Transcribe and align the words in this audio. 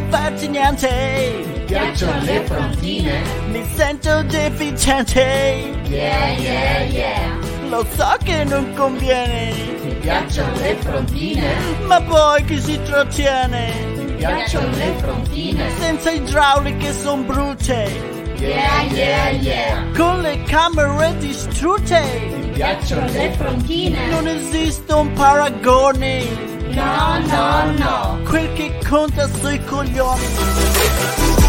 deficiente. 0.00 1.44
Mi 1.46 1.60
piacciono 1.66 2.20
le 2.22 2.40
frontine. 2.46 3.22
Mi 3.48 3.64
sento 3.74 4.22
deficiente. 4.22 5.72
Yeah, 5.88 6.36
yeah, 6.38 6.82
yeah. 6.84 7.38
Lo 7.68 7.84
so 7.96 8.16
che 8.22 8.44
non 8.44 8.72
conviene. 8.74 9.52
Mi 9.84 9.94
piacciono 9.94 10.52
le 10.60 10.76
frontine. 10.80 11.54
Ma 11.86 12.00
poi 12.00 12.44
chi 12.44 12.60
si 12.60 12.80
trattiene? 12.82 13.72
Mi 13.96 14.12
piacciono 14.16 14.68
le 14.76 14.94
frontine. 14.98 15.70
Senza 15.78 16.10
idrauliche 16.10 16.92
son 16.92 17.26
brutte. 17.26 18.12
Yeah, 18.36 18.82
yeah, 18.90 19.30
yeah. 19.30 19.84
Con 19.96 20.20
le 20.20 20.42
camere 20.44 21.16
distrutte. 21.18 22.00
Mi 22.40 22.50
piacciono 22.50 23.06
le 23.10 23.32
frontine. 23.36 24.06
Non 24.10 24.26
esiste 24.26 24.92
un 24.92 25.12
paragone. 25.14 26.53
No, 26.74 27.20
no, 27.20 27.72
no. 27.78 28.18
Quel 28.24 28.52
che 28.54 28.78
conta 28.88 29.28
sui 29.28 29.62
coglioni. 29.64 31.43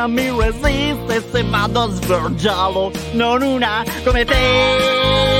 Nessuna 0.00 0.08
mi 0.08 0.30
resiste 0.30 1.20
se 1.30 1.42
vado 1.42 1.82
a 1.82 1.90
svergiarlo 1.90 2.90
Non 3.12 3.42
una 3.42 3.84
come 4.02 4.24
te 4.24 5.39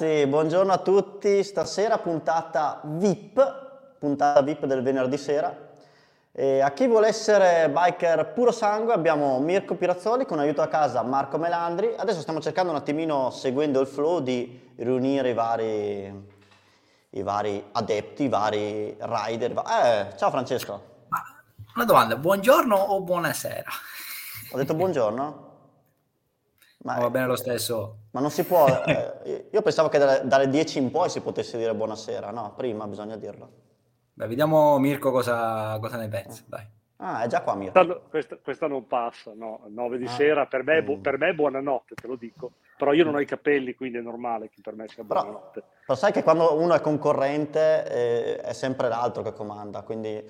ragazzi, 0.00 0.26
buongiorno 0.26 0.72
a 0.72 0.78
tutti. 0.78 1.44
Stasera 1.44 1.98
puntata 1.98 2.80
VIP, 2.84 3.96
puntata 3.98 4.40
VIP 4.40 4.64
del 4.64 4.82
venerdì 4.82 5.18
sera. 5.18 5.68
E 6.32 6.60
a 6.60 6.70
chi 6.72 6.86
vuole 6.86 7.08
essere 7.08 7.68
biker 7.68 8.32
puro 8.32 8.50
sangue 8.50 8.94
abbiamo 8.94 9.38
Mirko 9.40 9.74
Pirazzoli 9.74 10.24
con 10.24 10.38
aiuto 10.38 10.62
a 10.62 10.68
casa 10.68 11.02
Marco 11.02 11.36
Melandri. 11.36 11.94
Adesso 11.96 12.20
stiamo 12.20 12.40
cercando 12.40 12.70
un 12.70 12.78
attimino, 12.78 13.30
seguendo 13.30 13.80
il 13.80 13.86
flow, 13.86 14.20
di 14.20 14.72
riunire 14.76 15.30
i 15.30 15.34
vari, 15.34 16.28
i 17.10 17.22
vari 17.22 17.62
adepti, 17.72 18.24
i 18.24 18.28
vari 18.28 18.96
rider. 18.98 19.50
Eh, 19.50 20.16
ciao 20.16 20.30
Francesco, 20.30 20.82
una 21.74 21.84
domanda, 21.84 22.16
buongiorno 22.16 22.74
o 22.74 23.02
buonasera? 23.02 23.70
ho 24.52 24.56
detto 24.56 24.74
buongiorno? 24.74 25.48
Ma, 26.82 26.98
Va 26.98 27.10
bene 27.10 27.26
lo 27.26 27.36
stesso. 27.36 27.99
Ma 28.12 28.20
non 28.20 28.30
si 28.30 28.44
può, 28.44 28.66
eh, 28.84 29.48
io 29.50 29.62
pensavo 29.62 29.88
che 29.88 29.98
dalle, 29.98 30.20
dalle 30.24 30.48
10 30.48 30.78
in 30.78 30.90
poi 30.90 31.08
si 31.08 31.20
potesse 31.20 31.56
dire 31.58 31.74
buonasera, 31.74 32.30
no, 32.30 32.52
prima 32.56 32.86
bisogna 32.86 33.16
dirlo. 33.16 33.50
Beh, 34.14 34.26
vediamo 34.26 34.78
Mirko 34.78 35.10
cosa, 35.10 35.78
cosa 35.80 35.96
ne 35.96 36.08
pensa. 36.08 36.42
Dai. 36.46 36.66
Ah, 37.02 37.22
è 37.22 37.28
già 37.28 37.40
qua 37.40 37.54
Mirko. 37.54 37.72
Questa, 37.72 38.00
questa- 38.10 38.36
questa 38.42 38.66
non 38.66 38.86
passa, 38.86 39.32
no, 39.34 39.60
9 39.68 39.96
di 39.96 40.04
Ah. 40.04 40.10
sera, 40.10 40.46
per 40.46 40.62
me, 40.64 40.82
Mm. 40.82 41.00
per 41.00 41.16
me 41.18 41.30
è 41.30 41.32
buonanotte, 41.32 41.94
te 41.94 42.06
lo 42.06 42.16
dico, 42.16 42.52
però 42.76 42.92
io 42.92 43.04
non 43.04 43.14
ho 43.14 43.20
i 43.20 43.24
capelli, 43.24 43.74
quindi 43.74 43.96
è 43.98 44.02
normale 44.02 44.50
che 44.50 44.60
per 44.62 44.74
me 44.74 44.86
sia 44.88 45.02
Però, 45.04 45.22
buonanotte. 45.22 45.62
però 45.86 45.98
sai 45.98 46.12
che 46.12 46.22
quando 46.22 46.58
uno 46.60 46.74
è 46.74 46.80
concorrente 46.82 47.86
eh, 47.88 48.36
è 48.40 48.52
sempre 48.52 48.88
l'altro 48.88 49.22
che 49.22 49.32
comanda, 49.32 49.80
quindi 49.80 50.22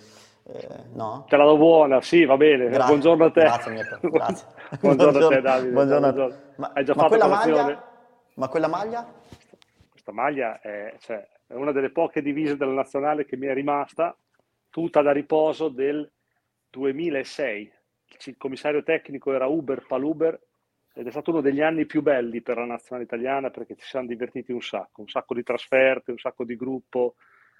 eh, 0.53 0.85
no? 0.95 1.25
Te 1.29 1.37
la 1.37 1.45
do 1.45 1.57
buona, 1.57 2.01
sì, 2.01 2.25
va 2.25 2.37
bene, 2.37 2.69
Gra- 2.69 2.87
buongiorno 2.87 3.25
a 3.25 3.31
te. 3.31 3.41
Grazie 3.41 3.73
Mirko, 3.73 3.99
grazie. 4.11 4.47
buongiorno 4.81 5.27
a 5.27 5.29
te 5.29 5.41
Davide. 5.41 5.71
buongiorno 5.71 6.13
buongiorno. 6.13 6.53
Ma, 6.57 6.71
Hai 6.75 6.85
già 6.85 6.95
ma 6.95 7.03
fatto 7.03 7.17
quella 7.17 7.29
maglia? 7.29 7.85
Ma 8.35 8.49
quella 8.49 8.69
maglia? 8.69 9.13
Questa 9.91 10.13
maglia 10.13 10.61
è, 10.61 10.95
cioè, 10.99 11.27
è 11.47 11.55
una 11.55 11.73
delle 11.73 11.91
poche 11.91 12.23
divise 12.23 12.57
della 12.57 12.73
nazionale 12.73 13.25
che 13.25 13.37
mi 13.37 13.47
è 13.47 13.53
rimasta, 13.55 14.17
tutta 14.71 15.03
da 15.03 15.13
riposo 15.13 15.69
del 15.69 16.11
2006. 16.71 17.73
Il 18.27 18.37
commissario 18.37 18.83
tecnico 18.83 19.33
era 19.33 19.47
Uber 19.47 19.85
Paluber 19.87 20.39
ed 20.93 21.07
è 21.07 21.11
stato 21.11 21.31
uno 21.31 21.41
degli 21.41 21.61
anni 21.61 21.87
più 21.87 22.03
belli 22.03 22.43
per 22.43 22.57
la 22.59 22.65
nazionale 22.65 23.05
italiana 23.07 23.51
perché 23.51 23.77
ci 23.77 23.87
siamo 23.87 24.07
divertiti 24.07 24.53
un 24.53 24.61
sacco, 24.61 25.01
un 25.03 25.09
sacco 25.09 25.35
di 25.35 25.43
trasferte, 25.43 26.11
un 26.11 26.19
sacco 26.19 26.45
di 26.45 26.57
gruppo 26.57 27.15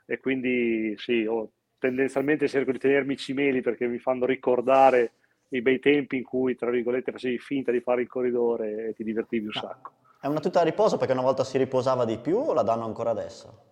e 0.07 0.19
quindi 0.19 0.95
sì, 0.97 1.25
ho- 1.25 1.53
tendenzialmente 1.81 2.47
cerco 2.47 2.71
di 2.71 2.79
tenermi 2.79 3.15
i 3.15 3.17
cimeli 3.17 3.63
perché 3.63 3.89
mi 3.89 3.99
fanno 3.99 4.27
ricordare 4.27 5.15
i 5.49 5.63
bei 5.63 5.81
tempi 5.81 6.19
in 6.19 6.23
cui, 6.23 6.55
tra 6.55 6.71
virgolette, 6.71 7.11
facevi 7.11 7.39
finta 7.39 7.73
di 7.73 7.81
fare 7.81 8.03
il 8.03 8.09
corridore 8.09 8.89
e 8.89 8.95
ti 8.95 9.03
divertivi 9.03 9.47
un 9.47 9.53
sacco. 9.53 9.93
È 10.21 10.27
una 10.27 10.39
tuta 10.39 10.61
a 10.61 10.65
riposo 10.65 10.97
perché 10.97 11.13
una 11.13 11.23
volta 11.23 11.43
si 11.43 11.59
riposava 11.59 12.05
di 12.05 12.19
più 12.19 12.37
o 12.37 12.53
la 12.53 12.63
danno 12.63 12.85
ancora 12.85 13.11
adesso? 13.11 13.65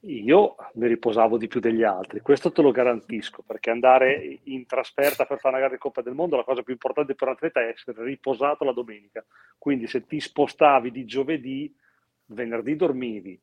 Io 0.00 0.56
mi 0.74 0.88
riposavo 0.88 1.38
di 1.38 1.46
più 1.46 1.60
degli 1.60 1.84
altri, 1.84 2.20
questo 2.20 2.50
te 2.50 2.60
lo 2.60 2.72
garantisco, 2.72 3.44
perché 3.46 3.70
andare 3.70 4.40
in 4.44 4.66
trasferta 4.66 5.26
per 5.26 5.38
fare 5.38 5.54
una 5.54 5.62
gara 5.62 5.74
di 5.74 5.80
Coppa 5.80 6.02
del 6.02 6.14
Mondo, 6.14 6.34
la 6.34 6.42
cosa 6.42 6.62
più 6.62 6.72
importante 6.72 7.14
per 7.14 7.28
un 7.28 7.34
atleta 7.34 7.60
è 7.60 7.68
essere 7.68 8.02
riposato 8.02 8.64
la 8.64 8.72
domenica. 8.72 9.24
Quindi 9.56 9.86
se 9.86 10.04
ti 10.04 10.18
spostavi 10.18 10.90
di 10.90 11.04
giovedì, 11.04 11.72
venerdì 12.26 12.74
dormivi, 12.74 13.40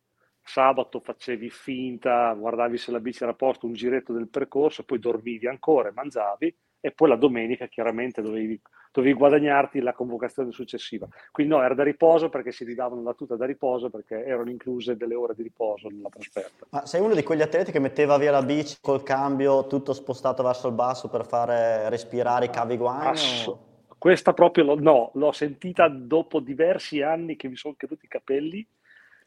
sabato 0.49 0.99
facevi 0.99 1.49
finta, 1.51 2.33
guardavi 2.33 2.77
se 2.77 2.91
la 2.91 2.99
bici 2.99 3.21
era 3.21 3.33
a 3.33 3.35
posto, 3.35 3.67
un 3.67 3.73
giretto 3.73 4.13
del 4.13 4.27
percorso, 4.27 4.83
poi 4.83 4.97
dormivi 4.97 5.47
ancora 5.47 5.91
mangiavi, 5.93 6.55
e 6.81 6.91
poi 6.91 7.09
la 7.09 7.15
domenica 7.15 7.67
chiaramente 7.67 8.21
dovevi 8.21 8.59
dovevi 8.91 9.13
guadagnarti 9.13 9.81
la 9.81 9.93
convocazione 9.93 10.51
successiva. 10.51 11.07
Quindi 11.31 11.53
no, 11.53 11.61
era 11.61 11.75
da 11.75 11.83
riposo 11.83 12.29
perché 12.29 12.51
si 12.51 12.63
ridavano 12.63 13.03
la 13.03 13.13
tuta 13.13 13.35
da 13.35 13.45
riposo 13.45 13.91
perché 13.91 14.25
erano 14.25 14.49
incluse 14.49 14.97
delle 14.97 15.13
ore 15.13 15.35
di 15.35 15.43
riposo 15.43 15.89
nella 15.89 16.09
trasferta. 16.09 16.65
Ma 16.71 16.85
sei 16.87 16.99
uno 16.99 17.13
di 17.13 17.21
quegli 17.21 17.43
atleti 17.43 17.71
che 17.71 17.77
metteva 17.77 18.17
via 18.17 18.31
la 18.31 18.41
bici 18.41 18.77
col 18.81 19.03
cambio 19.03 19.67
tutto 19.67 19.93
spostato 19.93 20.41
verso 20.41 20.67
il 20.67 20.73
basso 20.73 21.07
per 21.07 21.25
fare 21.27 21.87
respirare 21.89 22.45
i 22.45 22.49
cavi? 22.49 22.79
Ass- 22.81 23.55
questa 23.99 24.33
proprio 24.33 24.63
lo, 24.63 24.79
no, 24.79 25.11
l'ho 25.13 25.31
sentita 25.33 25.87
dopo 25.87 26.39
diversi 26.39 27.03
anni 27.03 27.35
che 27.35 27.47
mi 27.47 27.55
sono 27.55 27.75
caduti 27.77 28.05
i 28.05 28.09
capelli 28.09 28.67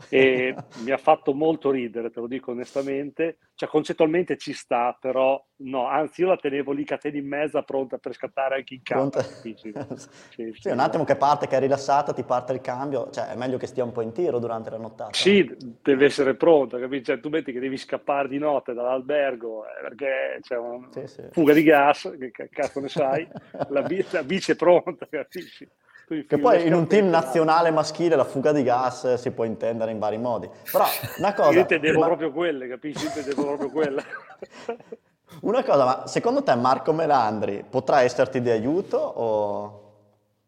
e 0.08 0.54
mi 0.84 0.90
ha 0.90 0.96
fatto 0.96 1.32
molto 1.34 1.70
ridere, 1.70 2.10
te 2.10 2.20
lo 2.20 2.26
dico 2.26 2.50
onestamente. 2.50 3.38
Cioè, 3.54 3.68
concettualmente 3.68 4.36
ci 4.36 4.52
sta, 4.52 4.96
però 4.98 5.42
no, 5.58 5.86
anzi 5.86 6.22
io 6.22 6.28
la 6.28 6.36
tenevo 6.36 6.72
lì 6.72 6.84
catena 6.84 7.16
in 7.16 7.28
mezzo, 7.28 7.62
pronta 7.62 7.98
per 7.98 8.14
scattare 8.14 8.56
anche 8.56 8.74
in 8.74 8.82
campo. 8.82 9.20
Sì, 9.42 9.54
sì, 9.56 9.72
sì, 10.58 10.68
un 10.68 10.78
attimo 10.78 11.04
che 11.04 11.16
parte, 11.16 11.46
che 11.46 11.56
è 11.56 11.60
rilassata, 11.60 12.12
ti 12.12 12.22
parte 12.22 12.52
il 12.52 12.60
cambio, 12.60 13.10
cioè 13.10 13.28
è 13.28 13.36
meglio 13.36 13.56
che 13.56 13.66
stia 13.66 13.84
un 13.84 13.92
po' 13.92 14.02
in 14.02 14.12
tiro 14.12 14.38
durante 14.38 14.70
la 14.70 14.78
nottata. 14.78 15.12
Sì, 15.12 15.56
deve 15.82 16.06
essere 16.06 16.34
pronta, 16.34 16.78
capisci? 16.78 17.04
Cioè, 17.04 17.20
tu 17.20 17.28
metti 17.28 17.52
che 17.52 17.60
devi 17.60 17.76
scappare 17.76 18.28
di 18.28 18.38
notte 18.38 18.72
dall'albergo 18.72 19.64
eh, 19.64 19.82
perché 19.82 20.38
c'è 20.40 20.56
una 20.56 20.88
fuga 21.30 21.52
di 21.52 21.62
gas, 21.62 22.12
che 22.32 22.48
cazzo 22.50 22.80
ne 22.80 22.88
sai, 22.88 23.28
la 23.68 23.82
bici 23.82 24.52
è 24.52 24.56
pronta, 24.56 25.06
capisci? 25.10 25.68
Che 26.26 26.38
poi 26.38 26.66
in 26.66 26.74
un 26.74 26.86
team 26.86 27.08
nazionale 27.08 27.70
maschile 27.70 28.16
la 28.16 28.24
fuga 28.24 28.52
di 28.52 28.62
gas 28.62 29.14
si 29.14 29.30
può 29.30 29.44
intendere 29.44 29.90
in 29.90 29.98
vari 29.98 30.18
modi. 30.18 30.48
Però 30.70 30.84
una 31.18 31.32
cosa... 31.34 31.52
Io 31.52 31.60
intendevo 31.60 32.00
ma... 32.00 32.06
proprio 32.06 32.32
quelle, 32.32 32.68
capisci? 32.68 33.04
Io 33.04 33.08
intendevo 33.08 33.44
proprio 33.44 33.70
quelle. 33.70 34.04
una 35.40 35.64
cosa, 35.64 35.84
ma 35.84 36.06
secondo 36.06 36.42
te 36.42 36.54
Marco 36.54 36.92
Melandri 36.92 37.64
potrà 37.68 38.02
esserti 38.02 38.40
di 38.40 38.50
aiuto 38.50 38.98
o... 38.98 39.80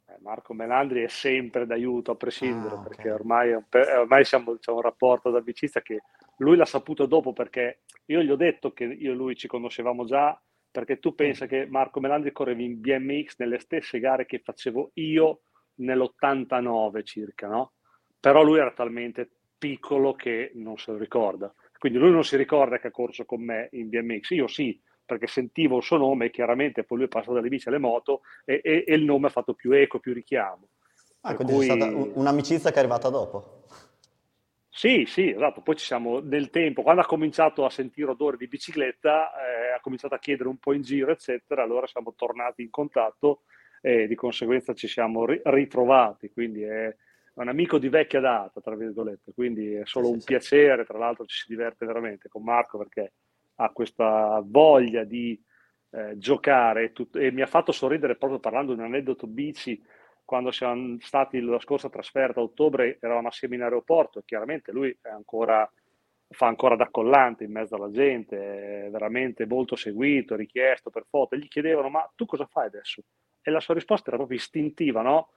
Eh, 0.07 0.19
Marco 0.21 0.53
Melandri 0.53 1.03
è 1.03 1.09
sempre 1.09 1.67
d'aiuto 1.67 2.13
a 2.13 2.17
prescindere, 2.17 2.75
ah, 2.75 2.79
okay. 2.79 2.89
perché 2.89 3.11
ormai, 3.11 3.53
ormai 3.53 4.25
siamo, 4.25 4.57
c'è 4.59 4.71
un 4.71 4.83
rapporto 4.83 5.31
d'amicizia 5.31 5.81
che 5.81 6.03
lui 6.39 6.57
l'ha 6.57 6.67
saputo 6.67 7.07
dopo 7.07 7.33
perché 7.33 7.81
io 8.07 8.23
gli 8.23 8.31
ho 8.31 8.37
detto 8.37 8.73
che 8.73 8.85
io 8.85 9.13
e 9.13 9.15
lui 9.15 9.37
ci 9.37 9.49
conoscevamo 9.49 10.05
già, 10.05 10.39
perché 10.71 10.99
tu 10.99 11.15
pensa 11.15 11.47
che 11.47 11.67
Marco 11.67 12.01
Melandri 12.01 12.33
correvi 12.33 12.65
in 12.65 12.81
BMX 12.81 13.37
nelle 13.39 13.61
stesse 13.61 14.01
gare 14.01 14.27
che 14.27 14.41
facevo 14.41 14.91
io 14.95 15.43
nell'89 15.77 17.05
circa, 17.05 17.49
no? 17.49 17.73
Però 18.19 18.43
lui 18.43 18.59
era 18.59 18.73
talmente 18.73 19.31
piccolo 19.59 20.15
che 20.15 20.53
non 20.55 20.77
se 20.77 20.93
lo 20.93 20.99
ricorda. 20.99 21.53
Quindi 21.79 21.99
lui 21.99 22.11
non 22.11 22.25
si 22.25 22.37
ricorda 22.37 22.79
che 22.79 22.89
ha 22.89 22.91
corso 22.91 23.25
con 23.25 23.43
me 23.43 23.69
in 23.73 23.89
BMX, 23.89 24.31
io 24.31 24.47
sì, 24.47 24.81
perché 25.05 25.27
sentivo 25.27 25.77
il 25.77 25.83
suo 25.83 25.99
nome, 25.99 26.31
chiaramente 26.31 26.85
poi 26.85 26.99
lui 26.99 27.07
è 27.07 27.11
passato 27.11 27.35
dalle 27.35 27.49
bici 27.49 27.69
alle 27.69 27.79
moto 27.79 28.23
e, 28.45 28.61
e, 28.63 28.85
e 28.87 28.95
il 28.95 29.05
nome 29.05 29.27
ha 29.27 29.31
fatto 29.31 29.55
più 29.55 29.73
eco, 29.73 29.99
più 29.99 30.15
richiamo. 30.15 30.69
Ah, 31.21 31.35
quindi 31.35 31.55
cui... 31.55 31.69
è 31.69 31.77
stata 31.77 31.95
un'amicizia 31.95 32.71
che 32.71 32.77
è 32.77 32.79
arrivata 32.79 33.09
dopo. 33.09 33.63
Sì, 34.69 35.05
sì, 35.07 35.31
esatto. 35.31 35.61
Poi 35.61 35.77
ci 35.77 35.85
siamo 35.85 36.19
nel 36.19 36.51
tempo, 36.51 36.83
quando 36.83 37.03
ha 37.03 37.07
cominciato 37.07 37.65
a 37.65 37.71
sentire 37.71 38.11
odore 38.11 38.37
di 38.37 38.49
bicicletta, 38.49 39.31
eh, 39.31 39.73
ha 39.73 39.81
cominciato 39.81 40.15
a 40.15 40.19
chiedere 40.19 40.49
un 40.49 40.59
po' 40.59 40.73
in 40.73 40.83
giro, 40.83 41.13
eccetera, 41.13 41.63
allora 41.63 41.87
siamo 41.87 42.13
tornati 42.17 42.63
in 42.63 42.71
contatto 42.71 43.43
e 43.87 44.07
di 44.07 44.15
conseguenza 44.15 44.73
ci 44.73 44.89
siamo 44.89 45.27
ri- 45.27 45.43
ritrovati, 45.45 46.31
quindi 46.31 46.63
è 46.63 46.97
un 47.35 47.49
amico 47.49 47.77
di 47.77 47.91
vecchia 47.91 48.19
data, 48.21 48.63
tra 48.63 48.75
virgolette, 48.77 49.35
quindi 49.35 49.75
è 49.75 49.83
solo 49.85 50.07
sì, 50.07 50.13
un 50.13 50.21
sì, 50.21 50.25
piacere, 50.25 50.87
tra 50.87 50.97
l'altro 50.97 51.27
ci 51.27 51.43
si 51.43 51.49
diverte 51.49 51.85
veramente 51.85 52.29
con 52.29 52.43
Marco 52.43 52.79
perché 52.79 53.13
ha 53.57 53.69
questa 53.73 54.41
voglia 54.43 55.05
di 55.05 55.39
eh, 55.91 56.17
giocare 56.17 56.93
tut- 56.93 57.17
e 57.17 57.31
mi 57.31 57.43
ha 57.43 57.47
fatto 57.47 57.73
sorridere 57.73 58.17
proprio 58.17 58.39
parlando 58.41 58.73
di 58.73 58.79
un 58.79 58.87
aneddoto 58.87 59.27
bici. 59.27 59.83
Quando 60.25 60.51
siamo 60.51 60.97
stati 61.01 61.39
la 61.41 61.61
scorsa 61.61 61.91
trasferta 61.91 62.41
a 62.41 62.45
ottobre 62.45 62.97
eravamo 63.03 63.29
assieme 63.29 63.57
in 63.57 63.63
aeroporto 63.63 64.21
e 64.21 64.23
chiaramente 64.25 64.73
lui 64.73 64.97
ancora, 65.03 65.71
fa 66.35 66.47
ancora 66.47 66.77
da 66.77 66.91
collante 66.91 67.45
in 67.45 67.53
mezzo 67.53 67.77
alla 67.77 67.91
gente, 67.91 68.89
veramente 68.91 69.47
molto 69.47 69.77
seguito, 69.77 70.37
richiesto 70.37 70.91
per 70.91 71.07
foto, 71.09 71.35
e 71.35 71.39
gli 71.39 71.49
chiedevano 71.49 71.89
ma 71.89 72.11
tu 72.15 72.27
cosa 72.27 72.45
fai 72.45 72.67
adesso? 72.67 73.03
E 73.41 73.51
la 73.51 73.61
sua 73.61 73.75
risposta 73.75 74.09
era 74.09 74.17
proprio 74.17 74.39
istintiva, 74.39 75.01
no? 75.01 75.31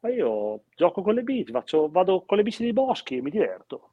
Ma 0.00 0.10
io 0.10 0.64
gioco 0.74 1.02
con 1.02 1.14
le 1.14 1.22
bici, 1.22 1.52
faccio, 1.52 1.88
vado 1.88 2.24
con 2.26 2.36
le 2.36 2.42
bici 2.42 2.62
dei 2.62 2.72
boschi 2.72 3.16
e 3.16 3.22
mi 3.22 3.30
diverto, 3.30 3.92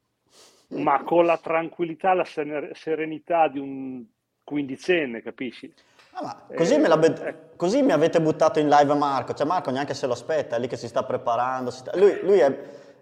ma 0.68 1.02
con 1.02 1.24
la 1.24 1.38
tranquillità, 1.38 2.12
la 2.12 2.24
serenità 2.24 3.48
di 3.48 3.58
un 3.58 4.04
quindicenne, 4.44 5.22
capisci? 5.22 5.72
Ah, 6.12 6.46
così, 6.56 6.74
eh, 6.74 6.98
be- 6.98 7.28
eh. 7.28 7.56
così, 7.56 7.82
mi 7.82 7.92
avete 7.92 8.20
buttato 8.20 8.58
in 8.58 8.68
live 8.68 8.94
Marco, 8.94 9.34
cioè 9.34 9.46
Marco 9.46 9.70
neanche 9.70 9.94
se 9.94 10.06
lo 10.06 10.14
aspetta, 10.14 10.56
è 10.56 10.58
lì 10.58 10.66
che 10.66 10.76
si 10.76 10.88
sta 10.88 11.04
preparando. 11.04 11.70
Si 11.70 11.80
sta... 11.80 11.96
Lui, 11.96 12.18
lui 12.22 12.38
è... 12.38 12.58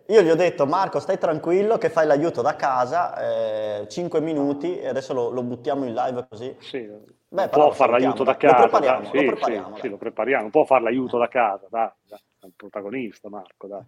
Io 0.08 0.22
gli 0.22 0.30
ho 0.30 0.36
detto 0.36 0.66
Marco 0.66 1.00
stai 1.00 1.18
tranquillo 1.18 1.78
che 1.78 1.90
fai 1.90 2.06
l'aiuto 2.06 2.40
da 2.40 2.54
casa, 2.54 3.80
eh, 3.80 3.88
5 3.88 4.20
minuti 4.20 4.78
e 4.78 4.86
adesso 4.86 5.12
lo, 5.12 5.30
lo, 5.30 5.42
buttiamo 5.42 5.84
in 5.84 5.94
live 5.94 6.26
così. 6.28 6.54
Sì, 6.60 6.88
Beh, 7.28 7.48
può 7.48 7.72
fare 7.72 7.92
l'aiuto 7.92 8.22
da 8.22 8.36
casa. 8.36 8.54
Lo 8.54 8.60
prepariamo, 8.62 9.00
dai, 9.00 9.10
sì, 9.10 9.25
lo 9.25 9.32
prepariamo. 9.32 9.75
Sì, 9.75 9.80
sì, 9.80 9.88
lo 9.88 9.96
prepariamo. 9.96 10.50
Può 10.50 10.64
fare 10.64 10.82
l'aiuto 10.84 11.18
da 11.18 11.26
casa, 11.26 11.66
dai, 11.68 11.90
dai. 12.08 12.20
È 12.40 12.44
un 12.44 12.52
protagonista 12.54 13.28
Marco, 13.28 13.66
dai. 13.66 13.82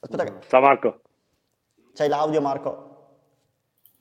Aspetta 0.00 0.24
che... 0.24 0.32
Ciao 0.48 0.60
Marco. 0.62 1.00
C'hai 1.92 2.08
l'audio 2.08 2.40
Marco? 2.40 2.88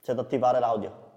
C'è 0.02 0.14
da 0.14 0.22
attivare 0.22 0.60
l'audio. 0.60 1.08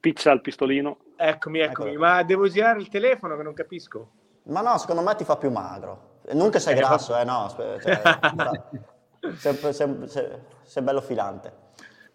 Pizza 0.00 0.32
al 0.32 0.40
pistolino. 0.40 0.98
Eccomi, 1.16 1.60
eccomi, 1.60 1.90
Eccolo. 1.90 2.06
ma 2.06 2.22
devo 2.24 2.48
girare 2.48 2.80
il 2.80 2.88
telefono 2.88 3.36
che 3.36 3.42
non 3.44 3.54
capisco. 3.54 4.10
Ma 4.46 4.62
no, 4.62 4.76
secondo 4.78 5.02
me 5.02 5.14
ti 5.14 5.22
fa 5.24 5.36
più 5.36 5.50
magro. 5.50 6.18
Non 6.32 6.50
che 6.50 6.58
sei 6.58 6.74
grasso, 6.74 7.16
eh, 7.16 7.24
no. 7.24 7.48
Cioè, 7.54 7.78
sei, 9.36 9.54
sei, 9.54 10.08
sei, 10.08 10.28
sei 10.62 10.82
bello 10.82 11.00
filante. 11.00 11.62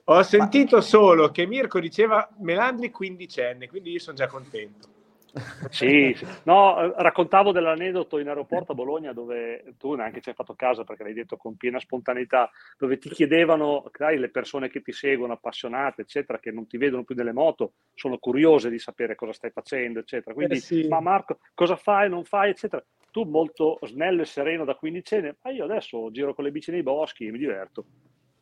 Ho 0.05 0.23
sentito 0.23 0.77
Ma... 0.77 0.81
solo 0.81 1.29
che 1.29 1.45
Mirko 1.45 1.79
diceva 1.79 2.27
Melandri 2.39 2.89
quindicenne, 2.89 3.67
quindi 3.67 3.91
io 3.91 3.99
sono 3.99 4.17
già 4.17 4.27
contento. 4.27 4.87
Sì, 5.69 6.13
sì, 6.15 6.25
no, 6.43 6.93
raccontavo 6.95 7.51
dell'aneddoto 7.51 8.17
in 8.17 8.27
aeroporto 8.27 8.71
a 8.71 8.75
Bologna 8.75 9.13
dove 9.13 9.75
tu 9.77 9.93
neanche 9.93 10.21
ci 10.21 10.29
hai 10.29 10.35
fatto 10.35 10.55
caso 10.55 10.83
perché 10.83 11.03
l'hai 11.03 11.13
detto 11.13 11.37
con 11.37 11.55
piena 11.55 11.79
spontaneità, 11.79 12.49
dove 12.77 12.97
ti 12.97 13.09
chiedevano, 13.09 13.89
dai, 13.95 14.17
le 14.17 14.29
persone 14.29 14.69
che 14.69 14.81
ti 14.81 14.91
seguono, 14.91 15.33
appassionate, 15.33 16.01
eccetera, 16.01 16.39
che 16.39 16.51
non 16.51 16.65
ti 16.65 16.77
vedono 16.77 17.03
più 17.03 17.15
nelle 17.15 17.31
moto, 17.31 17.73
sono 17.93 18.17
curiose 18.17 18.69
di 18.69 18.79
sapere 18.79 19.15
cosa 19.15 19.33
stai 19.33 19.51
facendo, 19.51 19.99
eccetera. 19.99 20.33
Quindi, 20.33 20.55
eh 20.55 20.61
sì. 20.61 20.87
ma 20.87 20.99
Marco, 20.99 21.39
cosa 21.53 21.75
fai, 21.75 22.09
non 22.09 22.23
fai, 22.23 22.49
eccetera. 22.49 22.83
Tu 23.11 23.23
molto 23.23 23.79
snello 23.83 24.21
e 24.21 24.25
sereno 24.25 24.65
da 24.65 24.75
quindicenne, 24.75 25.37
ma 25.41 25.51
io 25.51 25.63
adesso 25.63 26.09
giro 26.11 26.33
con 26.33 26.43
le 26.43 26.51
bici 26.51 26.71
nei 26.71 26.83
boschi 26.83 27.27
e 27.27 27.31
mi 27.31 27.37
diverto. 27.37 27.85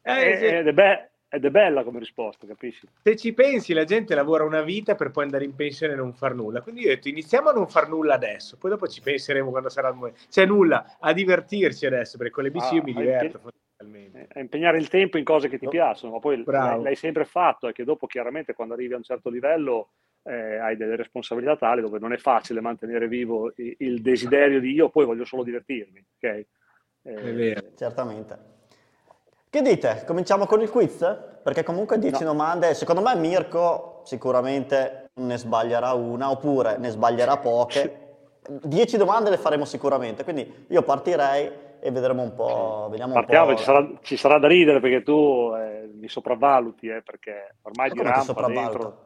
Eh, 0.01 0.37
sì. 0.37 0.45
Ed 0.45 0.67
è 0.67 0.73
bello 0.73 1.09
ed 1.29 1.43
è 1.43 1.49
bella 1.49 1.83
come 1.83 1.99
risposta, 1.99 2.47
capisci? 2.47 2.87
Se 3.03 3.15
ci 3.17 3.33
pensi, 3.33 3.73
la 3.73 3.83
gente 3.83 4.15
lavora 4.15 4.45
una 4.45 4.61
vita 4.61 4.95
per 4.95 5.11
poi 5.11 5.25
andare 5.25 5.43
in 5.43 5.55
pensione 5.55 5.91
e 5.91 5.95
non 5.97 6.13
far 6.13 6.33
nulla. 6.33 6.61
Quindi 6.61 6.81
io 6.81 6.87
ho 6.87 6.95
detto, 6.95 7.09
iniziamo 7.09 7.49
a 7.49 7.53
non 7.53 7.67
far 7.67 7.89
nulla 7.89 8.13
adesso, 8.13 8.55
poi 8.55 8.71
dopo 8.71 8.87
ci 8.87 9.01
penseremo 9.01 9.49
quando 9.49 9.67
sarà 9.67 9.89
il 9.89 9.95
momento. 9.95 10.19
C'è 10.29 10.45
nulla, 10.45 10.95
a 10.99 11.11
divertirci 11.11 11.85
adesso, 11.85 12.17
perché 12.17 12.31
con 12.31 12.43
le 12.43 12.51
bici 12.51 12.67
ah, 12.67 12.75
io 12.75 12.83
mi 12.83 12.93
diverto 12.93 13.41
fondamentalmente. 13.77 14.27
A 14.33 14.39
impegnare 14.39 14.77
il 14.77 14.89
tempo 14.89 15.17
in 15.17 15.23
cose 15.23 15.47
che 15.47 15.57
ti 15.57 15.65
no. 15.65 15.71
piacciono, 15.71 16.13
ma 16.13 16.19
poi 16.19 16.43
l'hai, 16.43 16.81
l'hai, 16.81 16.95
sempre 16.95 17.25
fatto, 17.25 17.67
è 17.67 17.73
che 17.73 17.83
dopo 17.83 18.07
chiaramente 18.07 18.53
quando 18.53 18.73
arrivi 18.73 18.93
a 18.93 18.97
un 18.97 19.03
certo 19.03 19.29
livello 19.29 19.89
eh, 20.23 20.57
hai 20.57 20.75
delle 20.75 20.95
responsabilità 20.95 21.55
tali 21.55 21.81
dove 21.81 21.99
non 21.99 22.11
è 22.11 22.17
facile 22.17 22.59
mantenere 22.59 23.07
vivo 23.07 23.53
il, 23.55 23.75
il 23.79 24.01
desiderio 24.01 24.59
di 24.59 24.73
io 24.73 24.89
poi 24.89 25.05
voglio 25.05 25.25
solo 25.25 25.43
divertirmi, 25.43 26.05
ok? 26.15 26.23
Eh, 26.23 26.45
è 27.03 27.33
vero. 27.33 27.61
Certamente. 27.75 28.55
Che 29.49 29.61
dite? 29.61 30.03
Cominciamo 30.05 30.45
con 30.45 30.61
il 30.61 30.69
quiz? 30.69 30.97
Perché 31.41 31.63
comunque 31.63 31.97
10 31.97 32.23
no. 32.23 32.31
domande, 32.31 32.73
secondo 32.73 33.01
me 33.01 33.15
Mirko 33.15 34.01
sicuramente 34.03 35.11
ne 35.13 35.37
sbaglierà 35.37 35.93
una 35.93 36.29
oppure 36.29 36.77
ne 36.77 36.89
sbaglierà 36.89 37.37
poche. 37.37 38.03
10 38.49 38.97
domande 38.97 39.29
le 39.29 39.37
faremo 39.37 39.65
sicuramente, 39.65 40.23
quindi 40.23 40.65
io 40.67 40.81
partirei 40.81 41.51
e 41.79 41.91
vedremo 41.91 42.21
un 42.21 42.33
po'. 42.33 42.87
Vediamo 42.89 43.13
Partiamo, 43.13 43.49
un 43.49 43.53
po'... 43.53 43.59
Ci, 43.59 43.63
sarà, 43.63 43.89
ci, 44.01 44.17
sarà, 44.17 44.39
da 44.39 44.47
ridere 44.47 44.79
perché 44.79 45.03
tu 45.03 45.53
eh, 45.57 45.89
mi 45.93 46.07
sopravvaluti, 46.07 46.87
eh, 46.87 47.01
perché 47.01 47.55
ormai 47.63 47.91
di 47.91 48.01
rampa 48.01 48.47
dentro... 48.47 49.05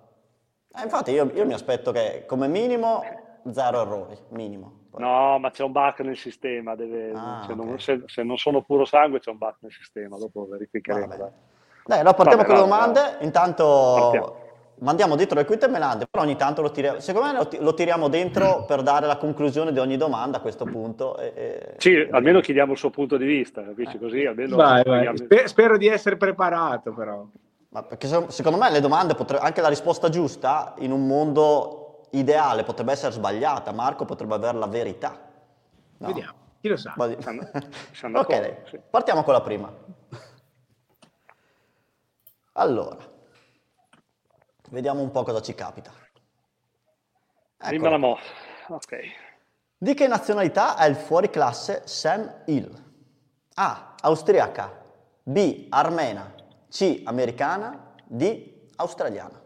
Eh, 0.74 0.84
infatti 0.84 1.12
io, 1.12 1.30
io 1.34 1.46
mi 1.46 1.54
aspetto 1.54 1.92
che 1.92 2.24
come 2.26 2.48
minimo 2.48 3.04
zero 3.52 3.82
errori, 3.82 4.18
minimo. 4.30 4.80
No, 4.98 5.40
ma 5.40 5.50
c'è 5.52 5.64
un 5.64 5.72
bug 5.72 6.00
nel 6.02 6.18
sistema, 6.18 6.76
deve, 6.76 7.12
ah, 7.16 7.44
se, 7.46 7.54
okay. 7.54 7.66
non, 7.66 7.80
se, 7.80 8.04
se, 8.06 8.24
non, 8.24 8.38
sono 8.38 8.62
puro 8.62 8.86
sangue 8.86 9.20
c'è 9.20 9.32
un 9.32 9.38
bug 9.38 9.56
nel 9.60 9.72
sistema, 9.72 10.18
dopo 10.18 10.46
verificheremo. 10.50 11.32
Dai. 11.86 12.00
allora 12.00 12.14
partiamo 12.14 12.44
vabbè, 12.44 12.46
con 12.46 12.56
le 12.56 12.70
domande, 12.70 13.18
intanto 13.22 13.96
partiamo. 14.00 14.41
Mandiamo 14.82 15.16
dentro 15.16 15.38
le 15.38 15.46
quinte 15.46 15.68
melande, 15.68 16.08
però 16.10 16.24
ogni 16.24 16.36
tanto 16.36 16.62
lo 16.62 16.72
tiriamo, 16.72 17.00
secondo 17.00 17.28
me 17.28 17.34
lo, 17.34 17.50
lo, 17.60 17.74
tiriamo 17.74 18.08
dentro 18.08 18.66
per 18.66 18.82
dare 18.82 19.08
la 19.08 19.18
conclusione 19.18 19.72
di 19.72 19.80
ogni 19.80 19.98
domanda 19.98 20.38
a 20.38 20.42
questo 20.42 20.66
punto. 20.66 21.18
E, 21.18 21.34
e, 21.36 21.74
sì, 21.78 22.08
almeno 22.12 22.40
chiediamo 22.40 22.74
il 22.74 22.78
suo 22.78 22.90
punto 22.90 23.18
di 23.18 23.26
vista, 23.26 23.64
capisci 23.64 23.96
eh. 23.96 24.00
così? 24.00 24.26
Almeno 24.26 24.56
vai, 24.56 24.84
vai. 24.84 25.18
Spero, 25.18 25.48
spero 25.48 25.78
di 25.78 25.88
essere 25.88 26.18
preparato 26.18 26.94
però. 26.94 27.26
Ma 27.70 27.84
perché 27.84 28.08
secondo 28.28 28.58
me 28.58 28.70
le 28.70 28.82
domande, 28.82 29.16
potrebbero, 29.16 29.48
anche 29.48 29.62
la 29.62 29.70
risposta 29.70 30.10
giusta 30.10 30.74
in 30.80 30.92
un 30.92 31.08
mondo 31.08 32.08
ideale 32.12 32.64
potrebbe 32.64 32.92
essere 32.92 33.14
sbagliata, 33.14 33.72
Marco 33.72 34.04
potrebbe 34.04 34.36
avere 34.36 34.58
la 34.58 34.68
verità. 34.68 35.18
No. 35.98 36.08
Vediamo, 36.08 36.34
chi 36.60 36.68
lo 36.68 36.76
sa. 36.76 36.94
Siamo 37.94 38.20
ok, 38.20 38.58
sì. 38.66 38.80
partiamo 38.90 39.24
con 39.24 39.34
la 39.34 39.42
prima. 39.42 39.72
Allora, 42.54 42.98
vediamo 44.72 45.02
un 45.02 45.12
po' 45.12 45.24
cosa 45.24 45.42
ci 45.42 45.54
capita. 45.54 45.92
Eccola. 47.58 47.98
Mo. 47.98 48.18
Ok. 48.70 49.00
Di 49.78 49.94
che 49.94 50.08
nazionalità 50.08 50.76
è 50.78 50.88
il 50.88 50.96
fuoriclasse 50.96 51.84
Sam 51.86 52.44
Hill? 52.46 52.84
A. 53.56 53.96
Austriaca. 54.02 54.80
B. 55.24 55.68
Armena. 55.70 56.34
C. 56.70 57.02
Americana. 57.06 57.94
D. 58.06 58.50
Australiana. 58.78 59.40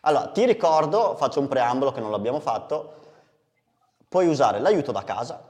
Allora, 0.00 0.28
ti 0.28 0.44
ricordo, 0.46 1.14
faccio 1.16 1.40
un 1.40 1.48
preambolo 1.48 1.92
che 1.92 2.00
non 2.00 2.10
l'abbiamo 2.10 2.40
fatto, 2.40 2.94
puoi 4.08 4.26
usare 4.26 4.58
l'aiuto 4.58 4.92
da 4.92 5.04
casa, 5.04 5.46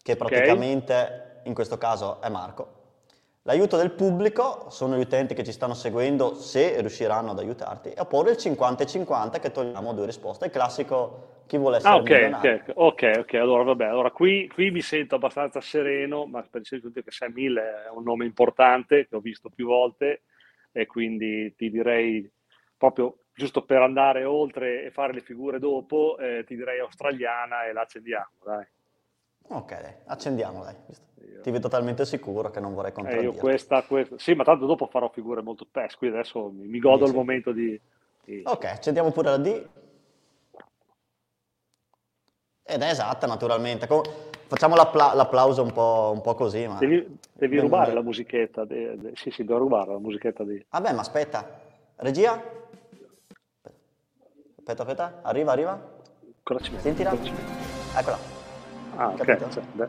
che 0.00 0.16
praticamente 0.16 1.40
in 1.44 1.54
questo 1.54 1.76
caso 1.76 2.20
è 2.20 2.28
Marco. 2.28 2.79
L'aiuto 3.44 3.78
del 3.78 3.92
pubblico 3.92 4.68
sono 4.68 4.96
gli 4.96 5.00
utenti 5.00 5.32
che 5.32 5.44
ci 5.44 5.52
stanno 5.52 5.72
seguendo 5.72 6.34
se 6.34 6.78
riusciranno 6.80 7.30
ad 7.30 7.38
aiutarti, 7.38 7.90
oppure 7.96 8.32
il 8.32 8.36
50 8.36 8.82
e 8.82 8.86
50 8.86 9.38
che 9.38 9.50
togliamo 9.50 9.94
due 9.94 10.04
risposte, 10.04 10.44
il 10.44 10.50
classico 10.50 11.44
chi 11.46 11.56
vuole 11.56 11.78
essere 11.78 11.94
Ah, 11.94 11.96
ok, 11.96 12.10
milionario. 12.10 12.62
ok, 12.74 13.12
ok, 13.20 13.34
allora 13.34 13.62
vabbè, 13.62 13.86
allora 13.86 14.10
qui, 14.10 14.46
qui 14.46 14.70
mi 14.70 14.82
sento 14.82 15.14
abbastanza 15.14 15.60
sereno, 15.62 16.26
ma 16.26 16.46
per 16.50 16.68
tutti 16.68 17.02
che 17.02 17.10
Sam 17.10 17.32
Hill 17.36 17.58
è 17.58 17.88
un 17.94 18.02
nome 18.02 18.26
importante 18.26 19.08
che 19.08 19.16
ho 19.16 19.20
visto 19.20 19.48
più 19.48 19.66
volte 19.66 20.24
e 20.70 20.84
quindi 20.84 21.54
ti 21.56 21.70
direi 21.70 22.30
proprio 22.76 23.20
giusto 23.34 23.64
per 23.64 23.80
andare 23.80 24.24
oltre 24.24 24.84
e 24.84 24.90
fare 24.90 25.14
le 25.14 25.22
figure 25.22 25.58
dopo, 25.58 26.18
eh, 26.18 26.44
ti 26.46 26.56
direi 26.56 26.78
australiana 26.80 27.64
e 27.64 27.72
la 27.72 27.80
accendiamo, 27.80 28.32
dai. 28.44 28.66
Ok, 29.52 29.80
dai, 29.80 29.92
accendiamo, 30.06 30.62
dai. 30.62 30.74
Io- 31.32 31.40
Ti 31.40 31.50
vedo 31.50 31.68
talmente 31.68 32.04
sicuro 32.04 32.50
che 32.50 32.60
non 32.60 32.72
vorrei 32.74 32.92
Eh, 33.04 33.22
io 33.22 33.32
questa, 33.32 33.82
questa, 33.82 34.16
sì, 34.18 34.34
ma 34.34 34.44
tanto 34.44 34.66
dopo 34.66 34.86
farò 34.86 35.08
figure 35.08 35.42
molto 35.42 35.66
pes, 35.68 35.96
qui 35.96 36.06
adesso 36.08 36.50
mi, 36.50 36.66
mi 36.66 36.78
godo 36.78 36.98
Dici? 36.98 37.10
il 37.10 37.16
momento 37.16 37.52
di... 37.52 37.80
di- 38.24 38.42
Ok, 38.44 38.64
accendiamo 38.66 39.10
pure 39.10 39.30
la 39.30 39.36
D. 39.38 39.68
Ed 42.62 42.82
è 42.82 42.90
esatta, 42.90 43.26
naturalmente. 43.26 43.88
Co- 43.88 44.04
facciamo 44.46 44.76
l'appla- 44.76 45.14
l'applauso 45.14 45.62
un 45.64 45.72
po', 45.72 46.12
un 46.14 46.20
po' 46.20 46.34
così, 46.34 46.68
ma... 46.68 46.78
Devi, 46.78 47.18
devi 47.32 47.56
Ben- 47.56 47.64
rubare 47.64 47.92
la 47.92 48.02
musichetta, 48.02 48.64
de- 48.64 48.96
de- 48.98 49.12
sì, 49.16 49.32
sì, 49.32 49.44
devo 49.44 49.58
rubare 49.58 49.90
la 49.90 49.98
musichetta 49.98 50.44
di... 50.44 50.64
Vabbè, 50.68 50.92
ma 50.92 51.00
aspetta. 51.00 51.58
Regia? 51.96 52.40
Aspetta, 54.58 54.82
aspetta. 54.82 55.20
Arriva, 55.22 55.50
arriva. 55.50 55.98
Cosa 56.44 56.60
ci 56.60 56.70
metti? 56.74 56.82
Sentila. 56.86 57.18
Eccola. 57.96 58.38
Ah, 59.00 59.08
ok. 59.08 59.48
Cioè, 59.48 59.62
beh, 59.72 59.88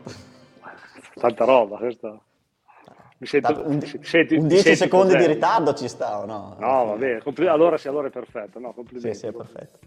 tanta 1.20 1.44
roba, 1.44 1.76
questa. 1.76 2.18
Mi 3.18 3.26
sento, 3.26 3.62
Un, 3.66 3.78
ti- 3.78 3.98
ti 3.98 4.04
senti- 4.04 4.34
un 4.36 4.42
ti 4.42 4.48
10 4.48 4.62
senti 4.62 4.78
secondi 4.78 5.08
di 5.08 5.12
potente. 5.18 5.34
ritardo 5.34 5.74
ci 5.74 5.86
sta 5.86 6.18
o 6.18 6.24
no? 6.24 6.56
No, 6.58 6.86
va 6.86 6.94
bene. 6.96 7.20
compli- 7.20 7.46
allora 7.46 7.76
sì, 7.76 7.88
allora 7.88 8.08
è 8.08 8.10
perfetto. 8.10 8.58
No, 8.58 8.68
Sì, 8.70 8.74
complimenti. 8.74 9.18
sì, 9.18 9.26
è 9.26 9.32
perfetto. 9.32 9.78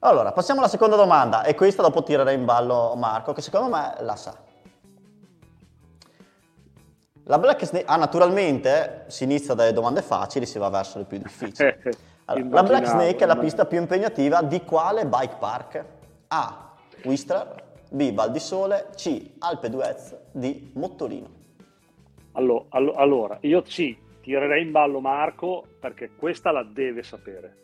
Allora, 0.00 0.32
passiamo 0.32 0.60
alla 0.60 0.68
seconda 0.70 0.96
domanda 0.96 1.42
e 1.44 1.54
questa 1.54 1.82
dopo 1.82 2.02
tirerei 2.02 2.34
in 2.34 2.44
ballo 2.46 2.94
Marco, 2.96 3.32
che 3.34 3.42
secondo 3.42 3.68
me 3.76 3.94
la 4.00 4.16
sa. 4.16 4.34
La 7.24 7.38
Black 7.38 7.64
Snake... 7.66 7.84
Ah, 7.86 7.96
naturalmente 7.96 9.04
si 9.08 9.24
inizia 9.24 9.52
dalle 9.54 9.72
domande 9.72 10.00
facili, 10.00 10.46
si 10.46 10.58
va 10.58 10.68
verso 10.70 10.98
le 10.98 11.04
più 11.04 11.18
difficili. 11.18 11.74
Allora, 12.28 12.54
la 12.56 12.62
Black 12.64 12.86
Snake 12.86 13.18
è 13.22 13.26
la 13.26 13.36
pista 13.36 13.66
più 13.66 13.78
impegnativa 13.78 14.42
di 14.42 14.64
quale 14.64 15.06
bike 15.06 15.36
park? 15.38 15.84
A. 16.28 16.72
Whistler, 17.04 17.62
B. 17.90 18.12
Val 18.12 18.30
di 18.32 18.38
Sole, 18.40 18.88
C. 18.94 19.32
Alpe 19.38 19.70
d'Huez, 19.70 20.16
D. 20.32 20.70
Mottolino. 20.74 21.28
Allo- 22.32 22.66
allo- 22.70 22.92
Allora, 22.92 23.38
io 23.42 23.62
ci 23.62 23.96
tirerei 24.20 24.62
in 24.62 24.70
ballo 24.72 25.00
Marco 25.00 25.64
perché 25.80 26.10
questa 26.16 26.50
la 26.50 26.62
deve 26.64 27.02
sapere. 27.02 27.56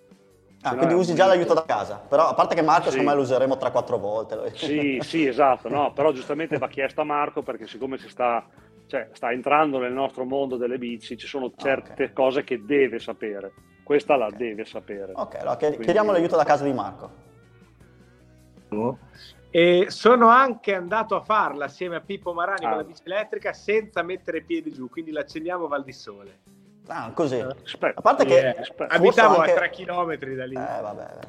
Ah, 0.65 0.71
Se 0.71 0.77
quindi 0.77 0.95
usi 0.95 1.15
già 1.15 1.27
l'aiuto 1.27 1.55
da 1.55 1.65
casa, 1.65 1.97
però 2.09 2.29
a 2.29 2.35
parte 2.35 2.55
che 2.55 2.63
Marco 2.63 2.85
Sì. 2.85 2.91
secondo 2.91 3.11
me 3.11 3.17
lo 3.17 3.23
useremo 3.23 3.57
3-4 3.57 3.99
volte. 3.99 4.53
Sì, 4.55 4.99
sì, 5.03 5.27
esatto, 5.27 5.69
no, 5.69 5.93
però 5.93 6.13
giustamente 6.13 6.57
va 6.57 6.69
chiesto 6.69 7.01
a 7.01 7.05
Marco 7.05 7.43
perché 7.43 7.67
siccome 7.67 7.99
si 7.99 8.09
sta, 8.09 8.47
cioè, 8.87 9.09
sta 9.13 9.33
entrando 9.33 9.79
nel 9.79 9.93
nostro 9.93 10.25
mondo 10.25 10.57
delle 10.57 10.79
bici, 10.79 11.17
ci 11.19 11.27
sono 11.27 11.51
certe 11.57 12.05
Ah, 12.05 12.07
ok. 12.07 12.13
cose 12.13 12.45
che 12.45 12.65
deve 12.65 13.01
sapere. 13.01 13.53
Questa 13.83 14.15
la 14.15 14.27
Ok. 14.27 14.37
deve 14.37 14.65
sapere. 14.65 15.11
Ok, 15.17 15.35
allora 15.35 15.57
chied- 15.57 15.71
Quindi- 15.75 15.83
chiediamo 15.85 16.13
l'aiuto 16.13 16.37
da 16.37 16.45
casa 16.45 16.63
di 16.63 16.73
Marco. 16.73 17.11
E 19.55 19.87
sono 19.91 20.29
anche 20.29 20.75
andato 20.75 21.15
a 21.15 21.21
farla 21.21 21.67
assieme 21.67 21.97
a 21.97 22.01
Pippo 22.01 22.33
Marani 22.33 22.65
Ah. 22.65 22.69
con 22.71 22.79
la 22.79 22.85
bici 22.85 23.03
elettrica 23.05 23.53
senza 23.53 24.03
mettere 24.03 24.41
piedi 24.41 24.73
giù, 24.73 24.89
quindi 24.89 25.11
l'accendiamo 25.13 25.67
a 25.67 25.69
Val 25.69 25.85
di 25.85 25.93
Sole. 25.93 26.39
Ah, 26.87 27.11
così. 27.13 27.39
Aspetta, 27.39 27.99
A 27.99 28.03
parte 28.03 28.25
che 28.25 28.39
Eh, 28.39 28.57
abitavo 28.89 29.05
forse 29.05 29.21
a 29.21 29.29
anche- 29.29 29.55
3 29.55 29.71
km 29.71 30.35
da 30.35 30.47
lì, 30.47 30.55
Eh, 30.55 30.59
vabbè, 30.59 30.81
vabbè. 30.83 31.29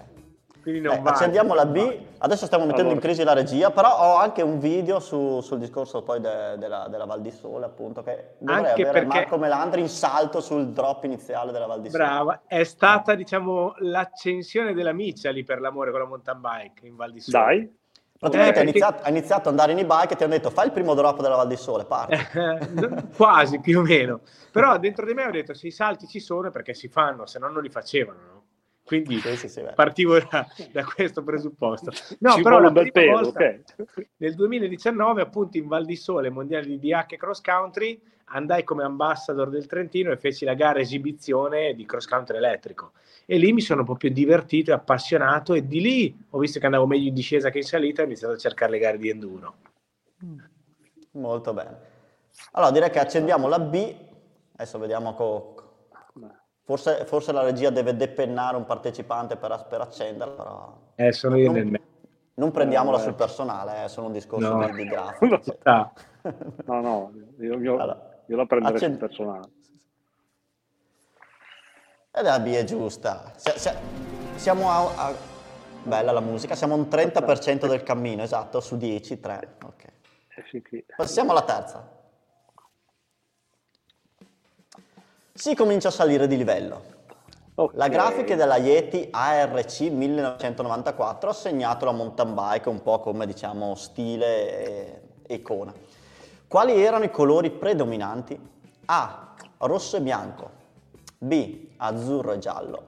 quindi 0.62 0.80
non 0.80 0.94
Eh, 0.96 1.00
vale. 1.02 1.10
accendiamo 1.16 1.54
la 1.54 1.66
B, 1.66 1.96
adesso 2.20 2.46
stiamo 2.46 2.64
mettendo 2.64 2.90
Allora. 2.92 2.96
in 2.96 3.02
crisi 3.02 3.24
la 3.26 3.34
regia, 3.34 3.72
però 3.72 3.90
ho 4.00 4.16
anche 4.16 4.42
un 4.42 4.58
video 4.58 5.00
su- 5.02 5.42
sul 5.42 5.60
discorso 5.60 6.02
poi 6.02 6.22
de- 6.22 6.56
della, 6.58 6.88
della 6.90 7.06
Val 7.06 7.22
di 7.22 7.30
Sole, 7.30 7.66
appunto, 7.66 8.02
che 8.04 8.36
dovrei 8.40 8.58
Anche 8.66 8.82
avere 8.84 8.92
perché- 9.06 9.08
Marco 9.20 9.38
Melandri 9.38 9.82
in 9.82 9.90
salto 9.90 10.40
sul 10.40 10.70
drop 10.70 11.04
iniziale 11.04 11.52
della 11.52 11.66
Val 11.68 11.82
di 11.82 11.90
Sole. 11.90 12.04
Brava, 12.04 12.42
è 12.48 12.64
stata 12.64 13.16
diciamo 13.16 13.76
l'accensione 13.80 14.74
della 14.74 14.94
miccia 14.94 15.30
lì 15.30 15.44
per 15.44 15.60
l'amore 15.60 15.92
con 15.92 16.00
la 16.00 16.08
mountain 16.08 16.40
bike 16.40 16.88
in 16.88 16.96
Val 16.96 17.12
di 17.12 17.20
Sole. 17.20 17.74
Praticamente 18.30 18.60
Eh, 18.60 18.62
ha, 18.62 18.64
perché- 18.64 18.70
iniziato, 18.70 19.04
ha 19.04 19.10
iniziato 19.10 19.42
ad 19.42 19.48
andare 19.60 19.72
in 19.74 19.80
e-bike 19.80 20.14
e 20.14 20.16
ti 20.16 20.24
hanno 20.24 20.34
detto 20.34 20.50
fai 20.50 20.66
il 20.68 20.72
primo 20.72 20.94
drop 20.94 21.22
della 21.22 21.36
Val 21.36 21.48
di 21.48 21.58
Sole, 21.58 21.86
parti. 21.86 22.14
Eh, 22.40 23.04
Quasi 23.16 23.60
più 23.60 23.80
o 23.80 23.82
meno, 23.84 24.22
però 24.52 24.78
dentro 24.78 25.06
di 25.06 25.14
me 25.14 25.26
ho 25.26 25.32
detto 25.32 25.54
se 25.54 25.68
i 25.68 25.72
salti 25.72 26.08
ci 26.08 26.20
sono 26.20 26.48
è 26.48 26.52
perché 26.52 26.74
si 26.74 26.88
fanno, 26.88 27.26
se 27.26 27.40
no 27.40 27.48
non 27.50 27.62
li 27.62 27.70
facevano. 27.70 28.18
no? 28.32 28.43
Quindi 28.86 29.18
Sì, 29.20 29.36
sì, 29.38 29.48
sì, 29.48 29.64
partivo 29.74 30.20
da, 30.20 30.46
da 30.72 30.84
questo 30.84 31.24
presupposto. 31.24 31.92
No, 32.20 32.34
Ci 32.34 32.42
però 32.42 32.60
la 32.60 32.72
prima 32.72 32.92
pelo, 32.92 33.12
volta, 33.12 33.44
ok. 33.44 33.64
nel 34.18 34.36
2019, 34.36 35.22
appunto 35.22 35.58
in 35.58 35.68
Val 35.68 35.86
di 35.86 35.96
Sole, 35.96 36.30
mondiale 36.30 36.66
di 36.66 36.80
DH 36.80 37.14
e 37.14 37.18
cross 37.18 37.40
country, 37.40 38.00
andai 38.26 38.64
come 38.64 38.84
ambassador 38.84 39.50
del 39.50 39.68
Trentino 39.68 40.12
e 40.12 40.18
feci 40.18 40.44
la 40.44 40.54
gara 40.54 40.80
esibizione 40.80 41.74
di 41.74 41.86
cross 41.86 42.06
country 42.06 42.38
elettrico. 42.38 42.92
E 43.26 43.38
lì 43.38 43.54
mi 43.54 43.62
sono 43.62 43.84
proprio 43.86 44.12
divertito 44.12 44.72
e 44.72 44.74
appassionato 44.74 45.54
e 45.54 45.66
di 45.66 45.80
lì 45.80 46.26
ho 46.32 46.38
visto 46.38 46.60
che 46.60 46.66
andavo 46.66 46.86
meglio 46.86 47.08
in 47.08 47.14
discesa 47.14 47.50
che 47.50 47.60
in 47.60 47.64
salita 47.64 48.02
e 48.02 48.04
ho 48.04 48.08
iniziato 48.08 48.34
a 48.34 48.38
cercare 48.38 48.72
le 48.72 48.80
gare 48.80 48.98
di 48.98 49.10
enduro. 49.10 49.56
Molto 51.12 51.54
bene. 51.54 51.92
Allora 52.52 52.72
direi 52.72 52.90
che 52.90 53.00
accendiamo 53.00 53.48
la 53.48 53.60
B, 53.60 53.96
adesso 54.56 54.78
vediamo 54.80 55.14
co- 55.14 55.56
Forse, 56.66 57.04
forse 57.06 57.32
la 57.34 57.42
regia 57.44 57.70
deve 57.72 57.96
depennare 57.96 58.56
un 58.56 58.66
partecipante 58.66 59.36
per, 59.36 59.66
per 59.68 59.82
accenderla, 59.82 60.34
però 60.34 60.78
Eh, 60.96 61.12
sono 61.12 61.36
io 61.36 61.48
Non- 61.48 61.56
nel 61.56 61.66
mezzo. 61.66 61.84
non 62.36 62.52
prendiamola 62.52 62.98
Eh, 62.98 63.02
sul 63.02 63.16
personale, 63.16 63.84
è 63.84 63.88
solo 63.90 64.08
un 64.08 64.14
discorso 64.14 64.56
No. 64.56 64.66
di, 64.70 64.72
di 64.72 64.86
grafica. 64.88 65.92
No, 66.66 66.82
no, 66.82 67.12
io, 67.40 67.60
io- 67.60 67.78
Allora, 67.78 68.22
io 68.28 68.36
la 68.38 68.46
prenderei 68.46 68.78
sul 68.78 68.88
accend- 68.88 69.00
personale. 69.00 69.50
Ed 72.16 72.24
la 72.26 72.40
B 72.40 72.54
è 72.54 72.64
giusta. 72.64 73.32
Se- 73.36 73.58
se- 73.58 73.76
siamo 74.36 74.70
a, 74.70 75.08
a- 75.08 75.32
Bella 75.86 76.14
la 76.14 76.22
musica, 76.22 76.56
siamo 76.56 76.76
a 76.76 76.78
un 76.78 76.88
30% 76.88 77.68
del 77.68 77.84
cammino, 77.84 78.24
esatto, 78.24 78.62
su 78.62 78.78
10, 78.78 79.20
3. 79.20 79.56
Ok. 79.66 79.84
Eh. 80.72 80.86
Passiamo 80.96 81.32
alla 81.32 81.44
terza. 81.44 81.86
Si 85.36 85.56
comincia 85.56 85.88
a 85.88 85.92
salire 85.92 86.28
di 86.28 86.38
livello. 86.38 86.84
Ok. 87.56 87.74
La 87.74 87.88
grafica 87.88 88.36
della 88.36 88.58
Yeti 88.58 89.08
ARC 89.10 89.80
1994 89.80 91.30
ha 91.32 91.34
segnato 91.34 91.86
la 91.86 91.92
mountain 91.92 92.36
bike 92.36 92.70
un 92.70 92.84
po' 92.84 93.00
come 93.00 93.26
diciamo 93.26 93.74
stile 93.74 95.02
e 95.26 95.36
icona. 95.36 95.74
Quali 96.48 96.80
erano 96.80 97.06
i 97.06 97.10
colori 97.10 97.50
predominanti? 97.50 98.40
A. 98.86 99.34
Rosso 99.58 99.98
e 99.98 100.02
bianco. 100.02 100.52
B. 101.18 101.70
Azzurro 101.78 102.34
e 102.34 102.38
giallo. 102.38 102.84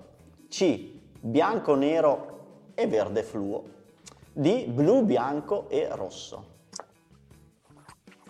C. 0.47 0.99
Bianco, 1.19 1.73
nero 1.73 2.73
e 2.75 2.85
verde 2.85 3.23
fluo. 3.23 3.63
D. 4.31 4.67
Blu, 4.67 5.01
bianco 5.01 5.65
e 5.67 5.87
rosso. 5.89 6.45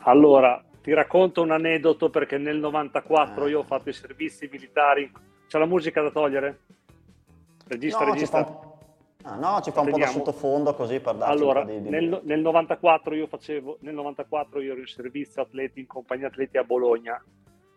Allora, 0.03 0.63
ti 0.85 0.93
racconto 0.93 1.41
un 1.41 1.49
aneddoto 1.49 2.11
perché 2.11 2.37
nel 2.37 2.59
94 2.59 3.45
Ah. 3.45 3.49
io 3.49 3.59
ho 3.61 3.63
fatto 3.63 3.89
i 3.89 3.93
servizi 3.93 4.47
militari. 4.51 5.11
C'è 5.47 5.57
la 5.57 5.65
musica 5.65 5.99
da 6.03 6.11
togliere? 6.11 6.59
Regista, 7.67 8.05
no, 8.05 8.11
regista. 8.11 8.59
ah, 9.23 9.35
no, 9.35 9.61
ci 9.63 9.71
fa 9.71 9.79
un 9.79 9.85
po' 9.89 9.97
da 9.97 10.05
Teniamo. 10.05 10.11
sottofondo 10.11 10.75
così 10.75 10.99
per 10.99 11.15
darci 11.15 11.31
Allora, 11.31 11.63
di... 11.63 11.81
di- 11.81 11.89
nel, 11.89 12.21
nel 12.23 12.39
94 12.39 13.15
io 13.15 13.25
facevo, 13.25 13.77
nel 13.79 13.95
94 13.95 14.61
io 14.61 14.73
ero 14.73 14.81
in 14.81 14.85
servizio 14.85 15.41
atleti 15.41 15.79
in 15.79 15.87
compagnia 15.87 16.27
atleti 16.27 16.59
a 16.59 16.63
Bologna, 16.63 17.19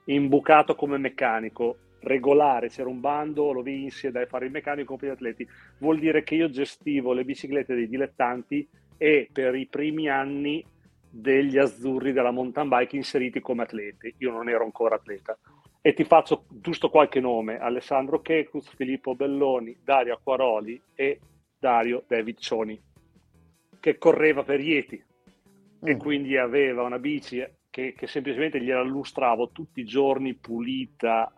imbucato 0.05 0.75
come 0.75 0.99
meccanico, 0.99 1.77
regolare, 2.01 2.69
c'era 2.69 2.91
un 2.91 3.01
bando, 3.01 3.53
lo 3.53 3.63
vinsi 3.63 4.07
e 4.09 4.11
dai 4.11 4.27
fare 4.27 4.45
il 4.45 4.51
meccanico 4.51 4.81
in 4.83 4.87
compagnia 4.87 5.15
atleti. 5.15 5.49
Vuol 5.79 5.99
dire 5.99 6.23
che 6.23 6.35
io 6.35 6.51
gestivo 6.51 7.15
le 7.15 7.25
biciclette 7.25 7.75
dei 7.75 7.89
dilettanti 7.89 8.69
e 8.99 9.31
per 9.33 9.55
i 9.55 9.65
primi 9.67 10.11
anni 10.11 10.63
degli 11.11 11.59
azzurri 11.59 12.13
della 12.13 12.31
mountain 12.31 12.69
bike 12.69 12.97
inseriti 12.97 13.41
come 13.41 13.63
atleti. 13.63 14.15
Io 14.19 14.31
non 14.31 14.49
ero 14.49 14.65
ancora 14.65 14.97
atleta. 14.97 15.37
E 15.81 15.95
ti 15.95 16.05
faccio 16.05 16.45
giusto 16.49 16.91
qualche 16.91 17.21
nome: 17.21 17.59
Alessandro 17.59 18.21
Checus, 18.21 18.69
Filippo 18.75 19.15
Belloni, 19.15 19.77
Dario 19.83 20.15
Acquaroli 20.15 20.81
e 20.95 21.21
Dario 21.59 22.05
David 22.07 22.39
Cioni, 22.39 22.81
che 23.81 23.99
correva 23.99 24.43
per 24.43 24.61
Ieti 24.61 25.03
e 25.81 25.95
Mm. 25.95 25.99
quindi 25.99 26.37
aveva 26.37 26.83
una 26.83 26.99
bici 26.99 27.45
che, 27.71 27.95
che 27.97 28.07
semplicemente 28.09 28.61
gliela 28.61 28.83
lustravo 28.83 29.51
tutti 29.51 29.81
i 29.81 29.85
giorni 29.85 30.35
pulita. 30.35 31.33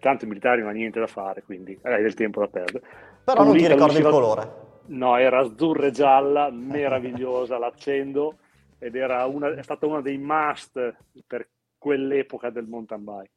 Tanto 0.00 0.24
i 0.24 0.28
militari 0.28 0.60
non 0.60 0.70
ha 0.70 0.72
niente 0.72 0.98
da 1.00 1.06
fare, 1.06 1.42
quindi 1.42 1.78
hai 1.82 2.02
del 2.02 2.14
tempo 2.14 2.40
da 2.40 2.48
perdere. 2.48 2.86
Però 3.24 3.42
non 3.42 3.52
ti 3.52 3.58
Pulita, 3.58 3.74
ricordi 3.74 3.98
il 3.98 4.04
colore. 4.04 4.52
No, 4.86 5.16
era 5.16 5.40
azzurra 5.40 5.86
e 5.86 5.90
gialla, 5.90 6.48
meravigliosa, 6.52 7.58
l'accendo 7.58 8.36
ed 8.84 8.96
era 8.96 9.24
una, 9.24 9.54
è 9.54 9.62
stata 9.62 9.86
uno 9.86 10.02
dei 10.02 10.18
must 10.18 10.94
per 11.26 11.48
quell'epoca 11.78 12.50
del 12.50 12.66
mountain 12.66 13.02
bike. 13.02 13.30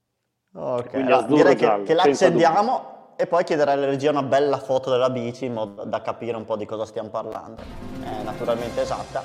Ok, 0.54 0.94
allora, 0.96 1.22
direi 1.22 1.56
che, 1.56 1.84
che 1.84 1.94
la 1.94 2.04
senza 2.04 2.26
accendiamo 2.26 3.14
e 3.16 3.28
poi 3.28 3.46
chiederei 3.46 3.76
alla 3.76 3.86
regia 3.86 4.10
una 4.12 4.24
bella 4.24 4.58
foto 4.58 4.92
della 4.92 5.10
bici 5.10 5.46
in 5.46 5.54
modo 5.54 5.86
da 5.86 6.02
capire 6.02 6.36
un 6.36 6.44
po' 6.44 6.58
di 6.58 6.66
cosa 6.66 6.86
stiamo 6.86 7.10
parlando. 7.10 7.62
È 8.04 8.24
naturalmente 8.24 8.82
esatta. 8.82 9.24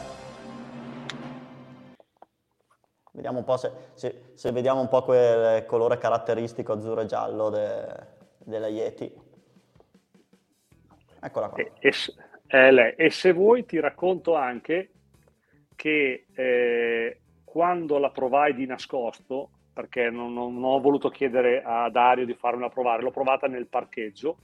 Vediamo 3.11 3.39
un 3.39 3.45
po' 3.45 3.57
se, 3.57 3.73
se- 3.95 4.31
se 4.35 4.53
vediamo 4.53 4.81
un 4.81 4.89
po' 4.89 5.03
quel 5.03 5.67
colore 5.67 5.99
caratteristico 5.99 6.73
azzurro 6.73 7.01
e 7.01 7.07
giallo 7.07 7.51
de- 7.51 8.07
della 8.39 8.69
Yeti. 8.69 9.13
Eccola 11.21 11.49
qua. 11.49 11.59
E, 11.59 11.93
e 12.47 12.71
lei. 12.71 12.95
E 12.95 13.11
se 13.11 13.33
vuoi 13.33 13.67
ti 13.67 13.81
racconto 13.81 14.37
anche 14.37 14.91
che 15.83 16.27
eh, 16.33 17.21
quando 17.43 17.99
la 17.99 18.11
provai 18.11 18.55
di 18.55 18.67
nascosto, 18.67 19.51
perché 19.73 20.11
non, 20.11 20.33
non- 20.33 20.63
ho 20.63 20.79
voluto 20.79 21.09
chiedere 21.09 21.61
a 21.61 21.91
Dario 21.91 22.25
di 22.25 22.35
farmela 22.35 22.69
provare, 22.69 23.03
l'ho 23.03 23.11
provata 23.11 23.49
nel 23.49 23.67
parcheggio, 23.67 24.37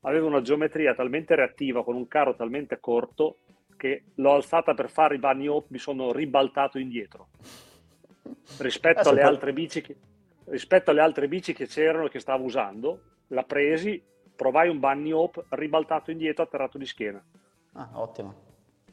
aveva 0.00 0.24
una 0.24 0.40
geometria 0.40 0.94
talmente 0.94 1.34
reattiva 1.34 1.84
con 1.84 1.94
un 1.94 2.08
carro 2.08 2.34
talmente 2.34 2.80
corto 2.80 3.40
che 3.76 4.04
l'ho 4.14 4.32
alzata 4.32 4.72
per 4.72 4.88
fare 4.88 5.16
i 5.16 5.18
bunny 5.18 5.46
hop, 5.46 5.66
mi 5.68 5.78
sono 5.78 6.10
ribaltato 6.10 6.78
indietro 6.78 7.28
rispetto 8.56 9.10
alle 9.10 9.20
altre 9.20 9.52
bici 9.52 9.82
che, 9.82 9.94
rispetto 10.46 10.90
alle 10.90 11.02
altre 11.02 11.28
bici 11.28 11.52
che 11.52 11.66
c'erano 11.66 12.06
e 12.06 12.08
che 12.08 12.18
stavo 12.18 12.44
usando, 12.44 13.02
la 13.28 13.42
presi, 13.42 14.02
provai 14.34 14.70
un 14.70 14.80
bunny 14.80 15.12
hop, 15.12 15.44
ribaltato 15.50 16.10
indietro, 16.10 16.44
atterrato 16.44 16.78
di 16.78 16.86
schiena. 16.86 17.22
Ah, 17.74 17.90
ottimo. 17.92 18.47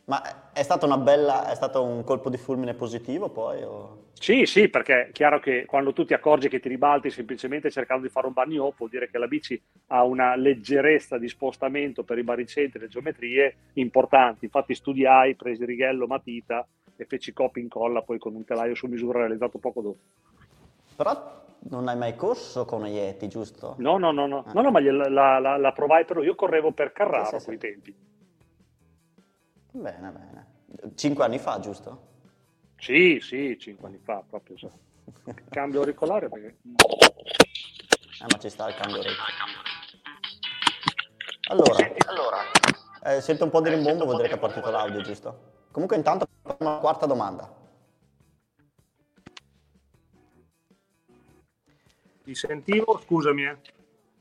Ma 0.06 0.52
è 0.54 0.62
stato 0.62 0.86
una 0.86 0.98
bella, 0.98 1.50
è 1.50 1.56
stato 1.56 1.82
un 1.84 2.04
colpo 2.04 2.30
di 2.30 2.38
fulmine 2.38 2.76
positivo 2.76 3.30
poi? 3.30 3.64
o- 3.64 4.04
Sì, 4.14 4.46
sì, 4.46 4.70
perché 4.70 5.08
è 5.08 5.12
chiaro 5.12 5.40
che 5.40 5.66
quando 5.66 5.94
tu 5.94 6.06
ti 6.06 6.14
accorgi 6.14 6.48
che 6.48 6.60
ti 6.60 6.70
ribalti 6.70 7.10
semplicemente 7.10 7.72
cercando 7.72 8.04
di 8.06 8.12
fare 8.12 8.28
un 8.28 8.34
hop, 8.60 8.78
vuol 8.78 8.90
dire 8.90 9.10
che 9.10 9.18
la 9.18 9.28
bici 9.28 9.60
ha 9.88 10.04
una 10.04 10.36
leggerezza 10.36 11.18
di 11.18 11.28
spostamento 11.28 12.04
per 12.04 12.20
i 12.20 12.24
baricentri 12.24 12.80
e 12.80 12.82
le 12.84 12.88
geometrie 12.88 13.56
importanti. 13.74 14.46
Infatti 14.46 14.76
studiai, 14.76 15.36
presi 15.36 15.66
righello, 15.66 16.06
matita 16.06 16.66
e 16.96 17.06
feci 17.06 17.34
copia 17.34 17.62
e 17.62 17.66
incolla 17.66 18.02
poi 18.04 18.20
con 18.20 18.36
un 18.36 18.46
telaio 18.46 18.76
su 18.76 18.86
misura 18.88 19.20
realizzato 19.20 19.58
poco 19.58 19.82
dopo. 19.82 19.98
Però 20.96 21.44
non 21.70 21.88
hai 21.88 21.98
mai 21.98 22.16
corso 22.16 22.64
con 22.66 22.86
Yeti, 22.86 23.28
giusto? 23.28 23.76
No, 23.80 23.98
no, 23.98 24.12
no, 24.12 24.28
no, 24.28 24.44
Ah. 24.46 24.54
no, 24.54 24.62
no 24.62 24.72
ma 24.72 24.80
gliela- 24.80 25.10
la, 25.10 25.40
la- 25.40 25.58
la 25.58 25.72
provai 25.72 26.06
però 26.06 26.22
io 26.24 26.36
correvo 26.36 26.72
per 26.72 26.92
Carraro 26.94 27.26
Sì, 27.26 27.36
a 27.36 27.40
sì, 27.40 27.46
quei 27.46 27.58
sì. 27.60 27.68
tempi. 27.68 27.96
Bene, 29.76 30.10
bene. 30.10 30.94
Cinque 30.96 31.26
anni 31.26 31.38
fa, 31.38 31.60
giusto? 31.60 32.14
Sì, 32.78 33.20
sì, 33.22 33.58
cinque 33.60 33.90
anni 33.90 33.98
fa 33.98 34.24
proprio. 34.28 34.58
so. 34.58 34.72
Cambio 35.50 35.82
auricolare 35.82 36.30
perché... 36.30 36.58
Eh, 38.22 38.26
ma 38.30 38.38
ci 38.40 38.50
sta 38.50 38.70
il 38.70 38.76
cambio 38.76 39.02
ritmo. 39.02 39.24
Allora, 41.50 42.42
eh, 43.04 43.20
sento 43.20 43.44
un 43.44 43.50
po' 43.50 43.60
di 43.60 43.70
rimbombo, 43.70 44.06
vuol 44.06 44.16
dire 44.16 44.30
che 44.30 44.36
è 44.36 44.40
partito 44.40 44.72
l'audio, 44.72 45.02
giusto? 45.02 45.66
Comunque 45.72 45.98
intanto 45.98 46.26
facciamo 46.42 46.72
la 46.72 46.80
quarta 46.80 47.06
domanda. 47.06 47.54
Ti 52.24 52.34
sentivo, 52.34 52.98
scusami. 52.98 53.44
Eh. 53.44 53.58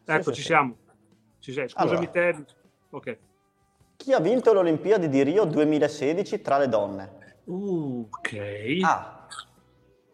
Ecco, 0.04 0.30
sì, 0.30 0.34
ci 0.34 0.40
sì. 0.40 0.46
siamo. 0.48 0.76
Ci 1.38 1.52
sei, 1.52 1.68
scusami 1.68 1.94
Allora. 1.94 2.10
te. 2.10 2.44
Ok. 2.90 3.18
Chi 4.04 4.12
ha 4.12 4.20
vinto 4.20 4.52
le 4.52 4.58
Olimpiadi 4.58 5.08
di 5.08 5.22
Rio 5.22 5.46
2016 5.46 6.42
tra 6.42 6.58
le 6.58 6.68
donne? 6.68 7.36
Uh, 7.44 8.06
ok. 8.10 8.36
A. 8.82 9.26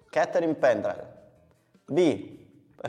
Catherine 0.08 0.54
Pendrell. 0.54 1.08
B. 1.86 2.38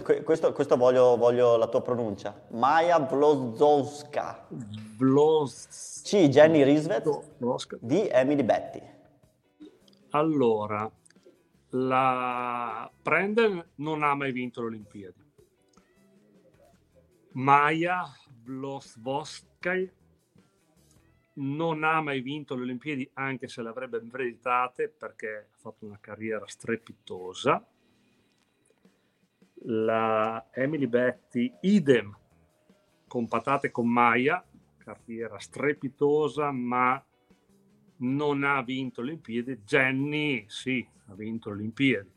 que- 0.03 0.21
Questo, 0.21 0.53
questo 0.53 0.77
voglio, 0.77 1.17
voglio 1.17 1.57
la 1.57 1.65
tua 1.69 1.81
pronuncia. 1.81 2.39
Maya 2.49 2.99
Blozowska. 2.99 4.45
Blos... 4.47 6.01
C. 6.03 6.27
Jenny 6.29 6.61
Risvet. 6.61 7.03
Blos- 7.37 7.65
D. 7.79 8.07
Emily 8.11 8.43
Betty. 8.43 8.81
Allora, 10.11 10.87
la 11.69 12.91
Prenden 13.01 13.69
non 13.77 14.03
ha 14.03 14.13
mai 14.13 14.31
vinto 14.31 14.61
le 14.61 14.67
Olimpiadi. 14.67 15.31
Maya 17.31 18.03
Blosvoskaya 18.27 19.89
non 21.33 21.83
ha 21.83 22.01
mai 22.01 22.21
vinto 22.21 22.55
le 22.55 22.63
Olimpiadi 22.63 23.09
anche 23.13 23.47
se 23.47 23.61
le 23.61 23.69
avrebbe 23.69 24.01
meritate 24.01 24.89
perché 24.89 25.47
ha 25.51 25.57
fatto 25.57 25.85
una 25.85 25.99
carriera 25.99 26.45
strepitosa. 26.45 27.65
La 29.65 30.47
Emily 30.51 30.87
Betty, 30.87 31.53
idem, 31.61 32.17
con 33.07 33.27
patate 33.27 33.69
con 33.71 33.87
Maya, 33.87 34.43
carriera 34.77 35.37
strepitosa, 35.37 36.51
ma 36.51 37.03
non 37.97 38.43
ha 38.43 38.61
vinto 38.63 39.01
le 39.01 39.11
Olimpiadi. 39.11 39.61
Jenny, 39.63 40.45
sì, 40.47 40.85
ha 41.07 41.13
vinto 41.13 41.49
le 41.49 41.55
Olimpiadi. 41.55 42.09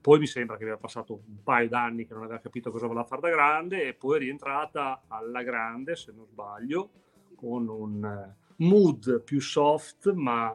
Poi 0.00 0.18
mi 0.20 0.26
sembra 0.26 0.56
che 0.56 0.62
aveva 0.62 0.78
passato 0.78 1.14
un 1.14 1.42
paio 1.42 1.68
d'anni 1.68 2.06
che 2.06 2.14
non 2.14 2.22
aveva 2.22 2.38
capito 2.38 2.70
cosa 2.70 2.86
voleva 2.86 3.04
fare 3.04 3.22
da 3.22 3.28
grande 3.28 3.88
e 3.88 3.94
poi 3.94 4.16
è 4.16 4.20
rientrata 4.20 5.02
alla 5.08 5.42
grande, 5.42 5.96
se 5.96 6.12
non 6.12 6.26
sbaglio, 6.26 6.90
con 7.34 7.68
un 7.68 8.04
eh, 8.04 8.45
mood 8.56 9.20
più 9.22 9.40
soft 9.40 10.12
ma 10.12 10.54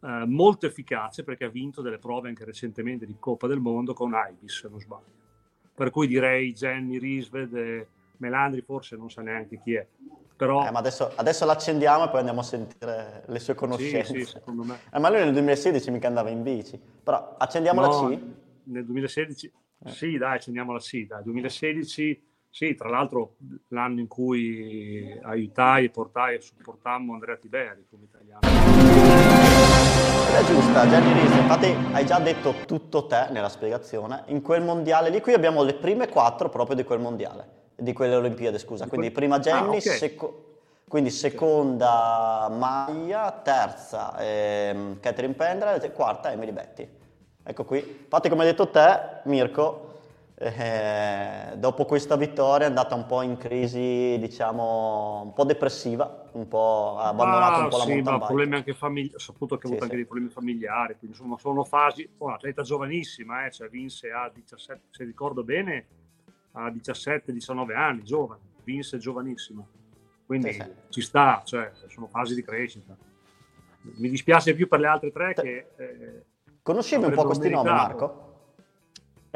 eh, 0.00 0.24
molto 0.26 0.66
efficace 0.66 1.24
perché 1.24 1.44
ha 1.44 1.48
vinto 1.48 1.82
delle 1.82 1.98
prove 1.98 2.28
anche 2.28 2.44
recentemente 2.44 3.06
di 3.06 3.16
Coppa 3.18 3.46
del 3.46 3.60
Mondo 3.60 3.94
con 3.94 4.12
Ibis, 4.30 4.60
se 4.60 4.68
non 4.68 4.80
sbaglio. 4.80 5.12
Per 5.74 5.90
cui 5.90 6.06
direi 6.06 6.52
Jenny 6.52 6.98
Risved 6.98 7.54
e 7.54 7.86
Melandri 8.18 8.60
forse 8.60 8.96
non 8.96 9.10
sa 9.10 9.22
neanche 9.22 9.60
chi 9.60 9.74
è, 9.74 9.86
però 10.36 10.66
Eh, 10.66 10.70
ma 10.70 10.78
adesso, 10.78 11.10
adesso 11.16 11.44
l'accendiamo 11.44 12.04
e 12.04 12.08
poi 12.10 12.18
andiamo 12.18 12.40
a 12.40 12.44
sentire 12.44 13.24
le 13.26 13.38
sue 13.40 13.54
sì, 13.54 13.58
conoscenze. 13.58 14.14
sì, 14.18 14.24
secondo 14.24 14.62
me. 14.62 14.78
Eh, 14.92 14.98
ma 15.00 15.08
lui 15.10 15.18
nel 15.18 15.32
2016 15.32 15.90
mica 15.90 16.06
andava 16.08 16.30
in 16.30 16.42
bici. 16.42 16.78
Però 17.02 17.34
accendiamo 17.38 17.80
la 17.80 17.86
No, 17.88 18.08
C. 18.08 18.18
Nel 18.66 18.84
2016, 18.84 19.52
Eh. 19.84 19.90
sì, 19.90 20.16
dai, 20.16 20.36
accendiamo 20.36 20.72
la 20.72 20.80
sì, 20.80 21.06
dai. 21.06 21.22
2016, 21.24 22.22
sì, 22.54 22.76
tra 22.76 22.88
l'altro 22.88 23.34
l'anno 23.70 23.98
in 23.98 24.06
cui 24.06 25.18
aiutai, 25.24 25.90
portai 25.90 26.36
e 26.36 26.40
supportammo 26.40 27.12
Andrea 27.14 27.34
Tiberi 27.34 27.84
come 27.90 28.04
italiano. 28.04 28.42
È 30.32 30.44
giusta, 30.44 30.86
Jenny 30.86 31.14
Reese. 31.14 31.40
Infatti 31.40 31.74
hai 31.92 32.06
già 32.06 32.20
detto 32.20 32.54
tutto 32.64 33.08
te 33.08 33.26
nella 33.30 33.48
spiegazione. 33.48 34.22
In 34.26 34.40
quel 34.40 34.62
mondiale 34.62 35.10
lì, 35.10 35.20
qui 35.20 35.32
abbiamo 35.32 35.64
le 35.64 35.74
prime 35.74 36.08
quattro 36.08 36.48
proprio 36.48 36.76
di 36.76 36.84
quel 36.84 37.00
mondiale. 37.00 37.62
Di 37.74 37.92
quelle 37.92 38.14
Olimpiadi, 38.14 38.56
scusa. 38.60 38.84
Di 38.84 38.90
Quindi 38.90 39.10
prima 39.10 39.40
Jenny, 39.40 39.66
Ah, 39.66 39.70
ok. 39.70 39.80
seco- 39.80 40.44
quindi 40.86 41.10
seconda 41.10 42.48
Maya, 42.56 43.32
terza 43.32 44.16
ehm, 44.18 45.00
Catherine 45.00 45.34
Pendrell 45.34 45.82
e 45.82 45.90
quarta 45.90 46.30
Emily 46.30 46.52
Betty. 46.52 46.88
Ecco 47.42 47.64
qui. 47.64 47.78
Infatti 48.04 48.28
come 48.28 48.44
hai 48.44 48.50
detto 48.50 48.68
te, 48.70 49.22
Mirko, 49.24 49.83
eh, 50.52 51.56
dopo 51.56 51.86
questa 51.86 52.16
vittoria 52.16 52.66
è 52.66 52.68
andata 52.68 52.94
un 52.94 53.06
po' 53.06 53.22
in 53.22 53.38
crisi, 53.38 54.18
diciamo, 54.18 55.22
un 55.22 55.32
po' 55.32 55.44
depressiva, 55.44 56.28
un 56.32 56.46
po' 56.48 56.96
ha 56.98 57.08
abbandonato 57.08 57.60
un 57.60 57.68
po' 57.68 57.76
la 57.78 57.82
Ah, 57.82 57.86
sì, 57.86 57.92
mountain 57.92 58.18
ma 58.18 58.26
problemi 58.26 58.54
anche 58.56 58.74
familiari, 58.74 59.14
ho 59.14 59.18
saputo 59.18 59.56
che 59.56 59.66
ha 59.66 59.68
avuto 59.68 59.76
sì. 59.76 59.84
anche 59.84 59.96
dei 59.96 60.04
problemi 60.04 60.30
familiari, 60.30 60.96
quindi 60.98 61.16
insomma 61.16 61.38
sono 61.38 61.64
fasi, 61.64 62.06
oh, 62.18 62.26
un'atleta 62.26 62.62
giovanissima, 62.62 63.46
eh, 63.46 63.50
cioè 63.50 63.68
vinse 63.68 64.10
a 64.10 64.30
17, 64.32 64.82
se 64.90 65.04
ricordo 65.04 65.42
bene, 65.44 65.86
a 66.52 66.68
17-19 66.68 67.74
anni, 67.74 68.02
giovane, 68.02 68.40
vinse 68.64 68.98
giovanissima, 68.98 69.64
quindi 70.26 70.52
Sì, 70.52 70.64
ci 70.90 71.00
sta, 71.00 71.42
cioè 71.44 71.70
sono 71.88 72.06
fasi 72.06 72.34
di 72.34 72.44
crescita. 72.44 72.94
Mi 73.96 74.08
dispiace 74.10 74.54
più 74.54 74.68
per 74.68 74.80
le 74.80 74.86
altre 74.86 75.10
tre 75.10 75.32
Te- 75.34 75.42
che... 75.42 75.70
eh, 75.76 76.24
Conoscevi 76.62 77.04
un 77.04 77.12
po' 77.12 77.24
questi 77.24 77.48
nomi. 77.50 77.68
Marco? 77.70 78.33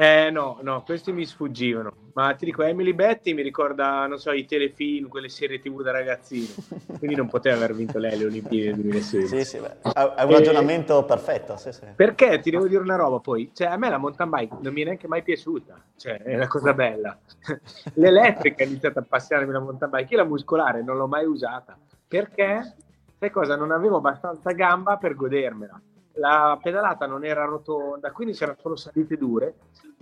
Eh 0.01 0.29
no, 0.31 0.59
no, 0.61 0.81
questi 0.83 1.11
mi 1.11 1.25
sfuggivano. 1.25 1.93
Ma 2.13 2.33
ti 2.33 2.45
dico, 2.45 2.63
Emily 2.63 2.93
Betty 2.93 3.33
mi 3.33 3.41
ricorda, 3.41 4.07
non 4.07 4.17
so, 4.17 4.31
i 4.31 4.45
telefilm, 4.45 5.09
quelle 5.09 5.27
serie 5.27 5.59
tv 5.59 5.81
da 5.81 5.91
ragazzino. 5.91 6.53
Quindi 6.97 7.17
non 7.17 7.27
poteva 7.27 7.57
aver 7.57 7.75
vinto 7.75 7.97
lei 7.97 8.17
le 8.17 8.23
Olimpiadi 8.23 8.67
del 8.67 8.75
2016. 8.75 9.27
Sì, 9.27 9.43
sì, 9.43 9.59
beh, 9.59 9.91
è 10.15 10.23
un 10.23 10.31
E- 10.31 10.33
ragionamento 10.35 11.03
perfetto, 11.03 11.57
sì, 11.57 11.73
sì. 11.73 11.81
Perché 11.93 12.39
ti 12.39 12.49
devo 12.49 12.65
dire 12.69 12.81
una 12.81 12.95
roba 12.95 13.19
poi, 13.19 13.51
cioè 13.53 13.67
a 13.67 13.75
me 13.75 13.89
la 13.89 13.97
mountain 13.97 14.29
bike 14.29 14.55
non 14.61 14.71
mi 14.71 14.83
è 14.83 14.85
neanche 14.85 15.09
mai 15.09 15.21
piaciuta, 15.21 15.83
cioè 15.97 16.17
è 16.19 16.35
una 16.35 16.47
cosa 16.47 16.73
bella. 16.73 17.19
L'elettrica 17.95 18.63
è 18.63 18.67
iniziata 18.67 18.99
a 18.99 19.01
appassionarmi 19.01 19.51
la 19.51 19.59
mountain 19.59 19.91
bike, 19.91 20.13
io 20.13 20.21
la 20.21 20.27
muscolare 20.29 20.81
non 20.81 20.95
l'ho 20.95 21.07
mai 21.07 21.25
usata, 21.25 21.77
perché, 22.07 22.73
sai 23.19 23.31
cosa, 23.31 23.57
non 23.57 23.71
avevo 23.71 23.97
abbastanza 23.97 24.53
gamba 24.53 24.95
per 24.95 25.13
godermela. 25.15 25.77
La 26.19 26.59
pedalata 26.61 27.05
non 27.05 27.23
era 27.23 27.45
rotonda, 27.45 28.11
quindi 28.11 28.33
c'erano 28.33 28.57
solo 28.61 28.75
salite 28.75 29.15
dure 29.17 29.55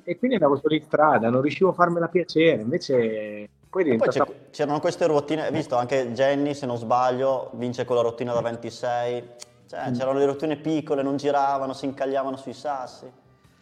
e 0.04 0.18
quindi 0.18 0.38
andavo 0.38 0.58
solo 0.58 0.74
in 0.74 0.82
strada, 0.82 1.30
non 1.30 1.42
riuscivo 1.42 1.70
a 1.70 1.74
farmela 1.74 2.08
piacere, 2.08 2.62
invece 2.62 3.50
poi 3.70 3.90
E 3.92 3.96
poi 3.98 4.10
c'erano 4.52 4.80
queste 4.80 5.06
ruotine, 5.06 5.46
hai 5.46 5.52
visto 5.52 5.76
anche 5.76 6.12
Jenny, 6.14 6.54
se 6.56 6.66
non 6.66 6.78
sbaglio, 6.78 7.52
vince 7.54 7.86
con 7.86 7.96
la 7.98 8.02
rottina 8.02 8.34
da 8.34 8.42
26. 8.42 9.30
Cioè, 9.68 9.92
c'erano 9.92 10.18
le 10.18 10.26
rottine 10.26 10.56
piccole, 10.56 11.04
non 11.04 11.18
giravano, 11.18 11.74
si 11.74 11.86
incagliavano 11.86 12.38
sui 12.38 12.54
sassi. 12.54 13.06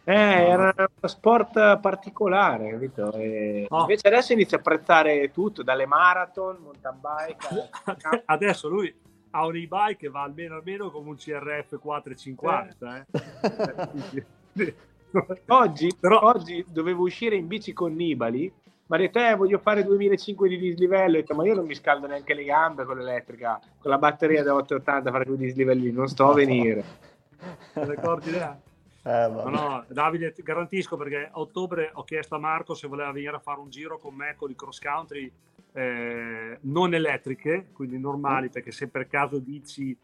Eh, 0.04 0.14
era 0.14 0.72
uno 0.78 0.88
sport 1.08 1.80
particolare, 1.80 2.70
capito? 2.70 3.12
E 3.14 3.66
Oh. 3.70 3.82
Invece 3.82 4.08
adesso 4.08 4.34
inizio 4.34 4.58
a 4.58 4.60
apprezzare 4.60 5.32
tutto, 5.32 5.64
dalle 5.64 5.88
marathon, 5.88 6.58
mountain 6.62 7.00
bike. 7.02 7.70
a- 8.04 8.22
Adesso 8.26 8.70
lui 8.70 8.96
ha 9.36 9.46
un 9.46 9.56
e-bike 9.58 9.98
che 9.98 10.10
va 10.10 10.22
almeno, 10.24 10.56
almeno 10.56 10.90
come 10.90 11.10
un 11.10 11.16
CRF 11.18 11.78
450. 11.80 13.06
Eh. 13.06 14.26
Oggi, 15.48 15.96
Però- 15.98 16.20
oggi 16.24 16.66
dovevo 16.68 17.04
uscire 17.04 17.38
in 17.38 17.48
bici 17.48 17.72
con 17.72 17.94
Nibali, 17.94 18.52
ma 18.88 18.98
ha 18.98 19.00
detto, 19.00 19.20
eh, 19.20 19.34
voglio 19.36 19.60
fare 19.60 19.84
2005 19.84 20.50
di 20.50 20.58
dislivello. 20.58 21.18
Ho 21.18 21.22
detto, 21.22 21.36
ma 21.36 21.46
io 21.46 21.56
non 21.56 21.66
mi 21.66 21.74
scaldo 21.74 22.06
neanche 22.06 22.34
le 22.34 22.44
gambe 22.44 22.84
con 22.84 22.98
l'elettrica, 22.98 23.60
con 23.80 23.92
la 23.92 23.98
batteria 23.98 24.44
da 24.44 24.54
880 24.56 25.10
a 25.10 25.12
fare 25.12 25.26
quei 25.26 25.38
dislivelli, 25.38 25.92
non 25.92 26.08
sto 26.08 26.32
a 26.32 26.34
venire. 26.34 26.84
Le 27.74 27.90
ricordi 27.90 28.32
là? 28.32 28.58
Eh, 29.06 29.28
No, 29.28 29.50
no, 29.50 29.86
Davide, 29.88 30.32
ti 30.32 30.42
garantisco 30.42 30.98
perché 30.98 31.30
a 31.32 31.40
ottobre 31.40 31.92
ho 31.94 32.04
chiesto 32.04 32.36
a 32.36 32.40
Marco 32.40 32.74
se 32.74 32.88
voleva 32.88 33.12
venire 33.12 33.36
a 33.36 33.40
fare 33.40 33.60
un 33.60 33.70
giro 33.70 34.00
con 34.00 34.16
me 34.16 34.36
con 34.36 34.50
i 34.50 34.56
cross 34.56 34.80
country 34.80 35.32
eh, 35.74 36.58
non 36.62 36.94
elettriche, 36.94 37.70
quindi 37.72 38.00
normali, 38.00 38.50
perché 38.50 38.72
se 38.72 38.88
per 38.88 39.08
caso 39.08 39.38
dici 39.38 39.96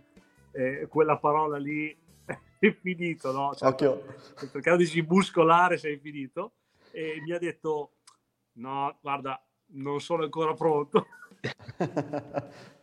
eh, 0.51 0.85
quella 0.87 1.17
parola 1.17 1.57
lì 1.57 1.97
è 2.59 2.71
finito, 2.73 3.31
no? 3.31 3.55
Cioè, 3.55 3.69
Occhio. 3.69 4.03
se 4.35 4.49
per 4.49 4.61
caso 4.61 4.77
dici 4.77 5.01
muscolare 5.01 5.77
sei 5.77 5.97
finito. 5.97 6.53
E 6.91 7.21
mi 7.25 7.31
ha 7.31 7.39
detto, 7.39 7.93
no, 8.53 8.97
guarda, 9.01 9.41
non 9.73 9.99
sono 10.01 10.23
ancora 10.23 10.53
pronto. 10.53 11.07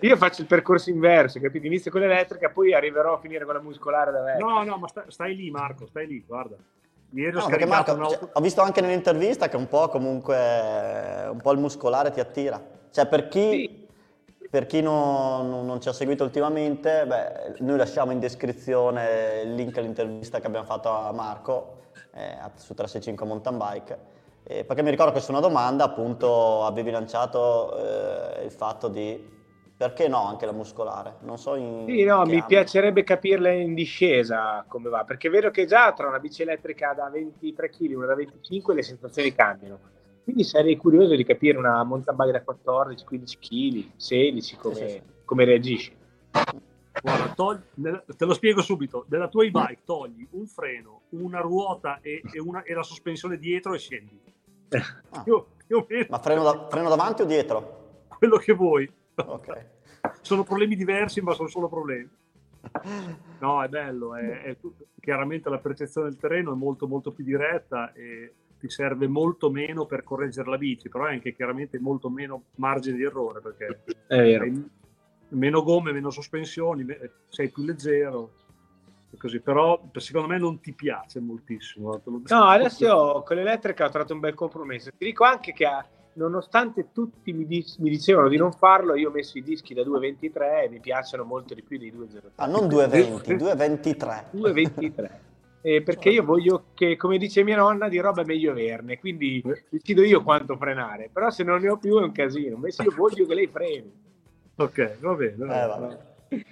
Io 0.00 0.16
faccio 0.16 0.40
il 0.40 0.46
percorso 0.46 0.88
inverso, 0.90 1.38
capito? 1.40 1.66
Inizio 1.66 1.90
con 1.90 2.00
l'elettrica, 2.00 2.48
poi 2.48 2.72
arriverò 2.72 3.14
a 3.14 3.18
finire 3.18 3.44
con 3.44 3.54
la 3.54 3.60
muscolare 3.60 4.10
da 4.12 4.22
vecchio. 4.22 4.46
No, 4.48 4.62
no, 4.62 4.76
ma 4.78 4.88
sta- 4.88 5.04
stai 5.08 5.34
lì 5.36 5.50
Marco, 5.50 5.86
stai 5.86 6.06
lì, 6.06 6.24
guarda. 6.26 6.56
Ieri 7.10 7.36
ho 7.36 7.40
No, 7.40 7.46
perché 7.46 7.66
scaricato 7.66 7.90
Marco, 7.90 7.92
un'auto- 7.92 8.26
cioè, 8.26 8.30
ho 8.32 8.40
visto 8.40 8.60
anche 8.62 8.80
nell'intervista 8.80 9.48
che 9.48 9.56
un 9.56 9.68
po' 9.68 9.88
comunque 9.88 11.28
un 11.30 11.38
po' 11.40 11.52
il 11.52 11.58
muscolare 11.58 12.10
ti 12.10 12.20
attira. 12.20 12.60
Cioè, 12.90 13.06
per 13.06 13.28
chi, 13.28 13.86
per 14.50 14.64
chi 14.66 14.80
non, 14.80 15.48
non- 15.50 15.66
non 15.66 15.80
ci 15.82 15.88
ha 15.88 15.92
seguito 15.92 16.24
ultimamente, 16.24 17.04
beh, 17.06 17.56
noi 17.58 17.76
lasciamo 17.76 18.10
in 18.12 18.20
descrizione 18.20 19.42
il 19.44 19.54
link 19.54 19.76
all'intervista 19.76 20.40
che 20.40 20.46
abbiamo 20.46 20.64
fatto 20.66 20.88
a 20.88 21.12
Marco 21.12 21.82
eh, 22.14 22.36
su 22.56 22.72
365 22.74 23.26
Mountain 23.26 23.58
Bike. 23.58 23.98
Eh, 24.44 24.64
perché 24.64 24.82
mi 24.82 24.90
ricordo 24.90 25.12
che 25.12 25.20
su 25.20 25.30
una 25.30 25.40
domanda 25.40 25.84
appunto 25.84 26.64
avevi 26.64 26.90
lanciato 26.90 27.76
eh, 28.40 28.44
il 28.44 28.50
fatto 28.50 28.88
di 28.88 29.33
perché 29.88 30.08
no 30.08 30.26
anche 30.26 30.46
la 30.46 30.52
muscolare. 30.52 31.16
Non 31.20 31.36
so 31.38 31.54
in 31.56 31.84
Sì, 31.86 32.04
no, 32.04 32.16
mi 32.16 32.22
ambito. 32.22 32.46
piacerebbe 32.46 33.04
capirla 33.04 33.50
in 33.50 33.74
discesa 33.74 34.64
come 34.66 34.88
va, 34.88 35.04
perché 35.04 35.28
vedo 35.28 35.50
che 35.50 35.66
già 35.66 35.92
tra 35.92 36.08
una 36.08 36.18
bici 36.18 36.40
elettrica 36.42 36.92
da 36.94 37.10
23 37.10 37.68
kg 37.68 37.90
e 37.90 37.94
una 37.96 38.06
da 38.06 38.14
25 38.14 38.74
le 38.74 38.82
sensazioni 38.82 39.34
cambiano. 39.34 39.78
Quindi 40.24 40.42
sarei 40.44 40.76
curioso 40.78 41.14
di 41.14 41.24
capire 41.24 41.58
una 41.58 41.84
mountain 41.84 42.16
bike 42.16 42.32
da 42.32 42.42
14, 42.42 43.04
15 43.04 43.38
kg, 43.38 43.90
16, 43.96 44.56
come, 44.56 44.74
Sì, 44.74 44.80
sì, 44.82 44.88
sì. 44.88 45.02
come 45.26 45.44
reagisci. 45.44 45.96
Guarda, 47.02 47.34
togli- 47.34 47.60
te 48.16 48.24
lo 48.24 48.32
spiego 48.32 48.62
subito. 48.62 49.04
Della 49.06 49.28
tua 49.28 49.44
e-bike 49.44 49.82
togli 49.84 50.26
un 50.30 50.46
freno, 50.46 51.02
una 51.10 51.40
ruota 51.40 51.98
e, 52.00 52.22
e 52.32 52.40
una- 52.40 52.62
e 52.62 52.72
la 52.72 52.82
sospensione 52.82 53.36
dietro 53.36 53.74
e 53.74 53.78
scendi. 53.78 54.18
Ah. 55.10 55.20
Più, 55.22 55.44
più 55.66 55.76
o 55.76 55.86
meno 55.88 56.06
Ma 56.08 56.18
freno, 56.20 56.42
da- 56.42 56.66
freno 56.70 56.88
davanti 56.88 57.20
o 57.22 57.26
dietro? 57.26 57.82
quello 58.16 58.38
che 58.38 58.52
vuoi. 58.54 58.90
Ok. 59.16 59.64
Sono 60.20 60.42
problemi 60.44 60.76
diversi, 60.76 61.20
ma 61.20 61.32
sono 61.34 61.48
solo 61.48 61.68
problemi. 61.68 62.08
No, 63.40 63.62
è 63.62 63.68
bello. 63.68 64.14
È, 64.14 64.42
è 64.42 64.56
tutto- 64.58 64.86
chiaramente 65.00 65.50
la 65.50 65.58
percezione 65.58 66.08
del 66.08 66.18
terreno 66.18 66.52
è 66.52 66.56
molto, 66.56 66.86
molto 66.88 67.12
più 67.12 67.22
diretta 67.24 67.92
e 67.92 68.32
ti 68.58 68.70
serve 68.70 69.06
molto 69.06 69.50
meno 69.50 69.84
per 69.84 70.02
correggere 70.02 70.48
la 70.48 70.56
bici, 70.56 70.88
però 70.88 71.04
è 71.04 71.12
anche 71.12 71.34
chiaramente 71.34 71.78
molto 71.78 72.08
meno 72.08 72.44
margine 72.54 72.96
di 72.96 73.02
errore 73.04 73.40
perché 73.40 73.82
È 74.06 74.16
vero. 74.16 74.44
hai 74.44 74.70
meno 75.30 75.62
gomme, 75.62 75.92
meno 75.92 76.08
sospensioni, 76.08 76.86
sei 77.28 77.50
più 77.50 77.64
leggero. 77.64 78.32
e 79.10 79.16
Così, 79.18 79.40
però 79.40 79.90
secondo 79.96 80.28
me 80.28 80.38
non 80.38 80.58
ti 80.60 80.72
piace 80.72 81.20
moltissimo. 81.20 82.00
No, 82.28 82.44
adesso 82.44 82.84
io 82.84 83.22
con 83.24 83.36
l'elettrica 83.36 83.84
ho 83.84 83.90
trovato 83.90 84.14
un 84.14 84.20
bel 84.20 84.34
compromesso. 84.34 84.88
Ti 84.96 85.04
dico 85.04 85.24
anche 85.24 85.52
che 85.52 85.66
ah, 85.66 85.86
nonostante 86.14 86.88
tutti 86.92 87.32
mi, 87.32 87.46
dis- 87.46 87.76
mi 87.78 87.90
dicevano 87.90 88.28
di 88.28 88.36
non 88.36 88.52
farlo, 88.52 88.94
io 88.94 89.08
ho 89.08 89.12
messo 89.12 89.38
i 89.38 89.42
dischi 89.42 89.74
da 89.74 89.82
2.23 89.82 90.64
e 90.64 90.68
mi 90.68 90.80
piacciono 90.80 91.24
molto 91.24 91.54
di 91.54 91.62
più 91.62 91.78
dei 91.78 91.92
2.03. 91.92 92.20
Ah, 92.36 92.46
non 92.46 92.68
220, 92.68 93.36
223. 93.36 94.26
2.23. 94.32 95.10
Eh, 95.66 95.82
perché 95.82 96.10
io 96.10 96.22
voglio 96.24 96.66
che, 96.74 96.96
come 96.96 97.16
dice 97.16 97.42
mia 97.42 97.56
nonna, 97.56 97.88
di 97.88 97.98
roba 97.98 98.20
è 98.20 98.24
meglio 98.26 98.50
averne, 98.50 98.98
quindi 98.98 99.42
decido 99.70 100.02
io 100.02 100.22
quanto 100.22 100.56
frenare. 100.56 101.08
Però 101.10 101.30
se 101.30 101.42
non 101.42 101.60
ne 101.60 101.70
ho 101.70 101.78
più 101.78 101.98
è 101.98 102.02
un 102.02 102.12
casino. 102.12 102.56
Invece 102.56 102.82
io 102.82 102.92
voglio 102.94 103.24
che 103.26 103.34
lei 103.34 103.46
freni. 103.46 104.02
Ok, 104.56 104.98
va 105.00 105.14
bene. 105.14 105.36
va 105.36 105.44
Eh, 105.44 105.46
bene. 105.46 105.66
vabbè. 105.66 106.44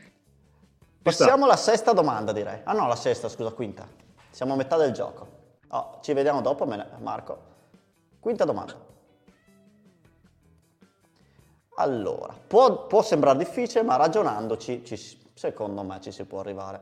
Passiamo 1.02 1.44
alla 1.44 1.56
sesta 1.56 1.92
domanda, 1.92 2.32
direi. 2.32 2.60
Ah 2.64 2.72
no, 2.72 2.86
la 2.86 2.96
sesta, 2.96 3.28
scusa, 3.28 3.50
quinta. 3.50 3.86
Siamo 4.30 4.54
a 4.54 4.56
metà 4.56 4.76
del 4.78 4.92
gioco. 4.92 5.40
Oh, 5.68 5.98
ci 6.00 6.12
vediamo 6.14 6.40
dopo, 6.40 6.64
Marco. 7.00 7.38
Quinta 8.18 8.44
domanda. 8.44 8.74
Allora, 11.76 12.34
può, 12.46 12.86
può 12.86 13.02
sembrare 13.02 13.38
difficile, 13.38 13.82
ma 13.82 13.96
ragionandoci, 13.96 14.84
ci 14.84 14.96
secondo 15.34 15.82
me 15.82 16.00
ci 16.00 16.12
si 16.12 16.24
può 16.24 16.40
arrivare. 16.40 16.80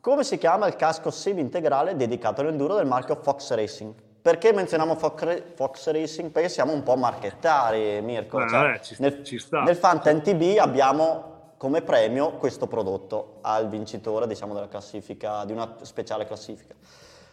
Come 0.00 0.24
si 0.24 0.38
chiama 0.38 0.66
il 0.66 0.76
casco 0.76 1.10
semi-integrale 1.10 1.94
dedicato 1.96 2.40
all'enduro 2.40 2.74
del 2.76 2.86
marchio 2.86 3.16
Fox 3.16 3.52
Racing? 3.54 3.92
Perché 4.22 4.52
menzioniamo 4.52 4.96
Fox, 4.96 5.20
Ra- 5.22 5.36
Fox 5.54 5.90
Racing? 5.90 6.30
Perché 6.30 6.48
siamo 6.48 6.72
un 6.72 6.82
po' 6.82 6.96
marchettari, 6.96 8.00
Mirko. 8.00 8.40
Eh, 8.42 8.48
Cioè, 8.48 8.72
eh, 8.74 8.82
ci- 8.82 8.96
nel, 8.98 9.22
ci 9.24 9.38
sta. 9.38 9.62
nel 9.62 9.76
Fanta 9.76 10.10
NTB 10.12 10.56
abbiamo 10.58 11.52
come 11.56 11.82
premio 11.82 12.32
questo 12.32 12.66
prodotto 12.66 13.38
al 13.42 13.68
vincitore, 13.68 14.26
diciamo, 14.26 14.54
della 14.54 14.68
classifica, 14.68 15.44
di 15.44 15.52
una 15.52 15.76
speciale 15.82 16.24
classifica. 16.24 16.74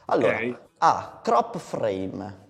Allora, 0.06 0.36
Ok. 0.36 0.60
A. 0.80 1.20
Crop 1.24 1.58
frame. 1.58 2.44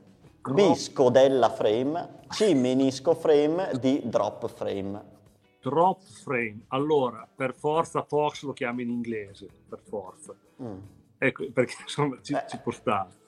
B. 0.54 0.74
Scodella 0.76 1.50
frame. 1.50 2.20
C. 2.28 2.54
Menisco 2.54 3.16
frame. 3.16 3.72
D. 3.80 4.04
Drop 4.04 4.48
frame. 4.48 5.14
Drop 5.62 6.02
frame. 6.04 6.66
Allora, 6.68 7.28
per 7.34 7.56
forza 7.56 8.04
Fox 8.04 8.44
lo 8.44 8.54
chiama 8.54 8.82
in 8.82 8.90
inglese, 8.90 9.48
per 9.68 9.80
forza. 9.82 10.34
Mm. 10.62 10.78
Ecco, 11.18 11.46
perché 11.52 11.76
insomma 11.82 12.18
ci, 12.22 12.34
Eh. 12.34 12.44
ci 12.48 12.60
può 12.60 12.72
stare. 12.72 13.24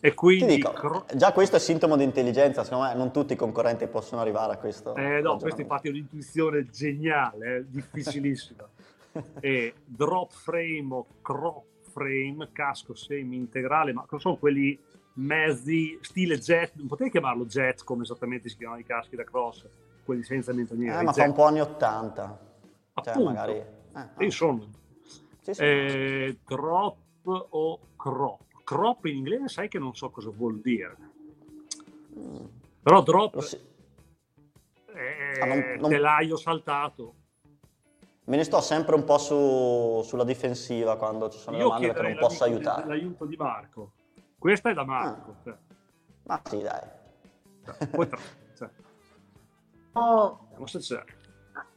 E 0.00 0.14
quindi... 0.14 0.56
dico, 0.56 0.70
cro- 0.72 1.06
già 1.14 1.32
questo 1.32 1.56
è 1.56 1.58
sintomo 1.58 1.96
di 1.96 2.04
intelligenza, 2.04 2.62
secondo 2.62 2.84
me 2.84 2.94
non 2.94 3.10
tutti 3.10 3.32
i 3.32 3.36
concorrenti 3.36 3.86
possono 3.88 4.20
arrivare 4.20 4.52
a 4.52 4.58
questo. 4.58 4.94
Eh 4.94 5.20
no, 5.20 5.38
questa 5.38 5.62
infatti 5.62 5.88
è 5.88 5.90
un'intuizione 5.90 6.66
geniale, 6.70 7.56
eh, 7.56 7.64
difficilissima. 7.66 8.68
e 9.40 9.74
drop 9.84 10.30
frame 10.30 10.88
o 10.90 11.06
crop 11.20 11.64
frame, 11.90 12.50
casco 12.52 12.94
semi-integrale, 12.94 13.92
ma 13.92 14.04
cosa 14.06 14.22
sono 14.22 14.36
quelli 14.36 14.78
mezzi, 15.18 15.98
stile 16.02 16.38
jet, 16.38 16.72
non 16.74 16.86
potevi 16.86 17.10
chiamarlo 17.10 17.44
jet 17.44 17.82
come 17.84 18.02
esattamente 18.02 18.48
si 18.48 18.56
chiamano 18.56 18.80
i 18.80 18.84
caschi 18.84 19.16
da 19.16 19.24
cross, 19.24 19.66
quelli 20.04 20.22
senza 20.22 20.52
mentoniere. 20.52 21.00
Eh, 21.00 21.02
ma 21.02 21.12
fa 21.12 21.24
un 21.24 21.32
po' 21.32 21.44
anni 21.44 21.60
80. 21.60 22.38
Cioè, 22.94 23.08
Appunto. 23.12 23.28
magari... 23.30 23.52
eh, 23.52 23.64
ah. 23.92 24.08
Insomma, 24.18 24.64
Sì, 25.40 25.54
sì. 25.54 25.62
eh, 25.62 26.38
drop 26.46 26.96
o 27.24 27.78
crop. 27.96 28.40
Crop 28.64 29.04
in 29.06 29.16
inglese 29.16 29.48
sai 29.48 29.68
che 29.68 29.78
non 29.78 29.94
so 29.94 30.10
cosa 30.10 30.30
vuol 30.30 30.60
dire. 30.60 30.96
Mm. 32.18 32.44
Però 32.82 33.02
drop 33.02 33.38
si- 33.40 33.58
è 34.86 35.40
Ah, 35.40 35.46
non- 35.46 35.76
non- 35.78 35.90
telaio 35.90 36.36
saltato. 36.36 37.14
Me 38.24 38.36
ne 38.36 38.44
sto 38.44 38.60
sempre 38.60 38.94
un 38.94 39.04
po' 39.04 39.16
su- 39.18 40.02
sulla 40.04 40.24
difensiva 40.24 40.96
quando 40.96 41.30
ci 41.30 41.38
sono 41.38 41.56
Io 41.56 41.62
domande 41.64 41.92
perché 41.92 42.08
non 42.10 42.18
posso 42.18 42.44
aiutare. 42.44 42.86
l'aiuto 42.86 43.24
di 43.24 43.36
Marco. 43.36 43.92
Questa 44.38 44.70
è 44.70 44.74
da 44.74 44.84
Marco. 44.84 45.30
Ah. 45.30 45.42
cioè. 45.44 45.54
Ma 46.24 46.40
sì, 46.44 46.62
dai. 46.62 47.86
Poi 47.90 48.08
tra- 48.08 48.18
cioè, 48.56 48.68
c'è. 50.78 51.02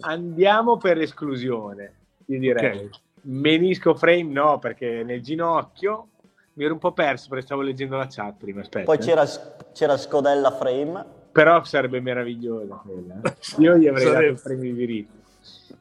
andiamo 0.02 0.78
per 0.78 1.00
esclusione. 1.00 1.95
Io 2.26 2.39
direi 2.39 2.86
Ok. 2.86 3.00
menisco 3.24 3.95
frame 3.95 4.24
no, 4.24 4.60
perché 4.60 5.04
nel 5.04 5.21
ginocchio 5.21 6.08
mi 6.54 6.65
ero 6.65 6.74
un 6.74 6.80
po' 6.80 6.91
perso 6.91 7.30
perché 7.30 7.45
stavo 7.45 7.62
leggendo 7.62 7.97
la 7.97 8.08
chat 8.10 8.36
prima. 8.38 8.62
Aspetta. 8.62 8.86
Poi 8.86 8.95
eh. 8.97 9.00
c'era, 9.00 9.26
c'era 9.74 9.97
Scodella 9.97 10.52
Frame. 10.52 11.19
Però 11.32 11.63
sarebbe 11.63 12.00
meravigliosa 12.02 12.76
quella. 12.76 13.21
eh. 13.24 13.36
Io 13.58 13.78
gli 13.78 13.88
avrei 13.88 14.06
dato 14.12 14.26
il 14.26 14.39
premio 14.41 14.63
di 14.63 14.74
diritto. 14.74 15.15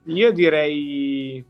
Io 0.05 0.33
direi 0.33 1.45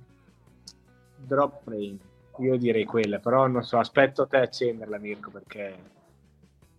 drop 1.16 1.62
frame. 1.62 1.98
Io 2.38 2.56
direi 2.56 2.84
quella, 2.84 3.18
però 3.18 3.46
non 3.46 3.62
so, 3.62 3.78
aspetto 3.78 4.26
te 4.26 4.38
accenderla 4.38 4.98
Mirko 4.98 5.30
perché 5.30 5.76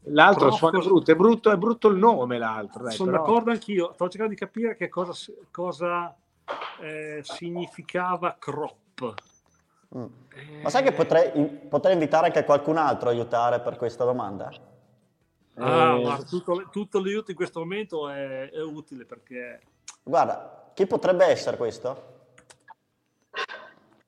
l'altro 0.05 0.45
Però 0.45 0.55
suona 0.55 0.79
brutto, 0.79 1.11
è 1.11 1.15
brutto, 1.15 1.51
è 1.51 1.57
brutto 1.57 1.87
il 1.89 1.97
nome 1.97 2.37
l'altro, 2.37 2.83
dai, 2.83 2.93
Sono 2.95 3.11
però- 3.11 3.23
d'accordo 3.23 3.51
anch'io. 3.51 3.91
Sto 3.93 4.07
cercando 4.09 4.33
di 4.33 4.39
capire 4.39 4.75
che 4.75 4.89
cosa, 4.89 5.13
cosa 5.51 6.15
eh, 6.79 7.19
significava 7.23 8.35
crop. 8.39 9.13
Mm. 9.95 10.05
Ma 10.63 10.69
sai 10.69 10.83
che 10.83 10.93
potrei, 10.93 11.31
in- 11.37 11.67
potrei 11.67 11.93
invitare 11.93 12.27
anche 12.27 12.43
qualcun 12.45 12.77
altro 12.77 13.09
a 13.09 13.11
aiutare 13.11 13.59
per 13.59 13.75
questa 13.77 14.03
domanda? 14.05 14.49
Ah, 15.55 15.97
Eh, 15.97 16.03
ma 16.03 16.23
tutto, 16.23 16.69
tutto 16.71 16.99
l'aiuto 16.99 17.29
in 17.31 17.35
questo 17.37 17.59
momento 17.59 18.09
è, 18.09 18.49
è 18.49 18.61
utile 18.61 19.03
perché 19.05 19.59
Guarda, 20.01 20.71
chi 20.73 20.87
potrebbe 20.87 21.25
essere 21.25 21.57
questo? 21.57 22.19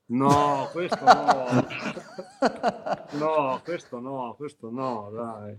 No, 0.06 0.68
questo 0.72 1.04
no, 1.04 1.66
no, 3.12 3.60
questo 3.64 4.00
no, 4.00 4.34
questo 4.36 4.70
no, 4.70 5.10
dai, 5.12 5.58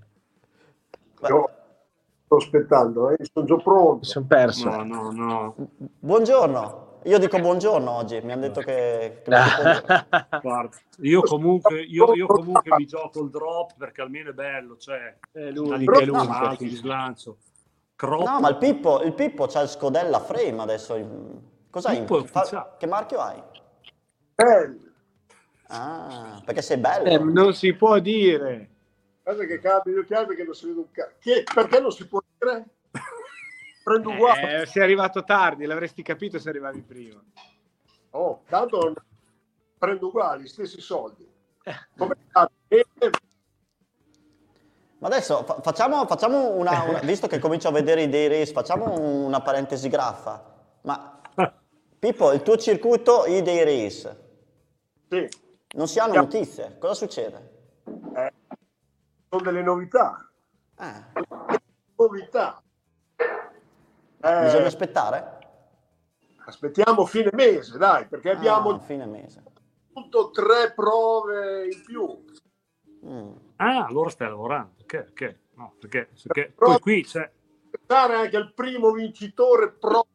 Io 1.29 1.49
sto 2.25 2.35
aspettando, 2.35 3.09
eh, 3.09 3.17
sono 3.31 3.45
già 3.45 3.55
pronto. 3.57 3.95
mi 3.97 4.05
sono 4.05 4.25
perso. 4.25 4.69
no, 4.69 4.83
no, 4.83 5.11
no. 5.11 5.55
Buongiorno. 5.99 6.83
Io 7.05 7.19
dico 7.19 7.37
buongiorno 7.37 7.91
oggi, 7.91 8.19
mi 8.21 8.31
hanno 8.31 8.41
detto 8.41 8.61
che... 8.61 9.21
che. 9.23 9.29
Guarda, 10.41 10.75
io 11.01 11.21
comunque, 11.21 11.81
io, 11.81 12.11
io 12.15 12.25
comunque 12.25 12.75
mi 12.77 12.87
gioco 12.87 13.21
il 13.21 13.29
drop 13.29 13.75
perché 13.77 14.01
almeno 14.01 14.31
è 14.31 14.33
bello, 14.33 14.75
cioè 14.77 15.15
è 15.31 15.51
l'unico, 15.51 15.99
è 15.99 16.05
l'unico. 16.05 16.33
alto 16.33 16.63
di 16.63 16.75
slancio. 16.75 17.37
Crop, 17.95 18.25
No, 18.25 18.39
ma 18.39 18.49
il 18.49 18.57
Pippo, 18.57 19.03
il 19.03 19.13
Pippo 19.13 19.45
c'ha 19.45 19.61
il 19.61 19.69
Scodella 19.69 20.19
Frame 20.19 20.61
adesso. 20.63 20.97
Cos'hai? 21.69 21.99
Pippo 21.99 22.23
Fa-. 22.25 22.75
Che 22.75 22.87
marchio 22.87 23.19
hai? 23.19 23.41
Eh, 24.35 24.83
Ah, 25.67 26.41
perché 26.45 26.61
sei 26.61 26.77
bello. 26.77 27.09
Eh, 27.09 27.17
non 27.17 27.53
si 27.55 27.73
può 27.73 27.97
dire. 27.99 28.69
guarda 29.23 29.45
che 29.45 29.59
cambio 29.59 29.93
gli 29.93 29.97
occhiali 29.97 30.27
perché 30.27 30.43
non 30.43 30.53
si 30.53 30.67
vede 30.67 30.79
un 30.79 30.91
cazzo. 30.91 31.13
Perché 31.53 31.79
non 31.79 31.91
si 31.91 32.07
può 32.07 32.21
dire? 32.37 32.65
Prendo 33.83 34.11
uguale. 34.11 34.61
Eh, 34.61 34.65
sei 34.67 34.83
arrivato 34.83 35.23
tardi, 35.23 35.65
l'avresti 35.65 36.03
capito 36.03 36.37
se 36.37 36.49
arrivavi 36.49 36.81
prima. 36.81 37.19
Oh, 38.11 38.43
tanto 38.47 38.93
prendo 39.77 40.07
uguali, 40.07 40.43
gli 40.43 40.47
stessi 40.47 40.79
soldi. 40.81 41.27
Eh. 41.67 41.73
Come 41.97 42.15
cazzo? 42.31 42.51
Eh, 42.67 42.85
Ma 44.99 45.07
adesso 45.07 45.43
fa- 45.45 45.59
facciamo, 45.61 46.05
facciamo 46.05 46.51
una, 46.51 46.83
una- 46.83 46.99
Visto 47.03 47.25
che 47.25 47.39
comincio 47.39 47.69
a 47.69 47.71
vedere 47.71 48.03
i 48.03 48.09
day 48.09 48.27
race, 48.27 48.51
facciamo 48.53 48.99
una 48.99 49.41
parentesi 49.41 49.89
graffa. 49.89 50.53
Ma 50.81 51.19
Pippo, 51.97 52.31
il 52.33 52.43
tuo 52.43 52.55
circuito 52.57 53.25
i 53.25 53.41
day 53.41 53.63
race, 53.63 54.24
Sì, 55.09 55.27
non 55.75 55.87
si 55.87 55.99
hanno 55.99 56.15
notizie. 56.15 56.77
Cosa 56.77 56.93
succede? 56.93 57.53
sono 59.29 59.41
delle 59.41 59.61
novità. 59.61 60.29
Ah, 60.75 61.11
Novità. 61.97 62.61
Eh, 63.17 64.41
bisogna 64.43 64.65
aspettare? 64.67 65.33
aspettiamo 66.47 67.05
fine 67.05 67.29
mese, 67.33 67.77
dai, 67.77 68.05
perché 68.07 68.29
abbiamo 68.31 68.69
Ah, 68.69 68.79
fine 68.79 69.05
mese. 69.07 69.43
tutto 69.93 70.29
tre 70.31 70.73
prove 70.73 71.65
in 71.71 71.83
più. 71.83 72.23
Mm. 73.05 73.31
ah, 73.57 73.85
allora 73.85 74.09
stai 74.09 74.29
lavorando, 74.29 74.73
perché, 74.77 75.03
perché, 75.11 75.39
no, 75.55 75.75
perché, 75.79 76.09
perché 76.23 76.53
Però- 76.55 76.71
poi 76.71 76.79
qui 76.79 77.03
c'è, 77.03 77.31
anche 77.87 78.37
al 78.37 78.53
primo 78.53 78.91
vincitore 78.91 79.71
pro 79.71 80.05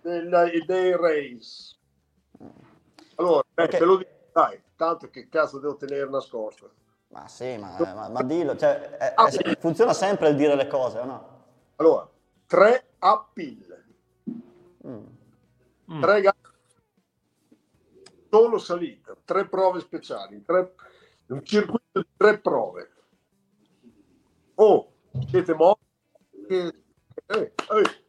del, 0.00 0.62
dei 0.66 0.96
race. 0.96 1.76
Allora, 3.22 3.40
eh, 3.40 3.44
Perché- 3.54 3.78
te 3.78 3.84
lo 3.84 3.96
dico, 3.98 4.10
dai, 4.32 4.60
tanto 4.74 5.08
che 5.08 5.28
cazzo 5.28 5.60
devo 5.60 5.76
tenere 5.76 6.08
nascosto. 6.10 6.72
Ma 7.08 7.28
sì, 7.28 7.56
ma, 7.56 7.76
ma- 7.78 8.08
ma 8.08 8.22
dillo, 8.22 8.56
cioè, 8.56 8.80
è- 8.96 9.14
è- 9.14 9.56
funziona 9.58 9.92
sempre 9.92 10.30
il 10.30 10.36
dire 10.36 10.56
le 10.56 10.66
cose, 10.66 10.98
o 10.98 11.04
no? 11.04 11.44
Allora, 11.76 12.08
tre 12.46 12.94
appeal, 12.98 13.84
Mm. 14.84 15.04
Mm. 15.92 16.00
tre 16.00 16.20
gare, 16.22 16.36
solo 18.28 18.58
salita, 18.58 19.14
tre 19.24 19.46
prove 19.46 19.78
speciali, 19.80 20.42
tre- 20.42 20.74
un 21.26 21.44
circuito 21.44 22.00
di 22.00 22.06
tre 22.16 22.38
prove. 22.38 22.90
Oh, 24.56 24.92
siete 25.28 25.54
morti? 25.54 25.80
Eh, 26.48 26.72
eh, 27.26 27.52
eh. 27.52 27.52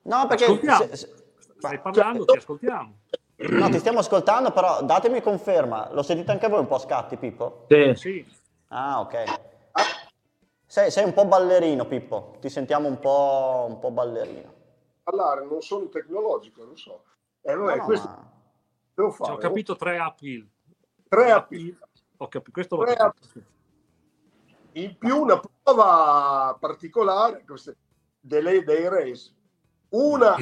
No, 0.03 0.25
perché... 0.27 0.45
Ascoltiamo. 0.45 0.83
se- 0.85 0.95
se- 0.95 1.13
stai 1.57 1.79
parlando, 1.79 2.25
ti 2.25 2.37
ascoltiamo. 2.37 2.97
No, 3.35 3.69
ti 3.69 3.79
stiamo 3.79 3.99
ascoltando, 3.99 4.51
però 4.51 4.83
datemi 4.83 5.21
conferma. 5.21 5.91
Lo 5.91 6.01
sentite 6.03 6.31
anche 6.31 6.47
voi 6.47 6.59
un 6.59 6.67
po' 6.67 6.75
a 6.75 6.79
scatti, 6.79 7.17
Pippo? 7.17 7.65
Sì. 7.69 7.93
Sì, 7.95 8.41
Ah, 8.67 8.99
ok. 9.01 9.23
Sei, 10.65 10.89
sei 10.89 11.03
un 11.05 11.13
po' 11.13 11.25
ballerino, 11.25 11.85
Pippo. 11.85 12.37
Ti 12.39 12.49
sentiamo 12.49 12.87
un 12.87 12.99
po', 12.99 13.65
un 13.69 13.79
po' 13.79 13.91
ballerino. 13.91 14.53
Parlare, 15.03 15.45
non 15.45 15.61
sono 15.61 15.87
tecnologico, 15.89 16.63
lo 16.63 16.75
so. 16.75 17.03
Eh, 17.41 17.53
vabbè, 17.53 17.71
No, 17.71 17.75
no, 17.75 17.85
questo 17.85 18.07
ma- 18.07 18.31
devo 18.95 19.11
Ci 19.11 19.17
fare. 19.17 19.33
ho 19.33 19.37
capito 19.37 19.75
tre 19.75 19.97
appeal. 19.99 20.47
Tre 21.09 21.31
appeal. 21.31 21.77
Ho 22.17 22.27
capito, 22.27 22.51
questo 22.51 22.77
Tre 22.77 22.95
capito. 22.95 23.41
in 24.73 24.97
più 24.97 25.21
una 25.21 25.39
prova 25.61 26.55
particolare 26.59 27.43
delle, 28.19 28.63
dei 28.63 28.87
race 28.87 29.31
una 29.89 30.35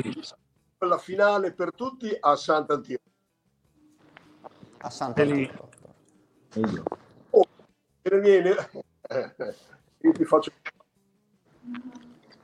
la 0.88 0.98
finale 0.98 1.52
per 1.54 1.74
tutti 1.74 2.16
a 2.20 2.36
Sant'Antino 2.36 2.98
A 4.80 4.90
Sant'Antonio. 4.90 5.70
oh, 7.32 7.46
ne 8.02 8.20
viene 8.20 8.70
io 10.00 10.12
ti 10.12 10.26
faccio 10.26 10.52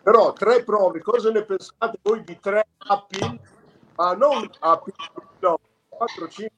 però 0.04 0.34
tre 0.34 0.64
prove 0.64 1.02
cosa 1.02 1.32
ne 1.32 1.44
pensate 1.44 1.98
voi 2.02 2.24
di 2.24 2.38
tre 2.40 2.66
appi 2.78 3.40
ma 3.96 4.14
non 4.14 4.48
appi 4.60 4.92
no 5.40 5.60
4 5.90 6.28
5 6.28 6.56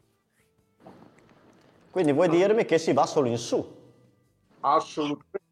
Quindi 1.92 2.12
vuoi 2.12 2.28
dirmi 2.30 2.66
che 2.66 2.78
si 2.78 2.92
va 2.94 3.06
solo 3.06 3.30
in 3.30 3.38
su? 3.38 3.78
assolutamente 4.60 5.48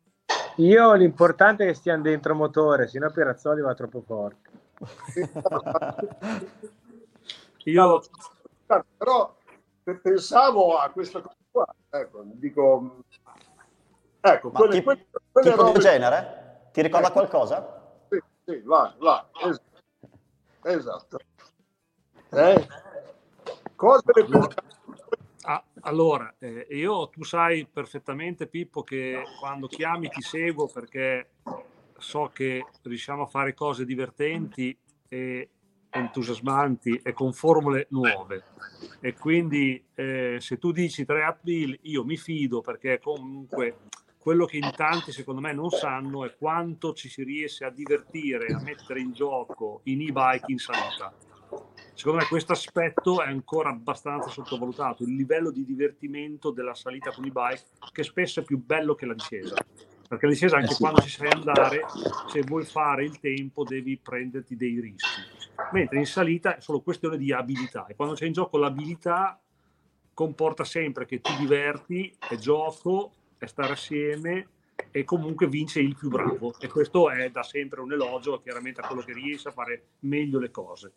Io 0.57 0.93
l'importante 0.93 1.63
è 1.63 1.67
che 1.67 1.73
stiano 1.73 2.01
dentro 2.01 2.35
motore, 2.35 2.87
sennò 2.87 3.09
Pirazzoli 3.11 3.61
va 3.61 3.73
troppo 3.73 4.01
forte. 4.01 4.56
Io, 7.65 8.03
però 8.97 9.35
pensavo 10.01 10.77
a 10.77 10.89
questa 10.89 11.21
cosa 11.21 11.35
qua 11.49 11.65
ecco 11.89 12.21
dico 12.25 13.03
ecco 14.19 14.49
Ma 14.51 14.59
quelle, 14.59 14.73
tipo, 14.73 14.91
quelle, 14.91 15.07
quelle 15.31 15.49
tipo 15.49 15.63
del 15.63 15.73
robe- 15.73 15.79
genere? 15.79 16.69
Ti 16.71 16.81
ricorda 16.81 17.07
Ecco. 17.07 17.13
qualcosa? 17.15 17.81
Sì, 18.09 18.21
sì, 18.45 18.59
vai, 18.59 18.93
vai. 18.99 19.23
Es- 19.49 19.61
Esatto. 20.63 21.19
Eh? 22.31 22.67
Cosa 23.75 24.01
ne 24.05 24.13
pensate? 24.13 24.55
ah, 25.43 25.63
allora, 25.81 26.35
eh, 26.39 26.67
io 26.71 27.07
tu 27.09 27.23
sai 27.23 27.65
perfettamente, 27.65 28.47
Pippo, 28.47 28.83
che 28.83 29.23
quando 29.39 29.67
chiami 29.67 30.09
ti 30.09 30.21
seguo 30.21 30.67
perché 30.67 31.29
so 31.97 32.29
che 32.33 32.65
riusciamo 32.83 33.23
a 33.23 33.27
fare 33.27 33.53
cose 33.53 33.85
divertenti 33.85 34.77
e 35.07 35.49
entusiasmanti 35.89 37.01
e 37.03 37.13
con 37.13 37.33
formule 37.33 37.87
nuove. 37.89 38.43
E 38.99 39.13
quindi 39.13 39.83
eh, 39.95 40.37
se 40.39 40.57
tu 40.57 40.71
dici 40.71 41.05
tre 41.05 41.23
appeal, 41.23 41.77
io 41.83 42.03
mi 42.03 42.17
fido 42.17 42.61
perché 42.61 42.99
comunque 42.99 43.77
quello 44.17 44.45
che 44.45 44.57
in 44.57 44.71
tanti 44.75 45.11
secondo 45.11 45.39
me 45.39 45.53
non 45.53 45.69
sanno 45.69 46.25
è 46.25 46.35
quanto 46.35 46.93
ci 46.93 47.07
si 47.09 47.23
riesce 47.23 47.63
a 47.63 47.69
divertire, 47.69 48.53
a 48.53 48.61
mettere 48.61 48.99
in 48.99 49.13
gioco 49.13 49.81
in 49.83 50.01
e-bike 50.01 50.51
in 50.51 50.57
salita. 50.57 51.13
Secondo 51.93 52.19
me 52.19 52.27
questo 52.27 52.51
aspetto 52.51 53.23
è 53.23 53.27
ancora 53.27 53.69
abbastanza 53.69 54.29
sottovalutato, 54.29 55.03
il 55.03 55.15
livello 55.15 55.49
di 55.49 55.63
divertimento 55.63 56.51
della 56.51 56.75
salita 56.75 57.11
con 57.11 57.25
e-bike 57.25 57.63
che 57.91 58.03
spesso 58.03 58.41
è 58.41 58.43
più 58.43 58.61
bello 58.61 58.93
che 58.95 59.05
la 59.05 59.13
discesa. 59.13 59.55
Perché 60.07 60.25
la 60.25 60.31
discesa 60.31 60.55
anche 60.55 60.71
Eh 60.71 60.75
sì. 60.75 60.81
quando 60.81 61.01
ci 61.01 61.09
sai 61.09 61.29
andare, 61.29 61.85
se 62.27 62.41
vuoi 62.41 62.63
fare 62.63 63.03
il 63.03 63.19
tempo 63.19 63.63
devi 63.65 63.97
prenderti 63.97 64.55
dei 64.55 64.79
rischi. 64.79 65.21
Mentre 65.73 65.97
in 65.97 66.05
salita 66.05 66.55
è 66.55 66.61
solo 66.61 66.79
questione 66.81 67.17
di 67.17 67.33
abilità 67.33 67.87
e 67.87 67.95
quando 67.95 68.13
c'è 68.15 68.25
in 68.25 68.31
gioco 68.31 68.57
l'abilità 68.57 69.39
comporta 70.13 70.63
sempre 70.63 71.05
che 71.05 71.19
ti 71.19 71.35
diverti, 71.35 72.15
è 72.29 72.35
gioco, 72.35 73.11
è 73.37 73.45
stare 73.45 73.73
assieme 73.73 74.47
e, 74.91 75.03
comunque 75.03 75.47
vince 75.47 75.79
il 75.81 75.95
più 75.95 76.09
bravo. 76.09 76.55
E 76.59 76.67
questo 76.69 77.09
è 77.09 77.29
da 77.29 77.43
sempre 77.43 77.81
un 77.81 77.91
elogio 77.91 78.39
chiaramente 78.41 78.81
a 78.81 78.87
quello 78.87 79.01
che 79.01 79.13
riesce 79.13 79.49
a 79.49 79.51
fare 79.51 79.89
meglio 79.99 80.39
le 80.39 80.51
cose. 80.51 80.91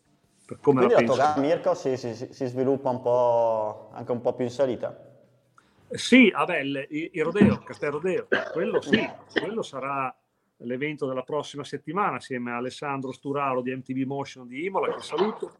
Per 0.45 0.59
come 0.59 0.85
Quindi 0.85 1.05
la 1.15 1.15
la 1.15 1.35
Mirko, 1.37 1.73
si, 1.75 1.97
si- 1.97 2.15
si- 2.15 2.45
sviluppa 2.47 2.89
un 2.89 3.01
anche 3.93 4.11
un 4.11 4.21
po' 4.21 4.33
più 4.33 4.45
in 4.45 4.51
salita. 4.51 5.10
Sì, 5.91 6.31
vabbè, 6.31 6.59
il, 6.59 6.87
il 6.89 7.23
rodeo, 7.23 7.59
Castel 7.59 7.91
Rodeo, 7.91 8.27
quello 8.53 8.81
sì, 8.81 9.05
quello 9.33 9.61
sarà 9.61 10.15
l'evento 10.63 11.05
della 11.05 11.23
prossima 11.23 11.63
settimana 11.63 12.17
assieme 12.17 12.51
a 12.51 12.57
Alessandro 12.57 13.11
Sturaro 13.11 13.61
di 13.61 13.75
MTV 13.75 14.05
Motion 14.05 14.47
di 14.47 14.65
Imola, 14.65 14.93
che 14.93 15.01
saluto, 15.01 15.53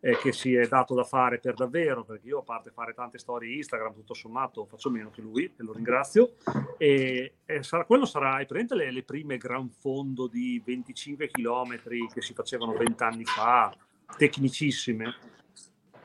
e 0.00 0.16
che 0.18 0.32
si 0.32 0.54
è 0.54 0.66
dato 0.66 0.94
da 0.94 1.04
fare 1.04 1.38
per 1.38 1.54
davvero, 1.54 2.04
perché 2.04 2.28
io 2.28 2.38
a 2.38 2.42
parte 2.42 2.70
fare 2.70 2.92
tante 2.92 3.18
storie 3.18 3.54
Instagram, 3.56 3.94
tutto 3.94 4.14
sommato 4.14 4.66
faccio 4.66 4.90
meno 4.90 5.10
che 5.10 5.20
lui, 5.20 5.44
e 5.44 5.62
lo 5.62 5.72
ringrazio, 5.72 6.34
e, 6.76 7.34
e 7.44 7.62
sarà- 7.62 7.84
quello 7.84 8.04
sarà, 8.04 8.34
hai 8.34 8.46
presente 8.46 8.74
le, 8.74 8.90
le 8.90 9.02
prime 9.02 9.36
gran 9.36 9.68
fondo 9.68 10.26
di 10.26 10.60
25 10.64 11.28
km 11.28 11.80
che 12.12 12.20
si 12.20 12.34
facevano 12.34 12.72
vent'anni 12.72 13.24
fa, 13.24 13.74
tecnicissime? 14.16 15.31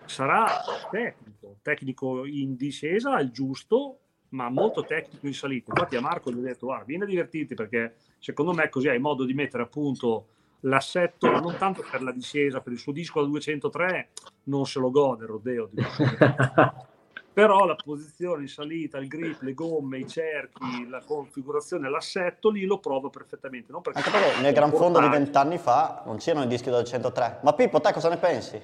Sarà 0.07 0.61
tecnico, 0.89 1.57
tecnico 1.61 2.25
in 2.25 2.55
discesa, 2.55 3.19
il 3.19 3.31
giusto, 3.31 3.99
ma 4.29 4.49
molto 4.49 4.83
tecnico 4.83 5.27
in 5.27 5.33
salita. 5.33 5.71
Infatti 5.71 5.95
a 5.95 6.01
Marco 6.01 6.31
gli 6.31 6.39
ho 6.39 6.41
detto, 6.41 6.65
guarda, 6.65 6.85
vieni 6.85 7.03
a 7.03 7.07
divertirti 7.07 7.55
perché 7.55 7.95
secondo 8.19 8.53
me 8.53 8.69
così 8.69 8.89
hai 8.89 8.99
modo 8.99 9.23
di 9.23 9.33
mettere 9.33 9.63
a 9.63 9.67
punto 9.67 10.27
l'assetto, 10.61 11.29
non 11.39 11.55
tanto 11.57 11.85
per 11.89 12.01
la 12.01 12.11
discesa, 12.11 12.61
per 12.61 12.73
il 12.73 12.79
suo 12.79 12.91
disco 12.91 13.21
da 13.21 13.27
203 13.27 14.09
non 14.45 14.65
se 14.65 14.79
lo 14.79 14.89
gode 14.89 15.23
il 15.23 15.29
rodeo, 15.29 15.69
però 17.31 17.65
la 17.65 17.75
posizione 17.75 18.41
in 18.41 18.47
salita, 18.47 18.97
il 18.97 19.07
grip, 19.07 19.41
le 19.41 19.53
gomme, 19.53 19.99
i 19.99 20.07
cerchi, 20.07 20.87
la 20.89 21.01
configurazione, 21.05 21.89
l'assetto 21.89 22.49
lì 22.49 22.65
lo 22.65 22.79
provo 22.79 23.09
perfettamente. 23.09 23.71
Non 23.71 23.81
perché 23.81 23.99
Anche 23.99 24.11
perché 24.11 24.41
nel 24.41 24.53
Gran 24.53 24.71
Fondo 24.71 24.99
di 24.99 25.07
vent'anni 25.07 25.57
fa 25.57 26.01
non 26.05 26.17
c'erano 26.17 26.45
i 26.45 26.47
dischi 26.47 26.69
del 26.69 26.83
103. 26.83 27.41
Ma 27.43 27.53
Pippo, 27.53 27.79
te 27.79 27.93
cosa 27.93 28.09
ne 28.09 28.17
pensi? 28.17 28.59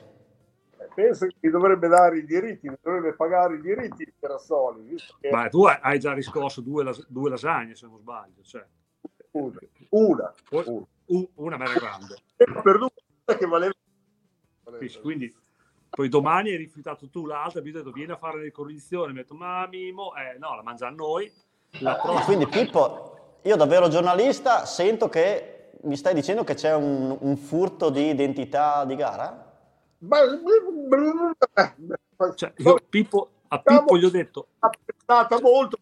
Penso 0.94 1.26
che 1.28 1.36
mi 1.40 1.50
dovrebbe 1.50 1.88
dare 1.88 2.18
i 2.20 2.26
diritti, 2.26 2.70
mi 2.70 2.76
dovrebbe 2.82 3.14
pagare 3.14 3.56
i 3.56 3.62
diritti 3.62 4.12
per 4.20 4.32
Rassoli, 4.32 4.82
visto 4.84 5.16
che 5.20 5.30
Ma 5.32 5.50
tu 5.50 5.66
hai- 5.66 6.00
già 6.00 6.14
riscosso 6.14 6.62
due, 6.62 6.84
las- 6.84 7.06
due 7.08 7.30
lasagne, 7.30 7.76
se 7.76 7.88
non 7.88 7.98
sbaglio. 7.98 8.42
Cioè. 8.44 8.64
una, 9.32 9.58
una, 9.90 10.34
una. 10.52 10.86
u- 11.06 11.30
una 11.36 11.58
bella 11.58 11.74
grande. 11.74 12.16
Una 12.38 13.38
che 13.38 13.46
valeva. 13.46 13.72
Quindi 15.02 15.34
poi 15.90 16.10
domani 16.10 16.50
hai 16.50 16.58
rifiutato 16.58 17.10
tu 17.10 17.26
l'altra, 17.26 17.62
mi 17.62 17.68
hai 17.68 17.74
detto 17.74 17.92
vieni 17.92 18.12
a 18.12 18.18
fare 18.18 18.40
le 18.40 18.52
condizioni, 18.52 19.12
mi 19.14 19.20
hai 19.20 19.24
detto 19.24 19.36
ma 19.36 19.68
Mimo, 19.68 20.14
eh, 20.16 20.38
no, 20.40 20.56
la 20.56 20.64
mangia 20.64 20.88
a 20.88 20.92
noi. 20.92 21.32
La 21.80 21.96
prossima, 21.96 22.26
Quindi 22.26 22.48
Pippo, 22.48 23.38
io 23.44 23.56
da 23.56 23.66
vero 23.66 23.88
giornalista 23.90 24.66
sento 24.66 25.10
che 25.10 25.72
mi 25.84 25.96
stai 25.98 26.14
dicendo 26.14 26.44
che 26.44 26.54
c'è 26.54 26.74
un, 26.74 27.16
un 27.20 27.36
furto 27.38 27.90
di 27.90 28.10
identità 28.10 28.86
di 28.86 28.96
gara? 28.96 29.52
Ma- 30.06 30.20
cioè, 32.36 32.54
io 32.58 32.78
Pippo, 32.90 33.30
a 33.48 33.62
Pippo 33.62 33.98
gli 33.98 34.06
ho 34.06 34.10
detto 34.10 34.48
ha 34.60 34.68
apprezzata 34.68 35.40
molto 35.42 35.78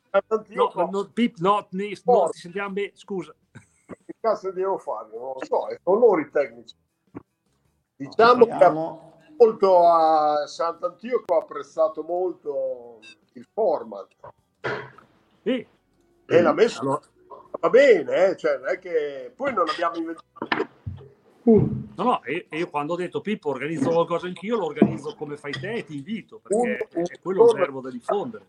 no, 0.50 0.72
no, 0.76 0.90
no, 0.92 1.10
Pip, 1.12 1.38
no, 1.38 1.68
ni- 1.72 1.98
no, 2.06 2.30
ti 2.30 2.40
sentiamo 2.40 2.70
bene, 2.72 2.92
scusa. 2.94 3.34
che 3.52 4.14
cazzo 4.20 4.52
devo 4.52 4.78
fare? 4.78 5.08
Non 5.12 5.34
lo 5.34 5.40
so, 5.44 5.68
sono 5.84 6.00
loro 6.00 6.22
i 6.22 6.30
tecnici. 6.30 6.76
Diciamo 7.96 8.46
che 8.46 8.52
Vediamo. 8.52 9.20
molto 9.38 9.88
a 9.88 10.46
Sant'Antioco 10.48 11.34
ho 11.34 11.40
apprezzato 11.40 12.04
molto 12.04 13.00
il 13.34 13.48
format 13.54 14.08
Sì. 15.44 15.66
e 16.26 16.42
l'ha 16.42 16.54
messo 16.54 16.82
Allora, 16.82 17.02
va 17.60 17.70
bene, 17.70 18.26
eh, 18.30 18.38
cioè, 18.38 18.58
non 18.58 18.68
è 18.70 18.80
che 18.80 19.32
poi 19.36 19.54
non 19.54 19.68
abbiamo 19.70 19.96
inventato 19.98 20.28
no, 21.95 22.04
no, 22.04 22.23
e, 22.23 22.45
e 22.49 22.58
io 22.60 22.69
quando 22.69 22.93
ho 22.93 22.95
detto 22.95 23.21
Pippo 23.21 23.49
organizzo 23.49 23.89
qualcosa 23.89 24.27
anch'io, 24.27 24.58
lo 24.58 24.65
organizzo 24.65 25.15
come 25.15 25.38
fai 25.38 25.51
te 25.51 25.73
e 25.73 25.84
ti 25.84 25.95
invito, 25.97 26.39
perché 26.39 26.88
Un- 26.93 27.06
è 27.06 27.19
quello 27.19 27.49
il 27.49 27.58
verbo 27.58 27.82
da 27.82 27.89
diffondere. 27.89 28.45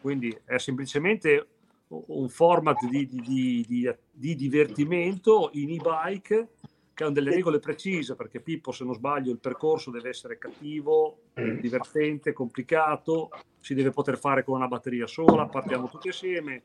Quindi 0.00 0.36
è 0.44 0.58
semplicemente 0.58 1.48
un 1.88 2.28
format 2.28 2.84
di, 2.88 3.06
di- 3.06 3.20
di- 3.20 3.64
di- 3.66 3.94
di 4.10 4.34
divertimento 4.34 5.50
in 5.52 5.70
e-bike 5.70 6.48
che 6.94 7.04
hanno 7.04 7.12
delle 7.12 7.30
regole 7.30 7.58
precise, 7.58 8.14
perché 8.16 8.40
Pippo, 8.40 8.72
se 8.72 8.84
non 8.84 8.94
sbaglio, 8.94 9.30
il 9.30 9.38
percorso 9.38 9.90
deve 9.90 10.08
essere 10.08 10.38
cattivo, 10.38 11.18
divertente, 11.60 12.32
complicato, 12.32 13.28
si 13.60 13.74
deve 13.74 13.90
poter 13.90 14.16
fare 14.18 14.44
con 14.44 14.56
una 14.56 14.68
batteria 14.68 15.06
sola, 15.06 15.46
partiamo 15.46 15.88
tutti 15.88 16.08
assieme 16.08 16.62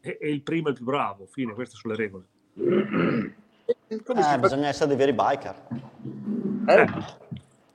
e, 0.00 0.16
e 0.20 0.30
il 0.30 0.42
primo 0.42 0.68
è 0.68 0.70
il 0.70 0.76
più 0.76 0.84
bravo. 0.86 1.26
Fine, 1.26 1.52
queste 1.52 1.76
sono 1.76 1.94
le 1.94 2.00
regole. 2.00 3.32
come 4.04 4.22
si 4.22 4.28
Eh, 4.28 4.32
fa- 4.32 4.38
bisogna 4.38 4.68
essere 4.68 4.88
dei 4.88 4.96
veri 4.96 5.12
biker. 5.12 5.54
eh? 6.66 6.86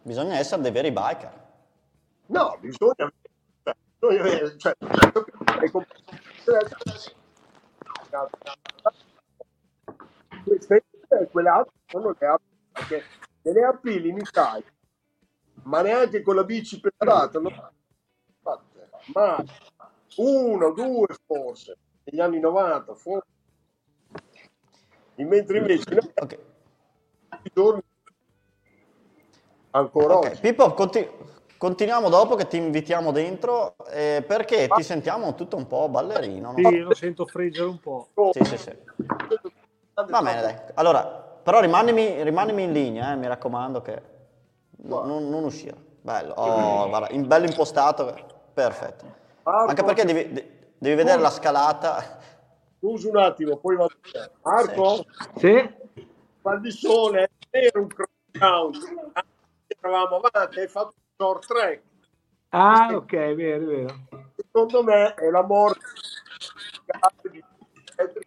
Bisogna 0.01 0.35
essere 0.37 0.61
dei 0.61 0.71
veri 0.71 0.91
biker. 0.91 1.37
No, 2.27 2.57
bisogna, 2.59 3.11
cioè, 3.63 3.75
cioè, 4.57 4.75
queste 10.43 10.83
quelle 11.31 11.49
altre 11.49 11.73
sono 11.87 12.15
le 12.17 12.27
app 12.27 12.41
perché 12.71 13.03
delle 13.41 13.63
app 13.63 13.83
limitate, 13.85 14.65
ma 15.63 15.81
neanche 15.81 16.21
con 16.21 16.35
la 16.35 16.43
bici 16.43 16.79
pedalata, 16.79 17.39
non 17.39 17.51
fatte, 18.41 18.89
ma 19.13 19.43
uno, 20.17 20.71
due 20.71 21.07
forse, 21.25 21.77
negli 22.03 22.19
anni 22.19 22.39
90, 22.39 22.95
forse. 22.95 23.27
Mentre 25.23 25.57
invece 25.57 25.83
noi 25.89 26.11
Ok, 26.15 26.37
tutti 27.29 27.47
i 27.47 27.51
giorni 27.53 27.81
ancora 29.71 30.15
ok. 30.15 30.25
oggi. 30.27 30.39
Pippo, 30.39 30.73
conti- 30.73 31.09
continuiamo 31.57 32.09
dopo 32.09 32.35
che 32.35 32.47
ti 32.47 32.57
invitiamo 32.57 33.11
dentro 33.11 33.75
eh, 33.89 34.23
perché 34.25 34.67
ti 34.69 34.83
sentiamo 34.83 35.35
tutto 35.35 35.57
un 35.57 35.67
po' 35.67 35.89
ballerino. 35.89 36.53
Sì, 36.55 36.77
no? 36.77 36.87
lo 36.87 36.93
sento 36.93 37.25
friggere 37.25 37.67
un 37.67 37.79
po'. 37.79 38.07
Sì, 38.31 38.43
sì, 38.45 38.57
sì. 38.57 38.77
Va 39.93 40.21
bene, 40.21 40.41
dai. 40.41 40.55
Allora, 40.75 41.03
però 41.05 41.59
rimanimi, 41.59 42.23
rimanimi 42.23 42.63
in 42.63 42.71
linea, 42.71 43.11
eh, 43.11 43.15
mi 43.15 43.27
raccomando 43.27 43.81
che 43.81 44.01
no- 44.83 45.03
non, 45.03 45.29
non 45.29 45.43
uscire. 45.43 45.75
Bello, 46.01 46.33
oh, 46.35 46.87
guarda, 46.87 47.09
in- 47.09 47.27
bello 47.27 47.45
impostato, 47.45 48.15
perfetto. 48.53 49.17
Anche 49.43 49.83
perché 49.83 50.05
devi, 50.05 50.31
de- 50.31 50.49
devi 50.77 50.95
vedere 50.95 51.21
la 51.21 51.29
scalata. 51.29 52.18
Scusa 52.79 53.09
un 53.09 53.17
attimo, 53.17 53.57
poi 53.57 53.75
vado. 53.75 53.93
Marco, 54.41 55.05
Sì? 55.35 55.69
mal 56.43 56.61
di 56.61 56.71
sole, 56.71 57.29
era 57.49 57.79
un 57.79 57.87
cross 57.87 58.09
count. 58.39 58.77
Eravamo 59.67 60.21
avanti, 60.21 60.61
hai 60.61 60.67
fatto 60.67 60.93
un 60.95 61.03
short 61.17 61.45
track. 61.45 61.81
Ah, 62.49 62.95
ok, 62.95 63.11
vero, 63.35 63.65
vero. 63.65 63.95
Secondo 64.35 64.81
me 64.83 65.13
è 65.13 65.29
la 65.29 65.43
morte 65.43 65.85
di 67.29 67.43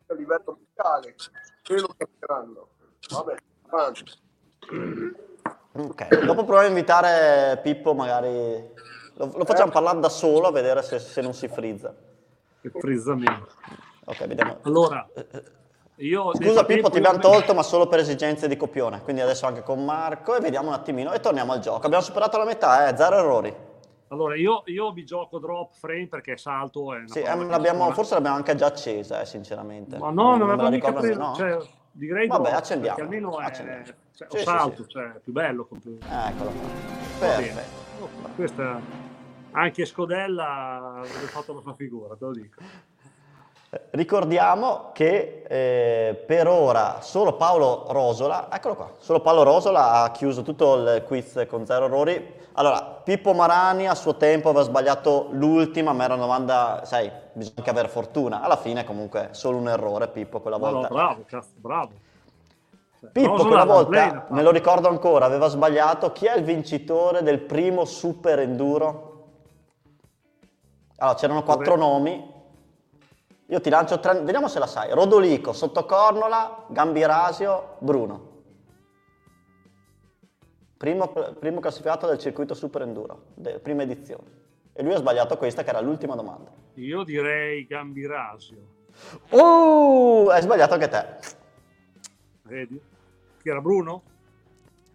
a 0.07 0.14
livello 0.14 0.59
mondiale. 0.59 1.14
Quello 1.64 1.88
che 1.96 2.07
capiranno. 2.18 2.68
Vabbè, 3.11 3.34
avanti. 3.70 4.05
Ok, 5.72 6.24
dopo 6.24 6.44
proviamo 6.44 6.66
a 6.66 6.68
invitare 6.68 7.59
Pippo, 7.62 7.94
magari 7.94 8.70
lo, 9.14 9.32
lo 9.34 9.44
facciamo 9.46 9.72
parlare 9.72 9.98
da 10.00 10.11
solo 10.11 10.48
a 10.48 10.53
vedere 10.53 10.82
se, 10.82 10.98
se 10.98 11.22
non 11.22 11.32
si 11.32 11.48
frizza. 11.48 11.94
Che 12.61 12.70
frizzamento. 12.70 13.48
Ok, 14.05 14.26
vediamo. 14.26 14.59
Allora, 14.62 15.09
io 15.96 16.34
Scusa 16.34 16.64
Pippo, 16.64 16.90
ti 16.90 16.98
abbiamo 16.98 17.18
tolto, 17.18 17.55
ma 17.55 17.62
solo 17.62 17.86
per 17.86 18.00
esigenze 18.00 18.48
di 18.48 18.57
copione. 18.57 19.00
Quindi 19.03 19.22
adesso 19.22 19.46
anche 19.46 19.62
con 19.62 19.84
Marco 19.84 20.34
e 20.34 20.40
vediamo 20.40 20.68
un 20.68 20.74
attimino 20.74 21.12
e 21.12 21.20
torniamo 21.20 21.53
al 21.53 21.61
gioco. 21.61 21.86
Abbiamo 21.86 22.03
superato 22.03 22.36
la 22.38 22.44
metà, 22.44 22.88
eh, 22.88 22.96
zero 22.96 23.16
errori. 23.18 23.55
Allora, 24.09 24.36
io, 24.36 24.62
io 24.66 24.92
mi 24.92 25.05
gioco 25.05 25.38
drop 25.38 25.72
frame 25.72 26.09
perché 26.09 26.36
salto 26.36 26.92
è 26.94 27.03
Sì, 27.07 27.20
eh, 27.20 27.22
che 27.22 27.44
l'abbiamo- 27.46 27.90
forse 27.92 28.14
l'abbiamo 28.14 28.36
anche 28.36 28.55
già 28.57 28.66
accesa, 28.66 29.20
eh, 29.20 29.24
sinceramente. 29.24 29.96
Ma 29.96 30.11
no, 30.11 30.36
non 30.36 30.40
me 30.40 30.46
la 30.48 30.53
avevo 30.55 30.68
mica 30.68 30.92
preso, 30.92 31.18
no? 31.18 31.34
cioè, 31.34 31.59
direi 31.92 32.26
Vabbè, 32.26 32.42
drop, 32.42 32.55
accendiamo, 32.57 32.96
perché 32.96 33.11
almeno 33.14 33.40
è, 33.40 33.44
accendiamo. 33.44 33.84
cioè, 33.84 33.94
Sì, 34.12 34.22
o 34.24 34.36
sì, 34.36 34.44
salto, 34.44 34.82
sì. 34.82 34.88
cioè, 34.90 35.12
più 35.22 35.32
bello. 35.32 35.64
compl- 35.64 36.03
Eccolo 36.28 36.50
qua. 36.50 36.68
Perfetto. 37.18 38.03
Oh, 38.03 38.11
Questa, 38.34 38.80
anche 39.53 39.84
Scodella 39.86 40.92
avrebbe 40.98 41.28
fatto 41.32 41.55
la 41.55 41.61
sua 41.62 41.74
figura, 41.74 42.14
te 42.14 42.24
lo 42.24 42.32
dico. 42.32 42.61
Ricordiamo 43.92 44.90
che 44.92 45.44
eh, 45.48 46.14
per 46.26 46.46
ora 46.46 46.98
solo 47.00 47.36
Paolo 47.36 47.86
Rosola, 47.88 48.48
eccolo 48.52 48.74
qua, 48.76 48.90
solo 48.98 49.20
Paolo 49.20 49.44
Rosola 49.44 49.92
ha 50.02 50.10
chiuso 50.10 50.42
tutto 50.42 50.74
il 50.74 51.02
quiz 51.06 51.46
con 51.48 51.64
zero 51.64 51.86
errori. 51.86 52.34
Allora, 52.54 52.82
Pippo 53.02 53.32
Marani 53.32 53.88
a 53.88 53.94
suo 53.94 54.16
tempo 54.16 54.50
aveva 54.50 54.62
sbagliato 54.64 55.28
l'ultima, 55.30 55.94
ma 55.94 56.04
era 56.04 56.12
una 56.12 56.24
domanda, 56.24 56.82
sai, 56.84 57.10
bisogna 57.32 57.54
anche 57.56 57.70
avere 57.70 57.88
fortuna. 57.88 58.42
Alla 58.42 58.56
fine 58.58 58.84
comunque 58.84 59.28
solo 59.30 59.56
un 59.56 59.68
errore 59.68 60.08
Pippo 60.08 60.40
quella 60.42 60.58
No, 60.58 60.66
no, 60.66 60.72
volta. 60.72 60.88
bravo, 60.88 61.22
cazzo, 61.26 61.48
bravo. 61.54 61.92
Cioè, 63.00 63.08
Pippo 63.10 63.30
Rosola 63.30 63.48
quella 63.48 63.64
la 63.64 63.72
volta, 63.72 63.88
plena, 63.88 64.26
me 64.28 64.42
lo 64.42 64.50
ricordo 64.50 64.88
ancora, 64.88 65.24
aveva 65.24 65.48
sbagliato. 65.48 66.12
Chi 66.12 66.26
è 66.26 66.36
il 66.36 66.44
vincitore 66.44 67.22
del 67.22 67.40
primo 67.40 67.86
super 67.86 68.38
enduro? 68.38 69.28
Allora, 70.98 71.16
c'erano 71.16 71.42
quattro 71.42 71.76
Dov'è? 71.76 71.88
nomi. 71.88 72.31
Io 73.53 73.61
ti 73.61 73.68
lancio 73.68 74.00
tre, 74.00 74.18
vediamo 74.20 74.48
se 74.48 74.59
la 74.59 74.66
sai. 74.66 74.94
Rodolico, 74.94 75.53
Sottocornola, 75.53 76.64
Gambirasio, 76.70 77.76
Bruno. 77.80 78.30
Primo, 80.78 81.09
primo 81.09 81.61
classificato 81.61 82.07
del 82.07 82.16
circuito 82.16 82.55
Super 82.55 82.80
Enduro, 82.80 83.24
de- 83.34 83.59
prima 83.59 83.82
edizione. 83.82 84.40
E 84.72 84.82
lui 84.82 84.94
ha 84.94 84.96
sbagliato 84.96 85.36
questa 85.36 85.62
che 85.62 85.68
era 85.68 85.80
l'ultima 85.80 86.14
domanda. 86.14 86.50
Io 86.76 87.03
direi 87.03 87.66
Gambirasio. 87.66 88.57
Uh, 89.28 90.28
hai 90.30 90.40
sbagliato 90.40 90.72
anche 90.72 90.88
te. 90.88 91.07
Vedi? 92.44 92.80
Chi 93.42 93.48
era 93.50 93.61
Bruno? 93.61 94.03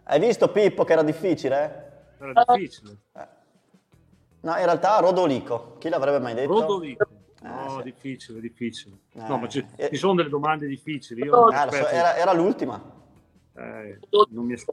Hai 0.06 0.20
visto 0.20 0.50
Pippo 0.50 0.84
che 0.84 0.94
era 0.94 1.04
difficile? 1.04 2.08
Era 2.18 2.44
difficile. 2.56 2.98
No, 4.40 4.58
in 4.58 4.66
realtà 4.66 4.98
Rodolico. 4.98 5.76
Chi 5.78 5.90
l'avrebbe 5.90 6.20
mai 6.20 6.34
detto? 6.34 6.60
Rodolico. 6.60 7.07
Eh, 7.48 7.64
No, 7.66 7.78
sì. 7.78 7.84
difficile, 7.84 8.40
difficile. 8.42 8.96
Eh, 9.14 9.28
No, 9.28 9.38
ma 9.38 9.48
ci, 9.48 9.66
eh. 9.78 9.90
ci 9.90 9.96
sono 9.96 10.16
delle 10.16 10.30
domande 10.30 10.68
difficili. 10.68 11.22
Io 11.24 11.46
Ah, 11.48 11.62
aspetto, 11.64 11.88
era, 11.88 12.16
era 12.18 12.34
l'ultima. 12.34 12.82
eh, 13.54 14.00
non, 14.30 14.46
mi, 14.46 14.54
as- 14.54 14.66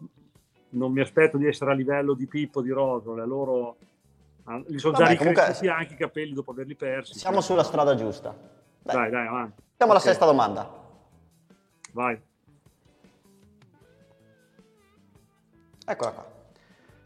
non 0.70 0.93
mi 0.93 1.01
aspetto 1.01 1.39
di 1.39 1.47
essere 1.47 1.70
a 1.70 1.75
livello 1.75 2.14
di 2.14 2.27
Pippo, 2.27 2.61
di 2.62 2.70
Rosole. 2.70 3.25
Loro 3.27 3.77
ah, 4.45 4.61
li 4.66 4.79
sono 4.79 4.95
già 4.97 5.05
Vabbè, 5.05 5.16
comunque- 5.16 5.43
ricresciuti 5.43 5.68
anche 5.68 5.95
i 5.95 5.97
capelli 5.97 6.33
dopo 6.35 6.51
averli 6.51 6.75
persi. 6.75 7.14
Siamo 7.18 7.41
sulla 7.41 7.62
strada 7.62 7.95
giusta. 7.95 8.35
Dai, 8.83 8.95
Dai, 8.97 9.11
dai, 9.11 9.27
avanti. 9.27 9.62
Siamo 9.77 9.93
alla 9.93 10.01
Ok, 10.01 10.07
sesta 10.09 10.27
domanda. 10.27 10.83
Vai. 11.93 12.20
Eccola 15.87 16.11
qua. 16.12 16.33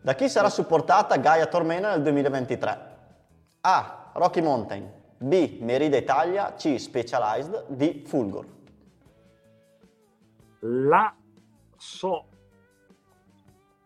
Da 0.01 0.15
chi 0.15 0.29
sarà 0.29 0.49
supportata 0.49 1.17
Gaia 1.17 1.47
Tormena 1.47 1.91
nel 1.91 2.03
2023? 2.03 2.97
A. 3.61 4.11
Rocky 4.15 4.41
Mountain. 4.41 4.97
B. 5.19 5.59
Merida 5.61 5.97
Italia. 5.97 6.55
C. 6.55 6.79
Specialized. 6.79 7.67
D. 7.69 8.03
Fulgor. 8.07 8.47
La 10.61 11.15
so. 11.77 12.27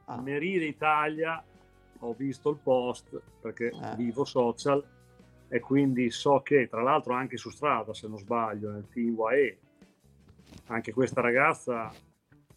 Ah. 0.04 0.20
Merida 0.20 0.64
Italia, 0.64 1.42
ho 2.00 2.12
visto 2.14 2.50
il 2.50 2.58
post 2.62 3.20
perché 3.40 3.68
Eh. 3.68 3.96
vivo 3.96 4.24
social 4.24 4.84
e 5.48 5.60
quindi 5.60 6.10
so 6.10 6.40
che 6.40 6.68
tra 6.68 6.82
l'altro 6.82 7.14
anche 7.14 7.36
su 7.36 7.50
strada, 7.50 7.94
se 7.94 8.08
non 8.08 8.18
sbaglio, 8.18 8.70
nel 8.70 8.88
team 8.88 9.16
UAE, 9.16 9.58
anche 10.66 10.92
questa 10.92 11.20
ragazza, 11.20 11.90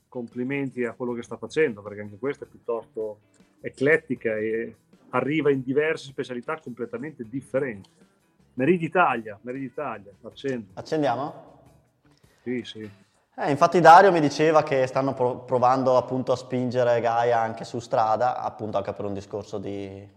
complimenti 0.08 0.84
a 0.86 0.94
quello 0.94 1.14
che 1.14 1.24
sta 1.24 1.38
facendo 1.38 1.82
perché 1.82 2.02
anche 2.02 2.18
questa 2.18 2.46
è 2.46 2.48
piuttosto 2.48 3.20
eclettica 3.62 4.38
e 4.38 4.76
arriva 5.10 5.52
in 5.52 5.62
diverse 5.62 6.08
specialità 6.08 6.58
completamente 6.60 7.28
differenti. 7.28 7.90
Merida 8.56 8.86
Italia, 8.86 9.38
Merida 9.42 9.66
Italia, 9.66 10.12
accendo. 10.24 10.68
Accendiamo? 10.76 11.44
Sì, 12.44 12.64
sì. 12.64 12.90
Eh, 13.38 13.52
infatti 13.52 13.82
Dario 13.82 14.12
mi 14.14 14.22
diceva 14.22 14.64
che 14.64 14.88
stanno 14.88 15.14
pro- 15.14 15.40
provando 15.40 15.98
appunto 15.98 16.32
a 16.32 16.38
spingere 16.38 17.02
Gaia 17.02 17.40
anche 17.40 17.66
su 17.66 17.80
strada, 17.80 18.38
appunto 18.42 18.78
anche 18.78 18.94
per 18.94 19.04
un 19.06 19.14
discorso 19.14 19.58
di, 19.58 20.08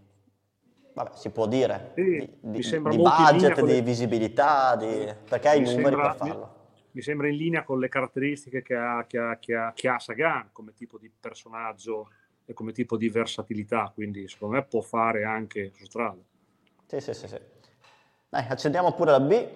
vabbè, 0.93 1.17
si 1.17 1.29
può 1.31 1.45
dire, 1.45 1.91
Sì, 1.95 2.01
di, 2.01 2.39
mi 2.39 2.59
di- 2.61 2.79
di 2.91 2.97
budget, 2.97 3.59
con 3.59 3.67
le- 3.67 3.73
di 3.75 3.81
visibilità, 3.81 4.75
di- 4.77 5.13
perché 5.27 5.49
hai 5.49 5.57
i 5.57 5.59
Mi 5.61 5.65
numeri 5.65 5.83
sembra- 5.89 6.07
per 6.11 6.15
farlo. 6.15 6.55
mi 6.91 7.01
sembra 7.01 7.27
in 7.27 7.35
linea 7.35 7.63
con 7.63 7.79
le 7.79 7.89
caratteristiche 7.89 8.61
che 8.61 8.75
ha, 8.75 9.03
che 9.05 9.17
ha- 9.17 9.37
che 9.37 9.53
ha- 9.55 9.73
che 9.75 9.87
ha 9.89 9.99
Sagan 9.99 10.49
come 10.53 10.73
tipo 10.73 10.97
di 10.97 11.11
personaggio 11.19 12.09
e 12.45 12.53
come 12.53 12.71
tipo 12.71 12.95
di 12.95 13.09
versatilità, 13.09 13.91
quindi 13.93 14.29
secondo 14.29 14.55
me 14.55 14.63
può 14.63 14.79
fare 14.79 15.25
anche 15.25 15.71
su 15.75 15.83
strada. 15.85 16.21
Sì, 16.87 17.01
sì, 17.01 17.13
sì, 17.13 17.27
sì. 17.27 17.37
Dai, 18.29 18.45
accendiamo 18.47 18.91
pure 18.93 19.11
la 19.11 19.19
B. 19.19 19.47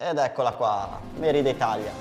Ed 0.00 0.18
eccola 0.18 0.52
qua, 0.54 1.00
Merida 1.18 1.48
Italia. 1.48 1.92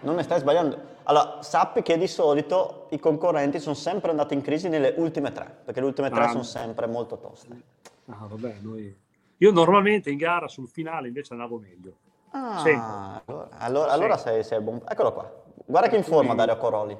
Non 0.00 0.14
ne 0.14 0.22
stai 0.22 0.38
sbagliando. 0.40 0.90
Allora, 1.04 1.42
sappi 1.42 1.82
che 1.82 1.98
di 1.98 2.06
solito 2.06 2.86
i 2.90 2.98
concorrenti 3.00 3.58
sono 3.58 3.74
sempre 3.74 4.10
andati 4.10 4.34
in 4.34 4.42
crisi 4.42 4.68
nelle 4.68 4.94
ultime 4.96 5.32
tre, 5.32 5.62
perché 5.64 5.80
le 5.80 5.86
ultime 5.86 6.10
tre 6.10 6.24
Ah. 6.24 6.28
sono 6.28 6.42
sempre 6.44 6.86
molto 6.86 7.18
toste. 7.18 7.60
Ah, 8.06 8.26
vabbè, 8.28 8.56
noi... 8.60 8.96
Io 9.38 9.50
normalmente 9.50 10.10
in 10.10 10.18
gara 10.18 10.46
sul 10.46 10.68
finale 10.68 11.08
invece 11.08 11.32
andavo 11.32 11.58
meglio. 11.58 11.96
Ah, 12.30 12.58
Sempre. 12.60 13.48
allora, 13.58 13.90
allora, 13.90 14.16
sei, 14.16 14.44
sei 14.44 14.60
buon. 14.60 14.80
Eccolo 14.88 15.12
qua. 15.12 15.30
Guarda 15.66 15.88
che 15.88 15.96
in 15.96 16.04
forma 16.04 16.34
Dario 16.34 16.56
Coroli. 16.56 16.96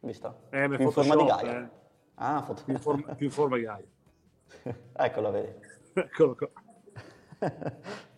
Visto? 0.00 0.34
Eh, 0.50 0.64
in 0.64 0.90
forma 0.90 1.16
di 1.16 1.24
Gaia. 1.24 1.58
eh. 1.60 1.68
Ah, 2.16 2.42
foto- 2.42 2.62
Più 2.62 2.74
in 2.74 2.78
forma, 2.78 3.14
più 3.14 3.26
in 3.26 3.32
forma 3.32 3.56
Gaia. 3.58 3.84
Eccolo, 4.96 5.30
vedi. 5.30 5.52
Eccolo 5.94 6.34
qua. 6.36 6.48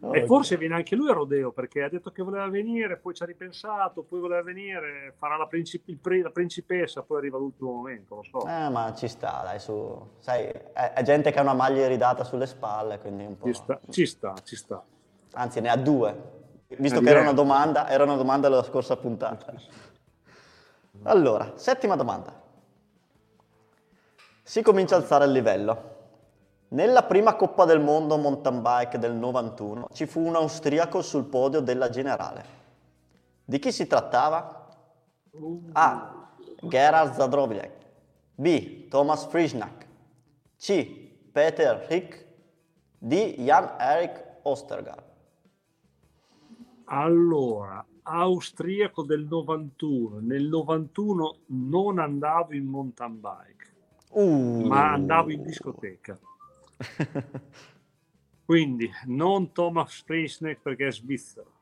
E 0.00 0.26
forse 0.26 0.56
viene 0.56 0.76
anche 0.76 0.94
lui 0.94 1.10
a 1.10 1.12
Rodeo 1.12 1.50
perché 1.50 1.82
ha 1.82 1.88
detto 1.88 2.12
che 2.12 2.22
voleva 2.22 2.48
venire, 2.48 2.98
poi 2.98 3.14
ci 3.14 3.24
ha 3.24 3.26
ripensato, 3.26 4.04
poi 4.04 4.20
voleva 4.20 4.42
venire, 4.44 5.12
farà 5.18 5.36
la, 5.36 5.48
princip- 5.48 5.88
il 5.88 5.98
pre- 5.98 6.22
la 6.22 6.30
principessa, 6.30 7.02
poi 7.02 7.18
arriva 7.18 7.36
l'ultimo 7.36 7.72
momento, 7.72 8.14
lo 8.14 8.22
so. 8.22 8.46
Eh, 8.46 8.68
ma 8.68 8.94
ci 8.94 9.08
sta, 9.08 9.40
dai, 9.42 9.58
su. 9.58 10.10
Sai, 10.20 10.44
è, 10.44 10.92
è 10.92 11.02
gente 11.02 11.32
che 11.32 11.38
ha 11.40 11.42
una 11.42 11.54
maglia 11.54 11.84
iridata 11.84 12.22
sulle 12.22 12.46
spalle, 12.46 13.00
quindi 13.00 13.24
un 13.24 13.36
po'... 13.36 13.46
Ci 13.46 13.54
sta, 13.54 13.80
ci 13.88 14.06
sta, 14.06 14.34
ci 14.44 14.54
sta. 14.54 14.80
Anzi, 15.32 15.60
ne 15.60 15.68
ha 15.68 15.76
due. 15.76 16.16
Visto 16.68 17.00
Eh, 17.00 17.02
che 17.02 17.10
era 17.10 17.20
una 17.20 17.32
domanda, 17.32 17.88
era 17.88 18.04
una 18.04 18.14
domanda 18.14 18.48
della 18.48 18.62
scorsa 18.62 18.96
puntata. 18.96 19.52
Allora, 21.02 21.54
settima 21.56 21.96
domanda. 21.96 22.40
Si 24.48 24.62
comincia 24.62 24.94
a 24.94 25.00
alzare 25.00 25.26
il 25.26 25.32
livello. 25.32 25.96
Nella 26.68 27.02
prima 27.02 27.36
Coppa 27.36 27.66
del 27.66 27.80
Mondo 27.80 28.16
mountain 28.16 28.62
bike 28.62 28.96
del 28.96 29.12
91 29.12 29.88
ci 29.92 30.06
fu 30.06 30.20
un 30.24 30.36
austriaco 30.36 31.02
sul 31.02 31.26
podio 31.26 31.60
della 31.60 31.90
generale. 31.90 32.44
Di 33.44 33.58
chi 33.58 33.70
si 33.70 33.86
trattava? 33.86 34.74
A. 35.72 36.30
Gerhard 36.62 37.12
Zadrowiec. 37.12 37.72
B. 38.36 38.88
Thomas 38.88 39.26
Frischnack. 39.26 39.86
C. 40.56 41.20
Peter 41.30 41.86
Hick. 41.86 42.26
D. 42.96 43.34
Jan 43.40 43.74
Erik 43.78 44.38
Ostergaard. 44.44 45.04
Allora, 46.84 47.84
austriaco 48.02 49.02
del 49.02 49.26
91. 49.26 50.20
Nel 50.20 50.44
91 50.44 51.36
non 51.48 51.98
andavo 51.98 52.54
in 52.54 52.64
mountain 52.64 53.20
bike, 53.20 53.68
Uh. 54.10 54.66
ma 54.66 54.92
andavo 54.92 55.30
in 55.30 55.42
discoteca. 55.42 56.18
Quindi 58.44 58.90
non 59.06 59.52
Thomas 59.52 60.02
Frischneck 60.02 60.60
perché 60.62 60.86
è 60.86 60.92
svizzero, 60.92 61.52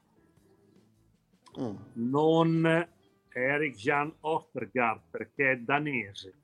Mm. 1.59 1.75
non 1.95 2.87
Erik 3.33 3.77
Jan 3.77 4.15
Ostergaard 4.21 5.01
perché 5.11 5.53
è 5.53 5.57
danese. 5.57 6.35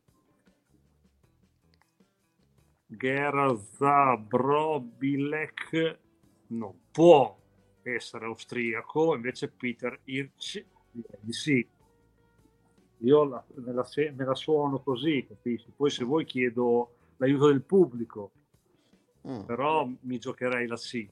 Gerhard 2.87 3.61
Zabrobilek 3.77 5.99
non 6.49 6.75
può 6.91 7.39
essere 7.83 8.25
austriaco, 8.27 9.15
invece 9.15 9.49
Peter 9.49 9.99
Hirsch 10.05 10.63
direi 10.91 11.19
di 11.21 11.33
sì. 11.33 11.67
Io 13.05 13.25
la- 13.25 13.43
me, 13.55 13.73
la, 13.73 13.87
me 14.15 14.25
la 14.25 14.35
suono 14.35 14.79
così, 14.81 15.25
capisci? 15.27 15.73
Poi 15.75 15.91
se 15.91 16.05
vuoi 16.05 16.25
chiedo 16.25 16.91
l'aiuto 17.17 17.47
del 17.49 17.63
pubblico, 17.63 18.31
Mm. 19.27 19.41
però 19.43 19.89
mi 20.01 20.19
giocherei 20.19 20.67
la 20.67 20.77
sì. 20.77 21.09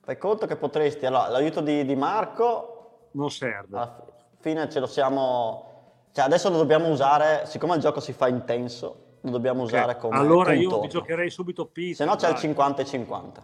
Fai 0.00 0.16
conto 0.18 0.46
che 0.46 0.54
potresti, 0.56 1.06
allora, 1.06 1.28
l'aiuto 1.28 1.60
di, 1.60 1.84
di 1.84 1.96
Marco, 1.96 3.08
Non 3.12 3.30
serve. 3.30 3.76
alla 3.76 4.04
fine 4.38 4.68
ce 4.70 4.78
lo 4.80 4.86
siamo, 4.86 6.06
cioè 6.12 6.24
adesso 6.24 6.50
lo 6.50 6.56
dobbiamo 6.56 6.88
usare, 6.90 7.46
siccome 7.46 7.74
il 7.74 7.80
gioco 7.80 7.98
si 8.00 8.12
fa 8.12 8.28
intenso, 8.28 9.16
lo 9.22 9.30
dobbiamo 9.30 9.62
Ok, 9.62 9.66
usare 9.68 9.96
come 9.96 10.16
allora 10.16 10.52
io 10.52 10.68
contorno. 10.68 10.84
mi 10.84 10.90
giocherei 10.90 11.30
subito 11.30 11.66
Peter. 11.66 11.94
Se 11.96 12.04
no 12.04 12.14
c'è 12.16 12.26
il 12.28 12.32
dai. 12.34 12.42
50 12.42 12.82
e 12.82 12.84
50. 12.84 13.42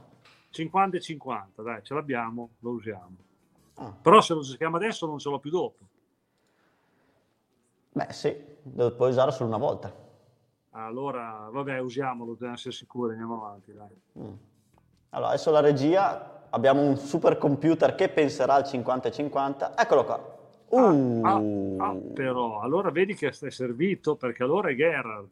50 0.50 0.96
e 0.96 1.00
50, 1.00 1.62
dai, 1.62 1.82
ce 1.82 1.94
l'abbiamo, 1.94 2.50
lo 2.60 2.70
usiamo. 2.70 3.16
Ah, 3.76 3.92
Però 4.00 4.20
se 4.20 4.34
lo 4.34 4.42
giochiamo 4.42 4.76
adesso 4.76 5.06
non 5.06 5.18
ce 5.18 5.28
l'ho 5.30 5.38
più 5.40 5.50
dopo. 5.50 5.78
Beh 7.92 8.12
sì, 8.12 8.36
lo 8.74 8.94
puoi 8.94 9.10
usare 9.10 9.32
solo 9.32 9.48
una 9.48 9.58
volta. 9.58 9.92
Allora, 10.70 11.48
vabbè, 11.50 11.78
usiamolo, 11.80 12.32
dobbiamo 12.32 12.54
essere 12.54 12.72
sicuri, 12.72 13.12
andiamo 13.12 13.44
avanti. 13.44 13.72
Mm. 14.18 14.32
Allora, 15.10 15.30
adesso 15.30 15.50
la 15.50 15.60
regia, 15.60 16.44
abbiamo 16.50 16.82
un 16.82 16.96
supercomputer 16.96 17.96
che 17.96 18.08
penserà 18.08 18.54
al 18.54 18.64
50 18.64 19.08
e 19.08 19.10
50. 19.10 19.76
Eccolo 19.76 20.04
qua. 20.04 20.38
Uh. 20.68 21.20
Ah, 21.24 21.86
ah, 21.88 21.96
però, 22.14 22.60
allora 22.60 22.90
vedi 22.90 23.14
che 23.16 23.28
è 23.28 23.50
servito, 23.50 24.14
perché 24.14 24.44
allora 24.44 24.70
è 24.70 24.76
Gerhard. 24.76 25.28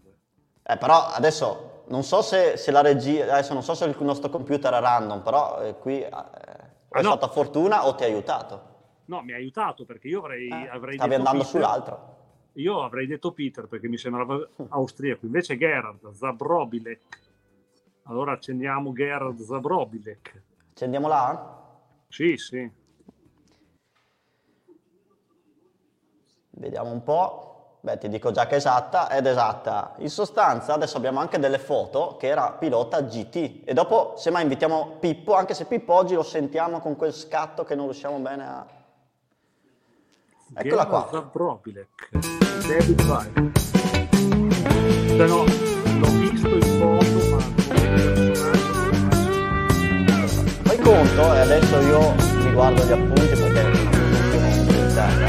Eh, 0.64 0.76
però 0.76 1.06
adesso 1.06 1.84
non 1.86 2.02
so 2.02 2.20
se, 2.20 2.56
se 2.56 2.72
la 2.72 2.82
regia, 2.82 3.22
adesso 3.22 3.52
non 3.54 3.62
so 3.62 3.74
se 3.74 3.84
il 3.84 3.96
nostro 4.00 4.28
computer 4.30 4.72
è 4.74 4.80
random, 4.80 5.22
però 5.22 5.62
eh, 5.62 5.76
qui 5.78 6.02
eh, 6.02 6.10
o 6.10 6.94
è 6.94 7.02
no. 7.02 7.10
stata 7.10 7.28
fortuna 7.28 7.86
o 7.86 7.94
ti 7.94 8.02
ha 8.02 8.06
aiutato. 8.06 8.62
No, 9.04 9.22
mi 9.22 9.32
ha 9.32 9.36
aiutato 9.36 9.84
perché 9.84 10.08
io 10.08 10.18
avrei, 10.18 10.48
Eh, 10.48 10.68
avrei 10.68 10.96
stavi 10.96 11.14
andando 11.14 11.44
Peter. 11.44 11.52
sull'altro. 11.52 12.16
Io 12.58 12.82
avrei 12.82 13.06
detto 13.06 13.32
Peter 13.32 13.66
perché 13.68 13.86
mi 13.86 13.96
sembrava 13.96 14.36
austriaco, 14.70 15.26
invece 15.26 15.56
Gerhard, 15.56 16.12
Zabrobilek. 16.12 17.00
Allora 18.04 18.32
accendiamo 18.32 18.92
Gerard 18.92 19.40
Zabrobilek. 19.40 20.42
Accendiamo 20.72 21.06
là? 21.06 21.56
Sì, 22.08 22.36
sì. 22.36 22.68
Vediamo 26.50 26.90
un 26.90 27.02
po'. 27.04 27.78
Beh, 27.80 27.96
ti 27.96 28.08
dico 28.08 28.32
già 28.32 28.46
che 28.48 28.54
è 28.54 28.56
esatta, 28.56 29.08
ed 29.08 29.26
esatta. 29.26 29.94
In 29.98 30.10
sostanza, 30.10 30.74
adesso 30.74 30.96
abbiamo 30.96 31.20
anche 31.20 31.38
delle 31.38 31.60
foto 31.60 32.16
che 32.18 32.26
era 32.26 32.50
pilota 32.52 33.02
GT. 33.02 33.62
E 33.64 33.72
dopo, 33.72 34.14
semmai, 34.16 34.42
invitiamo 34.42 34.96
Pippo, 34.98 35.34
anche 35.34 35.54
se 35.54 35.66
Pippo 35.66 35.92
oggi 35.92 36.14
lo 36.14 36.24
sentiamo 36.24 36.80
con 36.80 36.96
quel 36.96 37.12
scatto 37.12 37.62
che 37.62 37.76
non 37.76 37.84
riusciamo 37.84 38.18
bene 38.18 38.44
a... 38.44 38.66
Eccola 40.54 40.86
qua. 40.86 41.08
Zabrobilek. 41.10 42.08
David 42.66 43.02
Fire. 43.02 43.50
Cioè, 45.16 45.26
no, 45.26 45.44
l'ho 45.44 46.10
visto 46.18 46.48
in 46.48 46.62
foto, 46.78 47.28
ma 47.30 47.38
Fai 50.62 50.78
conto, 50.78 51.34
e 51.34 51.38
adesso 51.38 51.80
io 51.80 52.14
mi 52.42 52.52
guardo 52.52 52.84
gli 52.84 52.92
appunti 52.92 53.26
perché 53.26 53.62
non 53.62 54.52
sono 54.52 54.78
in 54.78 54.92
terra. 54.94 55.26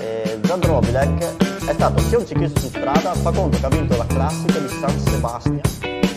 Eh, 0.00 0.38
Zadrobilek 0.42 1.36
è 1.66 1.72
stato 1.72 2.00
sia 2.00 2.18
un 2.18 2.26
ciclista 2.26 2.58
su 2.60 2.68
strada, 2.68 3.14
fa 3.14 3.30
conto 3.30 3.58
che 3.58 3.66
ha 3.66 3.68
vinto 3.68 3.96
la 3.96 4.06
classica 4.06 4.58
di 4.58 4.68
San 4.68 4.98
Sebastian 4.98 5.60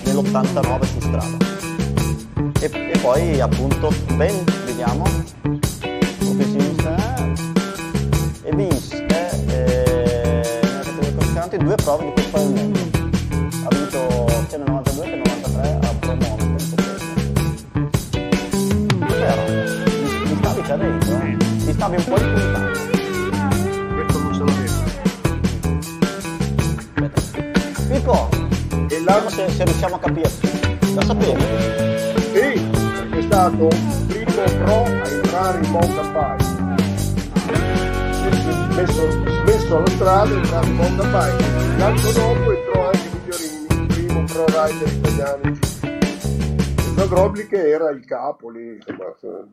nell'89 0.05 0.83
su 0.85 0.99
strada. 0.99 1.37
E, 2.59 2.91
e 2.91 2.99
poi 2.99 3.39
appunto 3.39 3.89
ben, 4.15 4.43
vediamo, 4.65 5.03
vinse 8.55 9.05
eh, 9.05 10.41
nella 10.61 10.81
categoria 10.83 11.47
due 11.57 11.75
prove 11.75 12.03
di 12.05 12.21
Coppa 12.21 12.39
del 12.39 12.53
Mondo. 12.53 12.79
Ha 13.63 13.69
vinto 13.75 13.99
sia 14.47 14.57
nel 14.57 14.67
92 14.67 15.05
che 15.05 15.15
nel 15.15 15.21
93 15.25 15.79
a 15.81 15.93
Pro 15.99 16.15
Monaco 16.15 16.43
in. 16.43 16.57
Cos'era? 19.07 19.43
Mi, 19.43 19.55
mi 20.29 20.35
stavi 20.37 20.61
cadendo, 20.61 21.05
eh? 21.05 21.37
Mi 21.65 21.73
stavi 21.73 21.95
un 21.95 22.03
po' 22.03 22.17
impuntando. 22.17 22.79
questo 23.95 24.19
non 24.19 24.33
ce 24.33 24.39
l'avevo. 24.43 24.81
Pippo, 27.87 28.29
E 28.89 28.99
là 29.03 29.13
vediamo 29.13 29.29
se, 29.29 29.49
se 29.49 29.63
riusciamo 29.65 29.95
a 29.95 29.99
capirci. 29.99 30.71
La 30.95 31.01
sapevi? 31.01 31.41
sì, 32.33 32.61
perché 32.61 33.17
è 33.17 33.21
stato 33.23 33.67
il 33.67 34.05
primo 34.07 34.43
pro 34.63 34.83
a 34.83 35.07
entrare 35.07 35.63
in 35.63 35.71
mountain 35.71 36.11
bike. 36.11 36.42
Smesso, 38.73 39.09
smesso 39.11 39.77
alla 39.77 39.87
strada 39.87 40.33
in 40.65 40.73
mountain 40.75 41.11
bike. 41.11 41.77
L'anno 41.77 42.11
dopo 42.11 42.51
entrò 42.51 42.85
anche 42.85 43.09
Migliorini, 43.13 43.67
il 43.81 43.85
primo 43.87 44.23
pro 44.25 44.45
rider 44.47 44.93
italiano. 44.93 45.55
Zagrobli 46.95 47.47
che 47.47 47.69
era 47.69 47.89
il 47.89 48.05
capo 48.05 48.49
lì, 48.49 48.77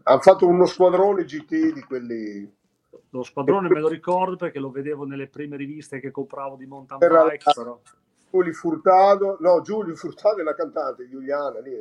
hanno 0.05 0.21
fatto 0.21 0.47
uno 0.47 0.67
squadrone 0.67 1.25
GT 1.25 1.73
di 1.73 1.83
quelli. 1.83 2.51
Lo 3.11 3.23
squadrone 3.23 3.69
me 3.69 3.81
lo 3.81 3.89
ricordo 3.89 4.37
perché 4.37 4.59
lo 4.59 4.71
vedevo 4.71 5.05
nelle 5.05 5.27
prime 5.29 5.57
riviste 5.57 5.99
che 6.01 6.11
compravo 6.11 6.57
di 6.57 6.67
mountain 6.67 7.03
Era 7.03 7.25
bike, 7.25 7.43
la- 7.45 7.53
però. 7.53 7.81
Giulio 8.31 8.53
Furtado, 8.53 9.37
no, 9.41 9.61
Giulio 9.63 9.97
Furtado 9.97 10.39
è 10.41 10.45
la 10.45 10.55
cantante, 10.55 11.09
Giuliana 11.09 11.59
lì, 11.59 11.73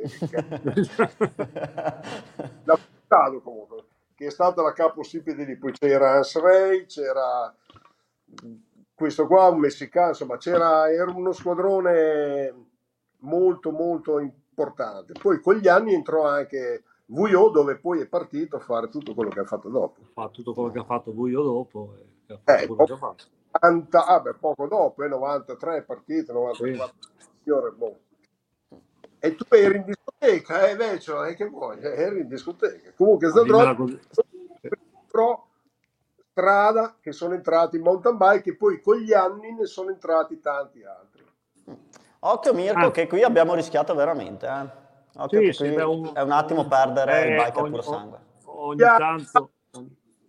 la 2.64 2.76
Furtado 2.76 3.40
comunque, 3.40 3.79
che 4.20 4.26
è 4.26 4.30
stata 4.30 4.60
la 4.60 4.74
capostipite 4.74 5.44
lì, 5.44 5.56
poi 5.56 5.72
c'era 5.72 6.12
Hans 6.12 6.38
Rey, 6.38 6.84
c'era 6.84 7.54
questo 8.94 9.26
qua, 9.26 9.48
un 9.48 9.60
messicano, 9.60 10.08
insomma, 10.08 10.36
c'era, 10.36 10.92
era 10.92 11.10
uno 11.10 11.32
squadrone 11.32 12.54
molto 13.20 13.70
molto 13.70 14.18
importante. 14.18 15.14
Poi 15.18 15.40
con 15.40 15.54
gli 15.54 15.68
anni 15.68 15.94
entrò 15.94 16.26
anche 16.26 16.84
VO 17.06 17.48
dove 17.48 17.78
poi 17.78 18.00
è 18.02 18.08
partito 18.08 18.56
a 18.56 18.60
fare 18.60 18.90
tutto 18.90 19.14
quello 19.14 19.30
che 19.30 19.40
ha 19.40 19.44
fatto 19.46 19.70
dopo. 19.70 20.02
fa 20.12 20.28
tutto 20.28 20.52
quello 20.52 20.70
che 20.70 20.80
ha 20.80 20.84
fatto 20.84 21.12
Buio 21.12 21.42
dopo 21.42 21.94
e 21.96 22.06
che 22.26 22.32
ha 22.34 22.38
fatto 22.44 22.62
Eh, 22.62 22.66
quello 22.66 22.84
che 22.84 22.92
ha 22.92 22.96
fatto. 22.98 23.24
90, 23.58 24.06
ah 24.06 24.20
beh, 24.20 24.34
poco 24.34 24.66
dopo, 24.66 25.02
eh, 25.02 25.08
93 25.08 25.82
partite, 25.84 26.30
94 26.30 26.94
ore, 27.56 27.70
boh. 27.70 27.98
E 29.20 29.34
tu 29.36 29.44
eri 29.50 29.76
in 29.76 29.84
discoteca, 29.84 30.66
eh, 30.68 30.76
Vecio, 30.76 31.22
eh, 31.24 31.34
che 31.34 31.44
vuoi? 31.46 31.78
Eh, 31.80 31.88
Eri 31.88 32.20
in 32.20 32.28
discoteca. 32.28 32.90
Comunque, 32.96 33.28
Zadroni, 33.30 33.76
così. 33.76 34.00
pro 35.10 35.46
strada 36.30 36.96
che 37.00 37.12
sono 37.12 37.34
entrati 37.34 37.76
in 37.76 37.82
mountain 37.82 38.16
bike 38.16 38.50
e 38.50 38.56
poi 38.56 38.80
con 38.80 38.96
gli 38.96 39.12
anni 39.12 39.52
ne 39.52 39.66
sono 39.66 39.90
entrati 39.90 40.40
tanti 40.40 40.82
altri. 40.84 41.24
Occhio 42.20 42.54
Mirko 42.54 42.86
Ah. 42.86 42.90
che 42.90 43.06
qui 43.06 43.22
abbiamo 43.22 43.54
rischiato 43.54 43.94
veramente. 43.94 44.46
Eh. 44.46 44.78
Occhio 45.20 45.40
Sì, 45.40 45.52
sì, 45.52 45.70
beh, 45.70 45.82
un- 45.82 46.10
è 46.14 46.20
un 46.22 46.30
attimo 46.32 46.66
perdere 46.66 47.20
il 47.26 47.32
Eh, 47.32 47.36
bike 47.44 47.58
a 47.58 47.62
ogni- 47.62 47.70
puro 47.70 47.82
sangue. 47.82 48.18
Ogni 48.44 48.78
tanto, 48.78 49.50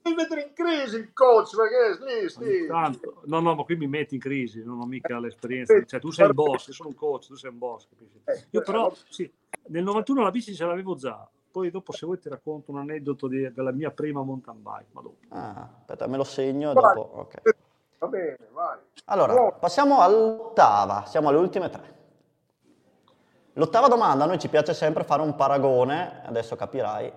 Devi 0.02 0.16
mettere 0.16 0.42
in 0.42 0.54
crisi 0.54 0.96
il 0.98 1.14
coach, 1.14 1.56
perché 1.56 2.04
lì, 2.04 2.30
sì. 2.30 2.66
tanto, 2.66 3.22
no, 3.26 3.40
no, 3.40 3.56
ma 3.56 3.64
qui 3.64 3.76
mi 3.76 3.88
metti 3.88 4.16
in 4.16 4.22
crisi, 4.22 4.64
non 4.64 4.80
ho 4.80 4.86
mica 4.86 5.20
l'esperienza. 5.20 5.84
Cioè, 5.86 6.00
tu 6.00 6.10
sei 6.10 6.28
il 6.28 6.34
boss, 6.34 6.68
io 6.68 6.74
sono 6.74 6.90
un 6.90 6.96
coach, 6.96 7.28
tu 7.28 7.36
sei 7.36 7.52
un 7.52 7.58
boss, 7.60 7.88
capisci? 7.88 8.20
Eh, 8.24 8.48
Io 8.50 8.62
però, 8.62 8.90
eh, 8.90 8.96
sì, 9.10 9.32
nel 9.68 9.84
91 9.84 10.24
la 10.24 10.32
bici 10.32 10.56
ce 10.56 10.66
l'avevo 10.66 10.96
già. 10.96 11.30
Poi 11.52 11.70
dopo, 11.70 11.92
se 11.92 12.06
vuoi, 12.06 12.18
ti 12.18 12.30
racconto 12.30 12.72
un 12.72 12.80
aneddoto 12.80 13.28
di- 13.28 13.52
della 13.52 13.72
mia 13.72 13.92
prima 13.92 14.24
mountain 14.24 14.62
bike. 14.62 14.88
Ma 14.92 15.02
dopo. 15.02 15.18
Ah, 15.30 15.70
aspetta, 15.80 16.08
me 16.08 16.18
lo 16.18 16.24
segno 16.24 16.72
e 16.72 16.74
Vai. 16.74 16.96
dopo. 16.96 17.20
ok. 17.20 17.42
Va 18.00 18.08
bene, 18.08 18.38
vai. 18.52 18.80
Allora, 19.06 19.52
passiamo 19.52 20.00
all'ottava, 20.00 21.04
siamo 21.06 21.28
alle 21.28 21.38
ultime 21.38 21.70
tre. 21.70 22.00
L'ottava 23.54 23.90
domanda, 23.90 24.24
a 24.24 24.28
noi 24.28 24.40
ci 24.40 24.48
piace 24.48 24.74
sempre 24.74 25.04
fare 25.04 25.22
un 25.22 25.36
paragone, 25.36 26.22
adesso 26.26 26.56
capirai, 26.56 27.12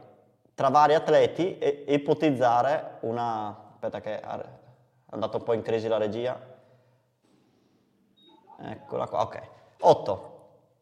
tra 0.54 0.68
vari 0.68 0.94
atleti 0.94 1.58
e 1.58 1.84
ipotizzare 1.88 2.98
una... 3.00 3.72
Aspetta 3.74 4.00
che 4.00 4.20
è 4.20 4.44
andato 5.10 5.36
un 5.36 5.42
po' 5.42 5.52
in 5.52 5.62
crisi 5.62 5.88
la 5.88 5.98
regia. 5.98 6.38
Eccola 8.60 9.06
qua, 9.06 9.22
ok. 9.22 9.40
8. 9.80 10.32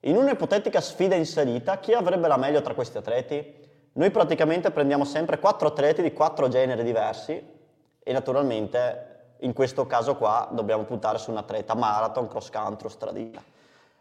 In 0.00 0.16
un'ipotetica 0.16 0.80
sfida 0.80 1.14
inserita, 1.14 1.78
chi 1.78 1.92
avrebbe 1.92 2.28
la 2.28 2.36
meglio 2.36 2.60
tra 2.60 2.74
questi 2.74 2.98
atleti? 2.98 3.60
Noi 3.94 4.10
praticamente 4.10 4.70
prendiamo 4.70 5.04
sempre 5.04 5.38
quattro 5.38 5.68
atleti 5.68 6.02
di 6.02 6.12
quattro 6.12 6.48
generi 6.48 6.82
diversi 6.82 7.60
e 7.98 8.12
naturalmente 8.12 9.34
in 9.40 9.52
questo 9.52 9.86
caso 9.86 10.16
qua 10.16 10.48
dobbiamo 10.52 10.84
puntare 10.84 11.18
su 11.18 11.30
un 11.30 11.36
atleta 11.36 11.74
marathon, 11.74 12.28
cross 12.28 12.50
country 12.50 12.86
o 12.86 12.90
stradina. 12.90 13.42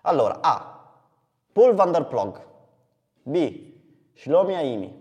Allora, 0.02 0.40
A. 0.42 0.80
Paul 1.52 1.74
van 1.74 1.92
der 1.92 2.06
Ploeg. 2.06 2.40
B. 3.24 3.74
Shlomi 4.14 4.56
Aimi. 4.56 5.01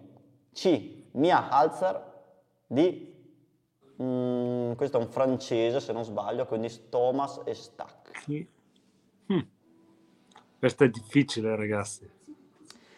C. 0.53 1.05
Mia 1.13 1.49
Halzer. 1.49 2.09
D. 2.67 3.07
mm, 4.01 4.73
questo 4.73 4.99
è 4.99 5.01
un 5.01 5.09
francese 5.09 5.81
se 5.81 5.93
non 5.93 6.05
sbaglio, 6.05 6.47
quindi 6.47 6.89
Thomas 6.89 7.41
e 7.45 7.55
Stack. 7.55 8.47
Hm. 9.27 9.47
Questo 10.59 10.85
è 10.85 10.89
difficile, 10.89 11.57
ragazzi. 11.57 12.09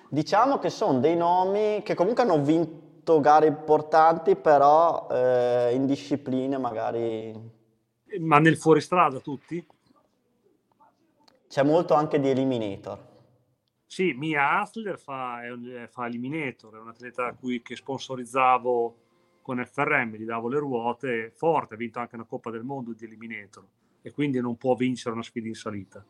Diciamo 0.09 0.59
che 0.59 0.69
sono 0.69 0.99
dei 0.99 1.17
nomi 1.17 1.83
che 1.83 1.95
comunque 1.95 2.23
hanno 2.23 2.43
vinto 2.43 3.21
gare 3.21 3.47
importanti, 3.47 4.37
però 4.37 5.09
eh, 5.11 5.75
in 5.75 5.87
discipline 5.87 6.59
magari 6.59 7.33
Ma 8.19 8.39
nel 8.39 8.57
fuoristrada 8.59 9.21
tutti? 9.21 9.65
c'è 11.49 11.63
molto 11.63 11.93
anche 11.93 12.19
di 12.19 12.31
eliminator. 12.31 12.99
Sì, 13.93 14.15
Mia 14.15 14.59
Hasler 14.59 14.99
fa, 14.99 15.41
un- 15.53 15.87
fa 15.91 16.07
Eliminator, 16.07 16.77
è 16.77 16.81
un 16.81 16.89
atleta 16.89 17.35
cui, 17.35 17.61
che 17.61 17.77
sponsorizzavo 17.77 18.97
con 19.43 19.63
FRM, 19.63 20.15
gli 20.15 20.25
davo 20.25 20.49
le 20.49 20.59
ruote, 20.59 21.31
forte, 21.31 21.75
ha 21.75 21.77
vinto 21.77 21.99
anche 21.99 22.15
una 22.15 22.25
Coppa 22.25 22.51
del 22.51 22.63
Mondo 22.63 22.95
di 22.95 23.05
Eliminator 23.05 23.67
e 24.01 24.11
quindi 24.11 24.41
non 24.41 24.57
può 24.57 24.75
vincere 24.77 25.13
una 25.13 25.23
sfida 25.23 25.47
in 25.47 25.55
salita. 25.55 26.03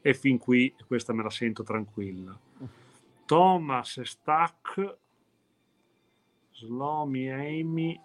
E 0.00 0.14
fin 0.14 0.38
qui 0.38 0.72
questa 0.86 1.12
me 1.12 1.24
la 1.24 1.30
sento 1.30 1.64
tranquilla. 1.64 2.38
Thomas 3.24 4.00
Stack, 4.02 4.96
Slomi 6.52 7.28
Amy, 7.28 8.00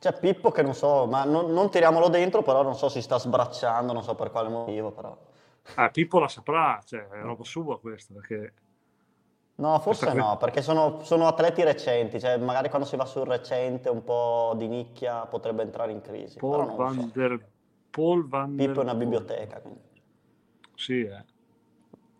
C'è 0.00 0.18
Pippo 0.18 0.50
che 0.50 0.62
non 0.62 0.74
so, 0.74 1.06
ma 1.06 1.22
non, 1.22 1.52
non 1.52 1.70
tiriamolo 1.70 2.08
dentro, 2.08 2.42
però 2.42 2.64
non 2.64 2.74
so 2.74 2.88
si 2.88 3.02
sta 3.02 3.20
sbracciando, 3.20 3.92
non 3.92 4.02
so 4.02 4.16
per 4.16 4.32
quale 4.32 4.48
motivo, 4.48 4.90
però. 4.90 5.27
Ah, 5.74 5.90
Pippo 5.90 6.18
la 6.18 6.28
saprà, 6.28 6.80
cioè 6.84 7.06
è 7.08 7.20
roba 7.22 7.44
sua 7.44 7.78
questa, 7.78 8.14
perché 8.14 8.52
No, 9.58 9.80
forse 9.80 10.04
Questa- 10.06 10.22
no, 10.22 10.36
perché 10.36 10.62
sono, 10.62 11.02
sono 11.02 11.26
atleti 11.26 11.64
recenti, 11.64 12.20
cioè 12.20 12.36
magari 12.36 12.68
quando 12.68 12.86
si 12.86 12.94
va 12.94 13.04
sul 13.04 13.24
recente 13.26 13.88
un 13.88 14.04
po' 14.04 14.54
di 14.56 14.68
nicchia 14.68 15.26
potrebbe 15.26 15.62
entrare 15.62 15.90
in 15.90 16.00
crisi, 16.00 16.38
Paul 16.38 16.76
Van 16.76 16.94
so. 16.94 17.10
der 17.12 17.44
Paul 17.90 18.28
Van 18.28 18.54
der 18.54 18.66
Pippo 18.66 18.80
è 18.80 18.82
una 18.84 18.94
biblioteca, 18.94 19.60
quindi. 19.60 19.80
Sì, 20.76 21.00
eh. 21.00 21.24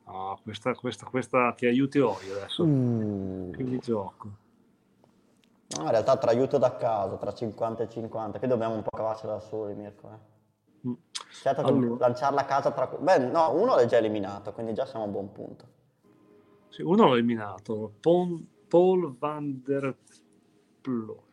Ah, 0.07 0.37
questa, 0.43 0.75
questa, 0.75 1.07
questa 1.07 1.53
ti 1.53 1.67
aiuti 1.67 1.99
io 1.99 2.17
adesso. 2.17 2.65
Mm. 2.65 3.53
Quindi 3.53 3.79
gioco. 3.79 4.29
No, 5.77 5.83
in 5.83 5.91
realtà 5.91 6.17
tra 6.17 6.33
aiuto 6.33 6.59
da 6.59 6.77
casa, 6.77 7.17
tra 7.19 7.33
50 7.33 7.85
e 7.85 7.89
50, 7.89 8.39
qui 8.41 8.49
dobbiamo 8.49 8.75
un 8.75 8.83
po' 8.83 8.91
cavarcela 8.91 9.35
da 9.35 9.41
soli, 9.41 9.75
Mirko. 9.75 10.09
eh. 10.09 10.38
Certo 11.31 11.63
che 11.63 11.69
Allora. 11.69 12.07
lanciarla 12.07 12.41
a 12.41 12.45
casa 12.45 12.71
tra... 12.73 12.87
Beh, 12.87 13.19
no, 13.19 13.53
uno 13.53 13.77
l'è 13.77 13.87
già 13.87 13.99
eliminato, 13.99 14.53
quindi 14.53 14.75
già 14.75 14.87
siamo 14.87 15.05
a 15.05 15.09
buon 15.09 15.31
punto. 15.33 15.67
Sì, 16.69 16.83
uno 16.83 17.07
l'ho 17.07 17.15
eliminato, 17.15 17.95
Pon- 18.01 18.47
Paul 18.67 19.17
van 19.17 19.63
der 19.65 19.95
Ploe. 20.81 21.27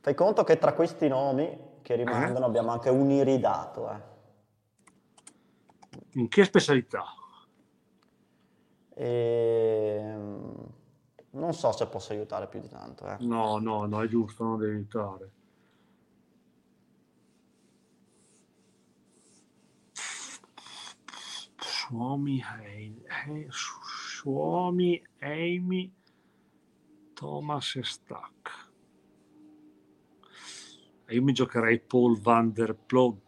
Fai 0.00 0.14
conto 0.14 0.44
che 0.44 0.58
tra 0.58 0.72
questi 0.72 1.08
nomi 1.08 1.58
che 1.82 1.94
rimangono 1.96 2.44
abbiamo 2.46 2.70
anche 2.70 2.90
un 2.90 3.10
iridato, 3.10 3.90
eh. 3.90 4.14
In 6.12 6.28
che 6.28 6.44
specialità? 6.44 7.04
Ehm, 8.94 10.74
Non 11.30 11.52
so 11.52 11.70
se 11.72 11.86
posso 11.86 12.12
aiutare 12.12 12.46
più 12.46 12.60
di 12.60 12.68
tanto, 12.68 13.06
eh. 13.06 13.16
No, 13.20 13.58
no, 13.58 13.84
no, 13.84 14.02
è 14.02 14.06
giusto, 14.08 14.42
non 14.44 14.58
devi 14.58 14.74
aiutare. 14.76 15.30
Suomi, 21.86 22.42
Hei- 22.42 23.02
Hei- 23.06 23.46
Suomi, 23.50 25.02
Amy, 25.20 25.92
Thomas 27.14 27.76
e 27.76 27.82
Stack. 27.84 28.70
Io 31.08 31.22
mi 31.22 31.32
giocherei 31.32 31.78
Paul 31.78 32.18
van 32.18 32.52
der 32.52 32.74
Plog 32.74 33.18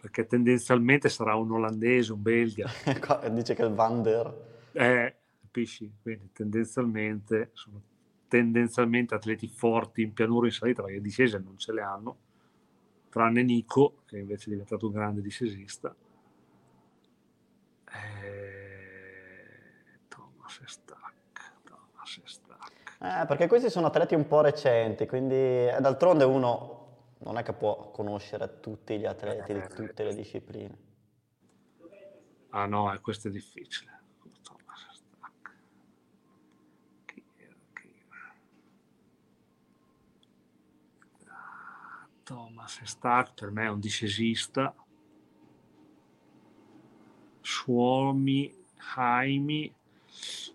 perché 0.00 0.26
tendenzialmente 0.26 1.08
sarà 1.08 1.34
un 1.34 1.50
olandese, 1.50 2.12
un 2.12 2.22
belga. 2.22 2.70
Dice 3.30 3.54
che 3.54 3.62
il 3.62 3.74
Van 3.74 4.02
der... 4.02 4.70
Eh, 4.72 5.16
capisci? 5.40 5.92
Quindi 6.00 6.30
tendenzialmente 6.32 7.50
sono 7.54 7.82
tendenzialmente 8.28 9.14
atleti 9.14 9.48
forti 9.48 10.02
in 10.02 10.12
pianura 10.12 10.46
in 10.46 10.52
salita, 10.52 10.82
perché 10.82 11.00
discese 11.00 11.38
non 11.38 11.58
ce 11.58 11.72
le 11.72 11.80
hanno, 11.82 12.16
tranne 13.08 13.42
Nico, 13.42 14.02
che 14.06 14.18
invece 14.18 14.46
è 14.46 14.50
diventato 14.50 14.86
un 14.86 14.92
grande 14.92 15.20
discesista. 15.20 15.94
Eh, 20.56 20.62
Thomas 20.62 20.62
e 20.62 20.68
Stack, 20.68 21.52
Thomas 21.64 22.16
e 22.16 22.26
Stack. 22.26 23.22
Eh, 23.22 23.26
perché 23.26 23.46
questi 23.46 23.70
sono 23.70 23.86
atleti 23.88 24.14
un 24.14 24.26
po' 24.26 24.40
recenti, 24.40 25.06
quindi 25.06 25.34
eh, 25.34 25.76
d'altronde 25.80 26.24
uno 26.24 26.84
non 27.18 27.38
è 27.38 27.42
che 27.42 27.52
può 27.52 27.90
conoscere 27.90 28.60
tutti 28.60 28.98
gli 28.98 29.06
atleti 29.06 29.52
di 29.52 29.62
tutte 29.74 30.04
le 30.04 30.14
discipline. 30.14 30.84
Ah 32.50 32.66
no, 32.66 32.92
eh, 32.92 33.00
questo 33.00 33.28
è 33.28 33.30
difficile. 33.30 33.94
Thomas 42.22 42.80
Stack 42.82 43.34
per 43.34 43.50
me 43.50 43.66
è 43.66 43.68
un 43.68 43.78
discesista. 43.78 44.74
Suomi, 47.40 48.52
Jaimi, 48.94 49.72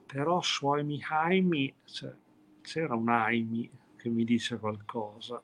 però 0.06 0.42
Suomi, 0.42 0.98
Jaimi, 0.98 1.74
cioè, 1.84 2.14
c'era 2.62 2.96
un 2.96 3.06
Jaimi 3.06 3.70
che 3.96 4.10
mi 4.10 4.24
dice 4.24 4.58
qualcosa. 4.58 5.42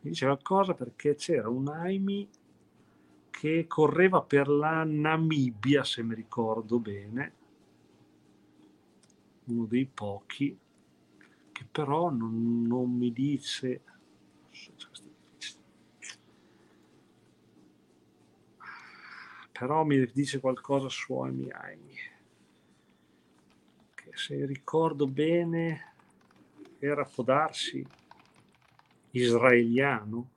Mi 0.00 0.10
dice 0.10 0.26
qualcosa 0.26 0.74
perché 0.74 1.14
c'era 1.14 1.48
un 1.48 1.64
Jaimi 1.64 2.28
che 3.30 3.66
correva 3.68 4.22
per 4.22 4.48
la 4.48 4.82
Namibia, 4.84 5.84
se 5.84 6.02
mi 6.02 6.14
ricordo 6.14 6.78
bene, 6.78 7.32
uno 9.44 9.66
dei 9.66 9.86
pochi, 9.86 10.58
che 11.52 11.64
però 11.70 12.10
non, 12.10 12.62
non 12.62 12.90
mi 12.90 13.12
dice... 13.12 13.82
Però 19.58 19.82
mi 19.82 20.06
dice 20.12 20.38
qualcosa 20.38 20.88
su 20.88 21.18
Amy 21.18 21.50
Aimi, 21.50 21.96
che 23.92 24.10
se 24.14 24.46
ricordo 24.46 25.08
bene 25.08 25.94
era, 26.78 27.04
può 27.04 27.24
darsi, 27.24 27.84
israeliano. 29.10 30.28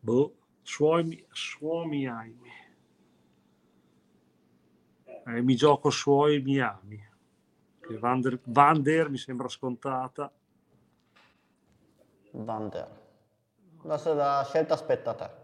Boh, 0.00 0.34
Suomi, 0.62 1.22
Suomi 1.30 2.06
Aimi. 2.06 2.50
Eh, 5.26 5.42
mi 5.42 5.54
gioco 5.54 5.90
suoi 5.90 6.40
Miami. 6.40 7.10
Che 7.80 7.98
Van 7.98 8.40
Van 8.44 8.82
der 8.82 9.10
mi 9.10 9.18
sembra 9.18 9.48
scontata. 9.48 10.32
Van 12.30 12.68
der. 12.70 13.00
La 13.82 14.44
scelta 14.44 14.72
aspetta 14.72 15.10
a 15.10 15.14
te. 15.14 15.41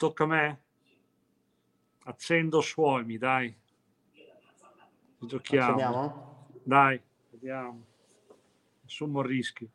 Tocca 0.00 0.24
a 0.24 0.26
me. 0.26 0.60
Accendo 2.04 2.62
Suomi, 2.62 3.18
dai. 3.18 3.54
Giochiamo. 5.18 5.64
Accendiamo? 5.64 6.46
Dai, 6.62 7.02
vediamo. 7.28 7.84
Nessun 8.80 9.20
rischio. 9.20 9.68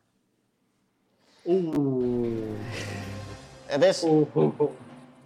Uh. 1.43 2.57
Adesso, 3.69 4.07
oh. 4.07 4.75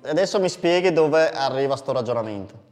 adesso 0.02 0.38
mi 0.38 0.50
spieghi 0.50 0.92
dove 0.92 1.30
arriva 1.30 1.78
sto 1.78 1.94
ragionamento. 1.94 2.68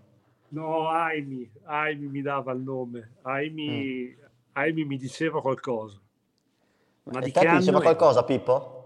No, 0.50 0.90
Aimi, 0.90 1.50
Aimi 1.64 2.08
mi 2.08 2.22
dava 2.22 2.52
il 2.52 2.60
nome. 2.60 3.20
Aimi, 3.22 4.14
Aimi 4.52 4.84
mi 4.84 4.98
diceva 4.98 5.40
qualcosa. 5.40 5.98
Ma 7.04 7.20
e 7.22 7.24
di 7.24 7.32
te 7.32 7.50
diceva 7.56 7.80
qualcosa, 7.80 8.26
Pippo? 8.26 8.77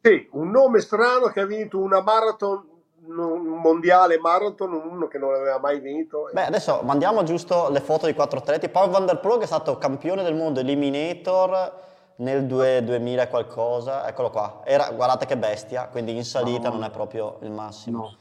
Sì, 0.00 0.28
un 0.32 0.50
nome 0.50 0.80
strano 0.80 1.26
che 1.26 1.40
ha 1.40 1.46
vinto 1.46 1.78
una 1.78 2.00
marathon, 2.00 2.64
un 3.04 3.60
mondiale 3.60 4.18
marathon, 4.18 4.72
uno 4.72 5.08
che 5.08 5.18
non 5.18 5.34
aveva 5.34 5.58
mai 5.58 5.80
vinto. 5.80 6.28
Beh, 6.32 6.46
adesso 6.46 6.80
mandiamo 6.82 7.22
giusto 7.24 7.68
le 7.70 7.80
foto 7.80 8.06
di 8.06 8.14
quattro 8.14 8.38
atleti. 8.38 8.68
Paul 8.68 8.90
Van 8.90 9.06
der 9.06 9.18
Ploeg 9.18 9.42
è 9.42 9.46
stato 9.46 9.76
campione 9.78 10.22
del 10.22 10.34
mondo 10.34 10.60
Eliminator 10.60 11.86
nel 12.16 12.46
2 12.46 12.84
2000 12.84 13.22
e 13.22 13.28
qualcosa. 13.28 14.06
Eccolo 14.08 14.30
qua. 14.30 14.60
Era, 14.64 14.90
guardate 14.90 15.26
che 15.26 15.36
bestia, 15.36 15.88
quindi 15.88 16.14
in 16.14 16.24
salita 16.24 16.68
No. 16.68 16.74
non 16.74 16.84
è 16.84 16.90
proprio 16.90 17.38
il 17.42 17.50
massimo. 17.50 17.98
No. 17.98 18.16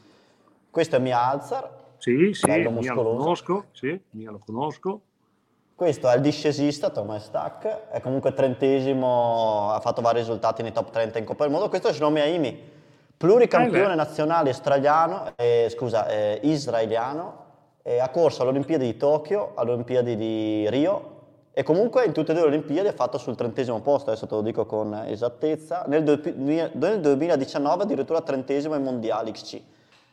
Questo 0.70 0.96
è 0.96 1.00
Mia 1.00 1.22
Alzar. 1.22 1.86
Sì, 1.98 2.32
sì, 2.34 2.48
Mia 2.48 2.94
lo 2.94 3.04
conosco, 3.04 3.66
sì, 3.72 4.00
Mia 4.12 4.30
lo 4.32 4.40
conosco. 4.44 5.02
Questo 5.78 6.10
è 6.10 6.16
il 6.16 6.22
discesista 6.22 6.90
Thomas 6.90 7.26
Stack, 7.26 7.90
è 7.92 8.02
comunque 8.02 8.34
trentesimo, 8.34 9.70
ha 9.72 9.80
fatto 9.80 10.02
vari 10.02 10.18
risultati 10.18 10.64
nei 10.64 10.72
top 10.72 10.90
30 10.90 11.20
in 11.20 11.24
Coppa 11.26 11.44
del 11.44 11.52
Mondo. 11.52 11.70
Questo 11.70 11.90
è 11.90 11.94
Shlomi 11.94 12.20
Aimi, 12.20 12.60
pluricampione 13.16 13.94
Eh 13.94 13.96
nazionale 13.96 14.50
australiano, 14.50 15.34
eh, 15.36 15.68
scusa, 15.70 16.08
eh, 16.08 16.40
israeliano, 16.42 17.46
e 17.84 18.00
ha 18.00 18.10
corso 18.10 18.42
alle 18.42 18.50
Olimpiadi 18.50 18.86
di 18.86 18.98
Tokyo, 18.98 19.52
alle 19.54 19.70
Olimpiadi 19.74 20.16
di 20.16 20.68
Rio 20.72 21.16
e 21.52 21.62
comunque 21.62 22.06
in 22.06 22.12
tutte 22.12 22.32
e 22.32 22.34
due 22.34 22.46
le 22.46 22.56
Olimpiadi 22.56 22.88
ha 22.88 22.94
fatto 22.94 23.20
sul 23.20 23.36
trentesimo 23.36 23.80
posto, 23.82 24.10
adesso 24.10 24.26
te 24.26 24.34
lo 24.34 24.42
dico 24.42 24.66
con 24.66 24.96
esattezza, 25.06 25.84
nel, 25.86 26.02
due- 26.04 26.72
nel 26.74 27.00
2019 27.02 27.84
addirittura 27.84 28.22
trentesimo 28.22 28.74
ai 28.74 28.82
mondiali 28.82 29.32
XC. 29.32 29.62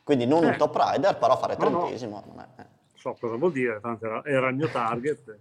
Quindi 0.04 0.26
non 0.26 0.44
un 0.44 0.50
Eh. 0.52 0.56
top 0.58 0.76
rider, 0.78 1.16
però 1.16 1.38
fare 1.38 1.56
No, 1.58 1.68
no. 1.70 1.78
trentesimo 1.78 2.22
non 2.26 2.40
è... 2.54 2.60
eh. 2.60 2.66
so 2.94 3.16
cosa 3.18 3.36
vuol 3.36 3.52
dire, 3.52 3.80
tanto 3.80 4.04
era, 4.04 4.22
era 4.26 4.48
il 4.48 4.56
mio 4.56 4.68
target. 4.68 5.38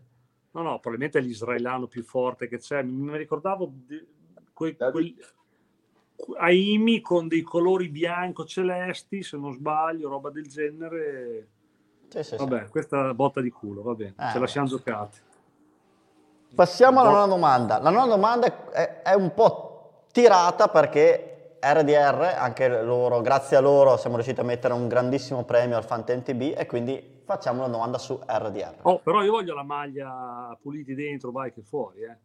No, 0.54 0.62
no, 0.62 0.72
probabilmente 0.80 1.20
è 1.20 1.22
l'israeliano 1.22 1.88
più 1.88 2.04
forte 2.04 2.48
che 2.48 2.58
c'è. 2.60 2.82
Mi 2.84 3.18
ricordavo 3.18 3.72
di- 3.72 4.06
quei, 4.54 4.76
Da- 4.76 4.92
quel- 4.92 5.16
Aimi 6.38 7.02
con 7.02 7.28
dei 7.28 7.42
colori 7.42 7.90
bianco-celesti, 7.90 9.24
se 9.24 9.36
non 9.36 9.52
sbaglio, 9.52 10.10
roba 10.10 10.30
del 10.30 10.48
genere. 10.48 11.48
Sì, 12.08 12.24
sì, 12.24 12.30
sì. 12.30 12.36
Vabbè, 12.38 12.70
questa 12.70 13.14
botta 13.14 13.42
di 13.42 13.50
culo, 13.50 13.82
va 13.82 13.94
bene, 13.96 14.14
Eh, 14.18 14.32
ce 14.32 14.40
la 14.40 14.48
siamo 14.48 14.68
giocati. 14.68 15.18
Passiamo 16.54 17.00
alla 17.00 17.10
No. 17.10 17.16
nona 17.16 17.28
domanda. 17.28 17.80
La 17.80 17.90
nona 17.90 18.06
domanda 18.06 18.70
è, 18.72 19.02
è 19.02 19.14
un 19.16 19.34
po' 19.34 20.04
tirata 20.12 20.68
perché 20.68 21.58
RDR, 21.60 22.36
anche 22.38 22.68
loro, 22.84 23.22
grazie 23.22 23.58
a 23.58 23.60
loro 23.60 23.98
siamo 23.98 24.16
riusciti 24.16 24.40
a 24.40 24.44
mettere 24.44 24.74
un 24.76 24.88
grandissimo 24.88 25.44
premio 25.46 25.78
al 25.78 25.84
Fanten 25.84 26.22
TB 26.22 26.54
e 26.56 26.66
quindi 26.68 27.13
facciamo 27.26 27.60
una 27.64 27.72
domanda 27.72 27.98
su 27.98 28.20
RDR. 28.26 28.80
Oh, 28.84 29.00
però 29.00 29.22
io 29.24 29.32
voglio 29.32 29.54
la 29.56 29.64
maglia 29.64 30.58
puliti 30.62 30.94
dentro, 30.96 31.32
vai 31.32 31.52
che 31.54 31.62
fuori, 31.62 32.02
eh. 32.02 32.18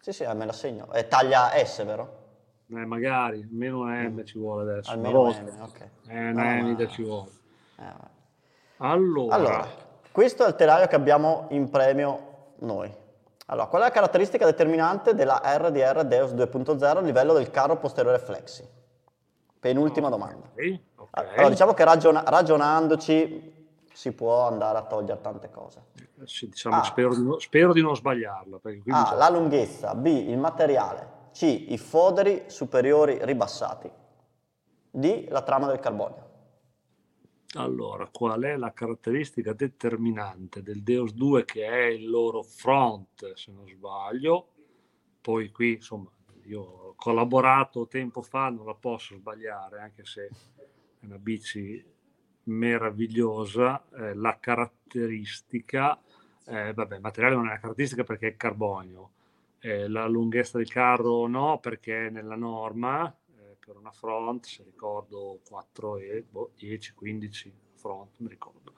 Sì, 0.00 0.12
sì, 0.12 0.24
me 0.34 0.46
la 0.46 0.52
segno. 0.52 0.90
È 0.92 1.06
taglia 1.08 1.50
S, 1.64 1.84
vero? 1.84 2.24
Eh, 2.68 2.84
magari, 2.84 3.42
almeno 3.42 3.80
una 3.80 4.02
M 4.02 4.24
ci 4.24 4.38
vuole 4.38 4.62
adesso. 4.70 4.90
una 4.96 5.08
Almeno 5.08 5.22
volta. 5.24 5.40
M, 5.42 5.60
ok. 5.62 5.80
Eh, 6.08 6.14
No, 6.32 6.40
una 6.42 6.54
M 6.62 6.76
ma- 6.76 6.86
ci 6.88 7.02
vuole. 7.02 7.30
Eh. 7.78 8.14
Allora, 8.78 9.34
Allora, 9.34 9.66
questo 10.12 10.44
è 10.44 10.48
il 10.48 10.54
telaio 10.56 10.86
che 10.86 10.94
abbiamo 10.96 11.46
in 11.50 11.70
premio 11.70 12.54
noi. 12.58 12.92
Allora, 13.46 13.66
qual 13.68 13.82
è 13.82 13.84
la 13.84 13.90
caratteristica 13.90 14.44
determinante 14.44 15.14
della 15.14 15.40
RDR 15.44 16.04
Deus 16.04 16.32
2.0 16.32 16.98
a 16.98 17.00
livello 17.00 17.32
del 17.32 17.50
carro 17.50 17.76
posteriore 17.76 18.18
flexi? 18.18 18.66
Penultima 19.58 20.08
domanda. 20.08 20.48
ok, 20.52 20.80
ok. 20.96 21.08
Allora, 21.12 21.48
diciamo 21.48 21.72
che 21.72 21.84
ragiona- 21.84 22.22
ragionandoci 22.26 23.55
si 23.96 24.12
può 24.12 24.46
andare 24.46 24.76
a 24.76 24.82
togliere 24.82 25.22
tante 25.22 25.48
cose. 25.48 25.84
Sì, 26.24 26.48
diciamo, 26.50 26.76
Ah. 26.76 26.82
spero, 26.84 27.14
di 27.14 27.22
no- 27.22 27.38
spero 27.38 27.72
di 27.72 27.80
non 27.80 27.94
qui 28.82 28.92
A. 28.92 29.14
La 29.14 29.30
lunghezza. 29.30 29.94
B. 29.94 30.04
Il 30.04 30.36
materiale. 30.36 31.30
C. 31.32 31.64
I 31.68 31.78
foderi 31.78 32.44
superiori 32.48 33.18
ribassati. 33.22 33.90
D. 34.90 35.28
La 35.30 35.40
trama 35.40 35.68
del 35.68 35.80
carbonio. 35.80 36.24
Allora, 37.54 38.06
qual 38.12 38.42
è 38.42 38.56
la 38.56 38.74
caratteristica 38.74 39.54
determinante 39.54 40.62
del 40.62 40.82
Deus 40.82 41.14
2 41.14 41.46
che 41.46 41.64
è 41.66 41.84
il 41.86 42.06
loro 42.10 42.42
front, 42.42 43.32
se 43.32 43.50
non 43.50 43.66
sbaglio? 43.66 44.48
Poi 45.22 45.50
qui, 45.50 45.72
insomma, 45.76 46.10
io 46.44 46.60
ho 46.60 46.94
collaborato 46.96 47.86
tempo 47.86 48.20
fa, 48.20 48.50
non 48.50 48.66
la 48.66 48.74
posso 48.74 49.14
sbagliare, 49.14 49.80
anche 49.80 50.04
se 50.04 50.26
è 50.26 51.04
una 51.06 51.16
bici 51.16 51.82
meravigliosa. 52.46 53.84
Eh, 53.94 54.14
la 54.14 54.38
caratteristica, 54.38 56.00
eh, 56.46 56.72
vabbè, 56.72 56.96
il 56.96 57.00
materiale 57.00 57.34
non 57.34 57.46
è 57.46 57.50
una 57.50 57.60
caratteristica 57.60 58.04
perché 58.04 58.28
è 58.28 58.36
carbonio. 58.36 59.10
Eh, 59.58 59.88
la 59.88 60.06
lunghezza 60.06 60.58
del 60.58 60.68
carro 60.68 61.26
no, 61.26 61.58
perché 61.58 62.06
è 62.06 62.10
nella 62.10 62.36
norma, 62.36 63.08
eh, 63.08 63.56
per 63.64 63.76
una 63.76 63.90
front, 63.90 64.44
se 64.44 64.62
ricordo 64.64 65.40
4 65.48 65.98
e 65.98 66.24
boh, 66.28 66.52
10, 66.56 66.94
15 66.94 67.52
front, 67.74 68.18
mi 68.18 68.28
ricordo. 68.28 68.74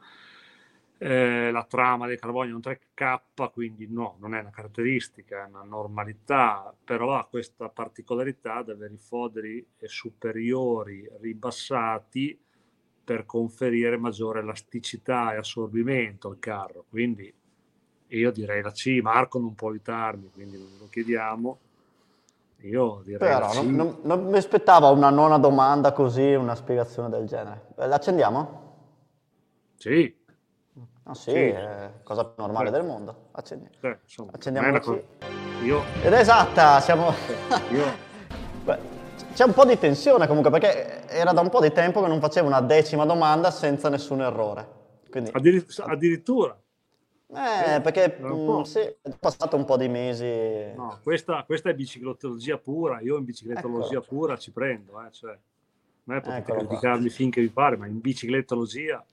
Eh, 1.01 1.53
la 1.53 1.65
trama 1.65 2.09
del 2.09 2.19
carbonio 2.19 2.53
è 2.53 2.55
un 2.55 2.61
3K, 2.61 3.53
quindi 3.53 3.87
no, 3.89 4.17
non 4.19 4.35
è 4.35 4.41
una 4.41 4.51
caratteristica, 4.51 5.45
è 5.45 5.49
una 5.49 5.63
normalità, 5.63 6.75
però 6.83 7.17
ha 7.17 7.27
questa 7.27 7.69
particolarità 7.69 8.63
di 8.63 8.73
avere 8.73 8.95
i 8.95 8.99
foderi 8.99 9.65
superiori 9.85 11.09
ribassati 11.21 12.37
per 13.09 13.25
conferire 13.25 13.97
maggiore 13.97 14.41
elasticità 14.41 15.33
e 15.33 15.39
assorbimento 15.39 16.29
al 16.29 16.39
carro. 16.39 16.85
Quindi 16.91 17.33
io 18.09 18.31
direi 18.31 18.61
la 18.61 18.71
C, 18.71 18.99
Marco 19.01 19.39
non 19.39 19.55
può 19.55 19.71
aiutarmi, 19.71 20.31
quindi 20.31 20.59
non 20.59 20.69
lo 20.79 20.89
chiediamo. 20.91 21.59
Io 22.65 23.01
direi 23.07 23.31
la 23.31 23.39
Però 23.39 23.51
C. 23.53 23.55
non, 23.63 23.75
non- 23.75 23.97
non 24.03 24.27
mi 24.29 24.37
aspettavo 24.37 24.91
una 24.93 25.09
nona 25.09 25.39
domanda 25.39 25.93
così, 25.93 26.35
una 26.35 26.55
spiegazione 26.55 27.09
del 27.09 27.27
genere. 27.27 27.69
Eh, 27.79 27.87
L'accendiamo? 27.87 28.67
Sì, 29.77 30.15
Ah 31.05 31.15
sì, 31.15 31.31
Sì. 31.31 31.37
è 31.39 31.91
cosa 32.03 32.27
più 32.27 32.43
normale 32.43 32.67
Sì. 32.67 32.73
del 32.73 32.85
mondo. 32.85 33.29
Accendi. 33.33 33.71
cioè, 33.81 33.99
insomma, 34.03 34.33
Accendiamo 34.35 34.69
Io, 35.63 35.83
Ed 36.03 36.13
è 36.13 36.19
esatta, 36.19 36.79
siamo... 36.81 37.07
io 37.73 37.85
c'è 39.39 39.45
un 39.45 39.53
po' 39.53 39.65
di 39.65 39.79
tensione 39.79 40.27
comunque 40.27 40.51
perché 40.51 41.07
era 41.07 41.33
da 41.33 41.41
un 41.41 41.49
po' 41.49 41.61
di 41.61 41.71
tempo 41.71 42.03
che 42.03 42.09
non 42.09 42.19
facevo 42.19 42.49
una 42.49 42.61
decima 42.61 43.05
domanda 43.05 43.53
senza 43.53 43.89
nessun 43.89 44.21
errore. 44.21 44.67
Quindi, 45.09 45.31
addir- 45.33 45.81
addirittura, 45.87 46.61
eh, 47.29 47.81
perché 47.81 48.11
po'. 48.21 48.59
mm, 48.59 48.63
sì, 48.63 48.81
è 48.81 49.17
passato 49.17 49.55
un 49.55 49.65
po' 49.65 49.77
di 49.77 49.87
mesi. 49.87 50.25
no, 50.75 50.99
questa, 51.05 51.45
questa 51.45 51.71
è 51.71 51.75
biciclettologia 51.75 52.59
pura, 52.59 53.01
io 53.01 53.17
in 53.17 53.23
biciclettologia 53.25 53.99
Ecco. 53.99 54.07
pura 54.09 54.37
ci 54.37 54.51
prendo, 54.51 55.01
eh, 55.07 55.13
cioè, 55.13 55.39
non 56.03 56.17
è 56.17 56.21
potete 56.21 56.41
Eccolo 56.41 56.59
qua. 56.59 56.67
criticarmi 56.67 57.09
finché 57.09 57.41
vi 57.41 57.51
pare, 57.51 57.77
ma 57.77 57.87
in 57.87 58.01
biciclettologia 58.01 59.07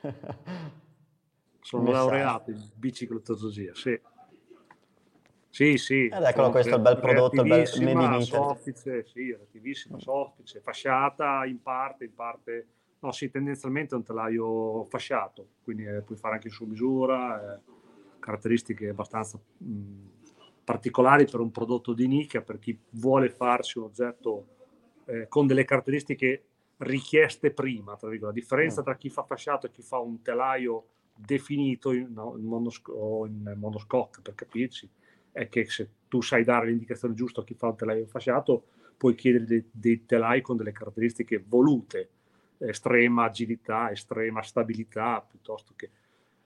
sono 1.62 1.92
laureato 1.92 2.50
in 2.50 2.60
biciclettologia, 2.74 3.70
sì. 3.76 4.00
Sì, 5.50 5.76
sì. 5.78 6.06
Ed 6.06 6.22
eccolo 6.22 6.50
questo, 6.50 6.76
il 6.76 6.80
bel 6.80 6.98
prodotto, 6.98 7.42
il 7.42 7.48
bel 7.48 7.68
Made 7.82 8.16
in. 8.16 8.22
Soffice, 8.22 9.04
sì, 9.06 9.32
reattivissima, 9.32 9.98
soffice, 9.98 10.60
fasciata 10.60 11.44
in 11.44 11.60
parte, 11.60 12.04
in 12.04 12.14
parte... 12.14 12.66
No, 13.00 13.12
sì, 13.12 13.30
tendenzialmente 13.30 13.94
è 13.94 13.98
un 13.98 14.04
telaio 14.04 14.84
fasciato, 14.84 15.46
quindi 15.64 15.86
eh, 15.86 16.02
puoi 16.02 16.18
fare 16.18 16.34
anche 16.34 16.50
su 16.50 16.66
misura, 16.66 17.54
eh, 17.54 17.60
caratteristiche 18.18 18.90
abbastanza 18.90 19.40
mh, 19.56 20.08
particolari 20.62 21.24
per 21.24 21.40
un 21.40 21.50
prodotto 21.50 21.94
di 21.94 22.06
nicchia, 22.06 22.42
per 22.42 22.58
chi 22.58 22.78
vuole 22.90 23.30
farsi 23.30 23.78
un 23.78 23.84
oggetto 23.84 24.46
eh, 25.06 25.26
con 25.28 25.46
delle 25.46 25.64
caratteristiche 25.64 26.44
richieste 26.76 27.50
prima, 27.52 27.96
tra 27.96 28.08
virgolette. 28.08 28.38
La 28.38 28.44
differenza 28.44 28.82
Mm. 28.82 28.84
tra 28.84 28.96
chi 28.96 29.08
fa 29.08 29.22
fasciato 29.24 29.66
e 29.66 29.70
chi 29.70 29.82
fa 29.82 29.98
un 29.98 30.20
telaio 30.22 30.84
definito 31.14 31.92
in, 31.92 32.12
no, 32.12 32.34
in 32.36 32.44
monosco- 32.44 32.92
o 32.92 33.26
in 33.26 33.54
monoscoque, 33.56 34.20
per 34.22 34.34
capirci, 34.34 34.88
è 35.32 35.48
che 35.48 35.64
se 35.66 35.88
tu 36.08 36.20
sai 36.20 36.44
dare 36.44 36.66
l'indicazione 36.66 37.14
giusta 37.14 37.40
a 37.40 37.44
chi 37.44 37.54
fa 37.54 37.68
un 37.68 37.76
telaio 37.76 38.06
fasciato, 38.06 38.64
puoi 38.96 39.14
chiedere 39.14 39.64
dei, 39.70 40.04
telai 40.04 40.40
con 40.42 40.56
delle 40.56 40.72
caratteristiche 40.72 41.42
volute, 41.46 42.08
estrema 42.58 43.24
agilità, 43.24 43.90
estrema 43.90 44.42
stabilità, 44.42 45.24
piuttosto 45.26 45.72
che 45.74 45.90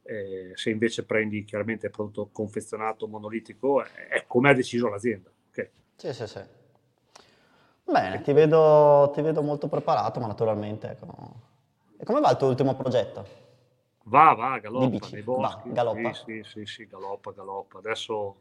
eh, 0.03 0.53
se 0.55 0.70
invece 0.70 1.05
prendi 1.05 1.45
chiaramente 1.45 1.87
il 1.87 1.93
prodotto 1.93 2.28
confezionato 2.30 3.09
monolitico, 3.09 3.82
è, 3.82 4.09
è 4.09 4.24
come 4.26 4.51
ha 4.51 4.55
deciso 4.55 4.89
l'azienda. 4.89 5.30
ok? 5.49 5.70
Sì, 5.97 6.12
sì, 6.12 6.26
sì. 6.26 6.41
Bene, 7.85 8.22
ti 8.22 8.32
vedo, 8.32 9.11
ti 9.14 9.20
vedo 9.20 9.43
molto 9.43 9.68
preparato, 9.68 10.20
ma 10.20 10.26
naturalmente... 10.26 10.91
ecco. 10.91 11.53
E 11.97 12.05
come 12.05 12.20
va 12.20 12.30
il 12.30 12.37
tuo 12.37 12.49
ultimo 12.49 12.74
progetto? 12.74 13.43
Va, 14.05 14.35
va, 14.35 14.59
galoppa 14.59 15.09
nei 15.11 15.22
boschi. 15.22 15.68
va, 15.68 15.74
galoppa. 15.74 16.12
Sì, 16.12 16.22
sì, 16.24 16.43
sì, 16.45 16.66
sì, 16.66 16.87
galoppa, 16.87 17.32
galoppa. 17.32 17.78
Adesso 17.78 18.37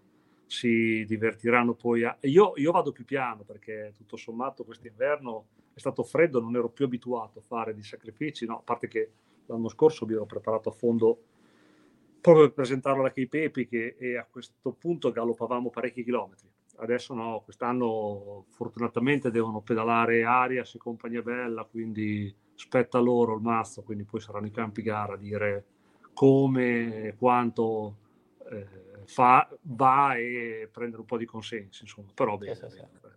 si 0.53 1.03
divertiranno 1.07 1.73
poi 1.73 2.03
a... 2.03 2.15
Io, 2.21 2.53
io 2.57 2.71
vado 2.71 2.91
più 2.91 3.05
piano 3.05 3.41
perché 3.41 3.91
tutto 3.97 4.15
sommato 4.17 4.63
quest'inverno 4.63 5.47
è 5.73 5.79
stato 5.79 6.03
freddo, 6.03 6.39
non 6.39 6.55
ero 6.55 6.69
più 6.69 6.85
abituato 6.85 7.39
a 7.39 7.41
fare 7.41 7.73
di 7.73 7.81
sacrifici, 7.81 8.45
no? 8.45 8.59
a 8.59 8.61
parte 8.61 8.87
che 8.87 9.09
l'anno 9.47 9.67
scorso 9.67 10.05
mi 10.05 10.13
ero 10.13 10.27
preparato 10.27 10.69
a 10.69 10.71
fondo 10.71 11.19
proprio 12.21 12.45
per 12.45 12.53
presentarlo 12.53 12.99
alla 12.99 13.11
Cape 13.11 13.45
Epic 13.45 13.95
e 13.97 14.15
a 14.15 14.27
questo 14.29 14.71
punto 14.73 15.11
galoppavamo 15.11 15.71
parecchi 15.71 16.03
chilometri. 16.03 16.47
Adesso 16.75 17.15
no, 17.15 17.41
quest'anno 17.43 18.45
fortunatamente 18.49 19.31
devono 19.31 19.61
pedalare 19.61 20.23
Arias 20.23 20.75
e 20.75 20.77
compagnia 20.77 21.23
bella, 21.23 21.63
quindi 21.63 22.33
spetta 22.53 22.99
loro 22.99 23.35
il 23.35 23.41
mazzo, 23.41 23.81
quindi 23.81 24.03
poi 24.03 24.19
saranno 24.19 24.45
i 24.45 24.51
campi 24.51 24.83
gara 24.83 25.13
a 25.13 25.17
dire 25.17 25.65
come 26.13 27.05
e 27.05 27.15
quanto 27.15 27.97
eh, 28.51 28.92
fa, 29.05 29.47
va 29.61 30.15
e 30.15 30.69
prendere 30.71 31.01
un 31.01 31.07
po' 31.07 31.17
di 31.17 31.25
consensi, 31.25 31.83
insomma, 31.83 32.09
però 32.13 32.37
bene. 32.37 32.55
sì, 32.55 32.65
sì. 32.69 32.75
bene. 32.77 33.15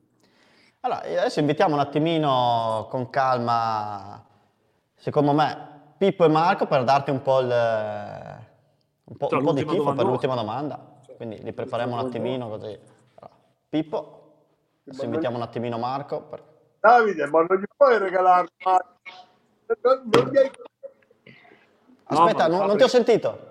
Allora, 0.80 1.00
adesso 1.00 1.40
invitiamo 1.40 1.74
un 1.74 1.80
attimino 1.80 2.86
con 2.90 3.10
calma, 3.10 4.24
secondo 4.94 5.32
me, 5.32 5.74
Pippo 5.98 6.24
e 6.24 6.28
Marco 6.28 6.66
per 6.66 6.84
darti 6.84 7.10
un 7.10 7.22
po', 7.22 7.40
il, 7.40 7.46
un 9.04 9.16
po', 9.16 9.28
Cioè, 9.28 9.38
un 9.38 9.44
po' 9.44 9.52
di 9.52 9.64
tifo 9.64 9.92
per 9.94 10.04
l'ultima 10.04 10.34
domanda. 10.34 10.98
Cioè, 11.04 11.16
Quindi 11.16 11.42
li 11.42 11.52
prepariamo 11.52 11.94
un 11.94 12.00
attimino 12.00 12.48
così. 12.48 12.78
Allora, 13.14 13.36
Pippo, 13.68 14.34
adesso 14.86 15.04
invitiamo 15.04 15.36
un 15.36 15.42
attimino 15.42 15.78
Marco. 15.78 16.22
per- 16.22 16.42
Davide, 16.78 17.26
ma 17.26 17.44
non 17.48 17.58
gli 17.58 17.64
puoi 17.76 17.98
regalare 17.98 18.46
ma- 18.64 18.98
non, 19.82 20.08
non 20.12 20.30
gli 20.30 20.36
hai, 20.36 20.50
No, 22.08 22.18
Aspetta, 22.18 22.48
ma 22.48 22.56
non, 22.56 22.66
non 22.66 22.76
ti 22.76 22.84
ho 22.84 22.88
sentito. 22.88 23.45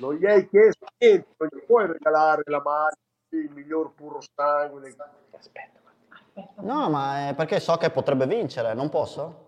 Non 0.00 0.14
gli 0.14 0.26
hai 0.26 0.48
chiesto 0.48 0.86
niente, 0.98 1.28
non 1.36 1.48
gli 1.52 1.64
puoi 1.64 1.86
regalare 1.86 2.42
la 2.46 2.60
maglia, 2.62 2.96
il 3.44 3.50
miglior 3.52 3.92
puro 3.94 4.18
sangue. 4.34 4.80
del- 4.80 4.96
No, 6.60 6.90
ma 6.90 7.28
è 7.28 7.34
perché 7.34 7.60
so 7.60 7.76
che 7.76 7.90
potrebbe 7.90 8.26
vincere, 8.26 8.74
non 8.74 8.88
posso? 8.88 9.44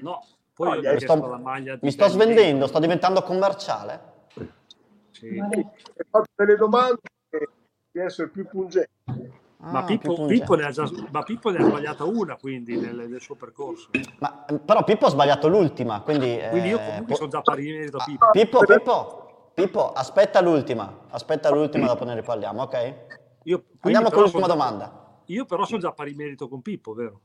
No, 0.00 0.24
poi 0.54 0.68
No, 0.68 0.74
io 0.74 0.80
gli 0.80 0.86
ho 0.86 0.88
hai- 0.90 0.94
Mi 0.94 1.00
sto, 1.00 1.26
la 1.26 1.36
maglia 1.38 1.74
di 1.74 1.80
mi 1.82 1.90
sto 1.90 2.08
svendendo, 2.08 2.66
sto 2.66 2.78
diventando 2.78 3.22
commerciale. 3.22 4.08
Sì. 5.10 5.38
Hai 5.38 5.66
fatto 6.08 6.28
delle 6.34 6.56
domande 6.56 7.00
di 7.90 8.00
essere 8.00 8.28
più 8.28 8.46
pungenti. 8.48 8.88
Ma, 9.62 9.80
Ah, 9.80 9.84
Pippo, 9.84 10.14
più 10.14 10.26
Pippo 10.26 10.54
ne 10.54 10.62
pungente. 10.62 10.64
ha 10.64 10.70
già, 10.70 10.90
ma 11.10 11.22
Pippo 11.22 11.50
ne 11.50 11.58
ha 11.58 11.64
sbagliata 11.64 12.04
una 12.04 12.36
quindi 12.36 12.78
nel, 12.78 13.08
nel 13.10 13.20
suo 13.20 13.34
percorso. 13.34 13.90
Ma, 14.18 14.44
però 14.64 14.82
Pippo 14.84 15.06
ha 15.06 15.10
sbagliato 15.10 15.48
l'ultima, 15.48 16.00
quindi... 16.00 16.40
Quindi 16.48 16.68
io 16.68 16.78
eh, 16.78 16.84
comunque 16.84 17.06
po- 17.08 17.14
sono 17.16 17.28
già 17.28 17.42
pari 17.42 17.62
di 17.64 17.72
merito 17.72 17.98
a 17.98 18.00
Ah, 18.00 18.04
Pippo. 18.04 18.30
Pippo, 18.30 18.64
Pippo, 18.64 19.29
Pippo, 19.62 19.92
aspetta 19.92 20.40
l'ultima, 20.40 21.00
aspetta 21.10 21.50
l'ultima, 21.50 21.86
dopo 21.86 22.04
ne 22.04 22.14
riparliamo, 22.14 22.62
ok? 22.62 22.94
Io, 23.44 23.64
Andiamo 23.80 24.10
con 24.10 24.22
l'ultima 24.22 24.46
sono- 24.46 24.54
domanda. 24.58 25.08
Io 25.26 25.44
però 25.44 25.64
sono 25.64 25.78
già 25.80 25.92
pari 25.92 26.14
merito 26.14 26.48
con 26.48 26.62
Pippo, 26.62 26.92
vero? 26.94 27.20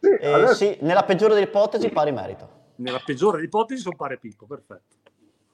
Sì, 0.00 0.08
Eh, 0.08 0.32
adesso 0.32 0.54
sì, 0.54 0.78
nella 0.82 1.02
peggiore 1.04 1.34
delle 1.34 1.46
ipotesi 1.46 1.88
pari 1.90 2.12
merito. 2.12 2.58
Nella 2.76 3.00
peggiore 3.04 3.36
delle 3.36 3.46
ipotesi 3.48 3.80
sono 3.82 3.96
pari 3.96 4.18
Pippo, 4.18 4.46
perfetto. 4.46 4.96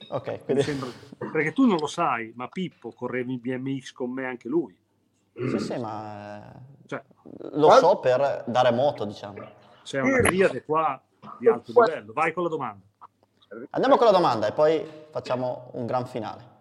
Ok, 0.09 0.45
quindi... 0.45 0.63
sembra- 0.63 0.89
Perché 1.33 1.53
tu 1.53 1.67
non 1.67 1.79
lo 1.79 1.87
sai, 1.87 2.33
ma 2.37 2.49
Pippo 2.49 2.93
correva 2.93 3.31
in 3.31 3.41
BMX 3.41 3.93
con 3.93 4.11
me 4.11 4.25
anche 4.27 4.49
lui. 4.49 4.77
Sì, 5.33 5.59
sì, 5.59 5.77
ma 5.79 6.53
eh, 6.55 6.59
Cioè, 6.87 7.03
lo 7.53 7.71
so 7.71 7.99
per 7.99 8.45
dare 8.47 8.71
moto, 8.73 9.05
diciamo. 9.05 9.43
c'è 9.83 10.01
una 10.01 10.19
triade 10.21 10.65
qua 10.65 11.01
di 11.39 11.49
alto 11.49 11.73
livello. 11.73 12.13
Vai 12.13 12.33
con 12.33 12.43
la 12.45 12.49
domanda. 12.49 12.85
Andiamo 13.71 13.97
con 13.97 14.07
la 14.07 14.13
domanda 14.13 14.49
e 14.49 14.53
poi 14.53 14.85
facciamo 15.11 15.71
un 15.75 15.87
gran 15.87 16.07
finale. 16.07 16.55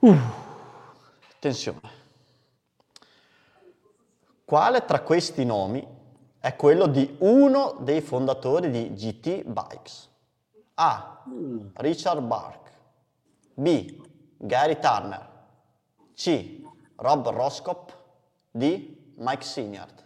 Uh, 0.00 0.16
tensione. 1.38 1.96
Quale 4.44 4.84
tra 4.84 5.00
questi 5.02 5.44
nomi 5.44 5.86
è 6.38 6.56
quello 6.56 6.86
di 6.86 7.16
uno 7.20 7.76
dei 7.80 8.00
fondatori 8.00 8.70
di 8.70 8.92
GT 8.94 9.44
Bikes? 9.44 10.08
A. 10.74 11.24
Richard 11.74 12.22
Bark. 12.22 12.70
B. 13.54 14.02
Gary 14.36 14.78
Turner. 14.78 15.28
C. 16.14 16.62
Rob 16.96 17.28
Roscop. 17.28 17.96
D. 18.50 18.96
Mike 19.16 19.44
Signard. 19.44 20.04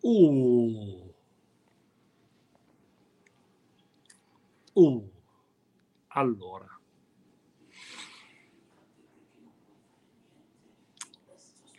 Uh. 0.00 0.97
Uh. 4.78 5.10
Allora. 6.08 6.66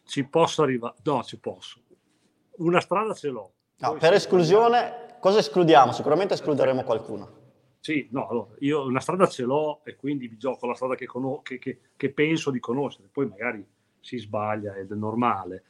Ci 0.03 0.23
posso 0.25 0.63
arrivare? 0.63 0.95
No, 1.03 1.23
ci 1.23 1.37
posso. 1.39 1.79
Una 2.57 2.79
strada 2.81 3.13
ce 3.13 3.29
l'ho. 3.29 3.53
No, 3.77 3.93
per 3.93 4.13
esclusione, 4.13 5.15
cosa 5.19 5.39
escludiamo? 5.39 5.91
Sicuramente 5.93 6.33
escluderemo 6.33 6.83
qualcuno. 6.83 7.37
Sì, 7.79 8.09
no, 8.11 8.27
allora, 8.27 8.49
io 8.59 8.85
una 8.85 8.99
strada 8.99 9.27
ce 9.27 9.43
l'ho 9.43 9.81
e 9.85 9.95
quindi 9.95 10.27
mi 10.27 10.37
gioco 10.37 10.67
la 10.67 10.73
strada 10.73 10.95
che, 10.95 11.05
cono- 11.05 11.41
che- 11.41 11.59
che- 11.59 11.79
che 11.95 12.11
penso 12.11 12.51
di 12.51 12.59
conoscere. 12.59 13.07
Poi 13.09 13.27
magari 13.27 13.65
si 14.01 14.17
sbaglia 14.17 14.75
ed 14.75 14.91
è 14.91 14.95
normale. 14.95 15.63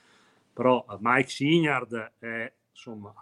Però 0.51 0.84
eh, 0.89 0.97
Mike 0.99 1.30
Signard 1.30 2.13
è, 2.17 2.51
insomma, 2.71 3.13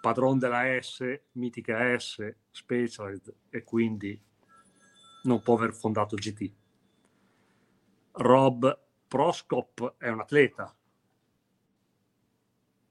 padrone 0.00 0.38
della 0.38 0.80
S, 0.80 1.20
mitica 1.32 1.98
S, 1.98 2.34
Specialized, 2.50 3.34
e 3.50 3.62
quindi 3.62 4.20
non 5.24 5.42
può 5.42 5.56
aver 5.56 5.74
fondato 5.74 6.16
GT. 6.16 6.52
Rob 8.12 8.80
Proskop 9.06 9.96
è 9.98 10.08
un 10.08 10.20
atleta, 10.20 10.74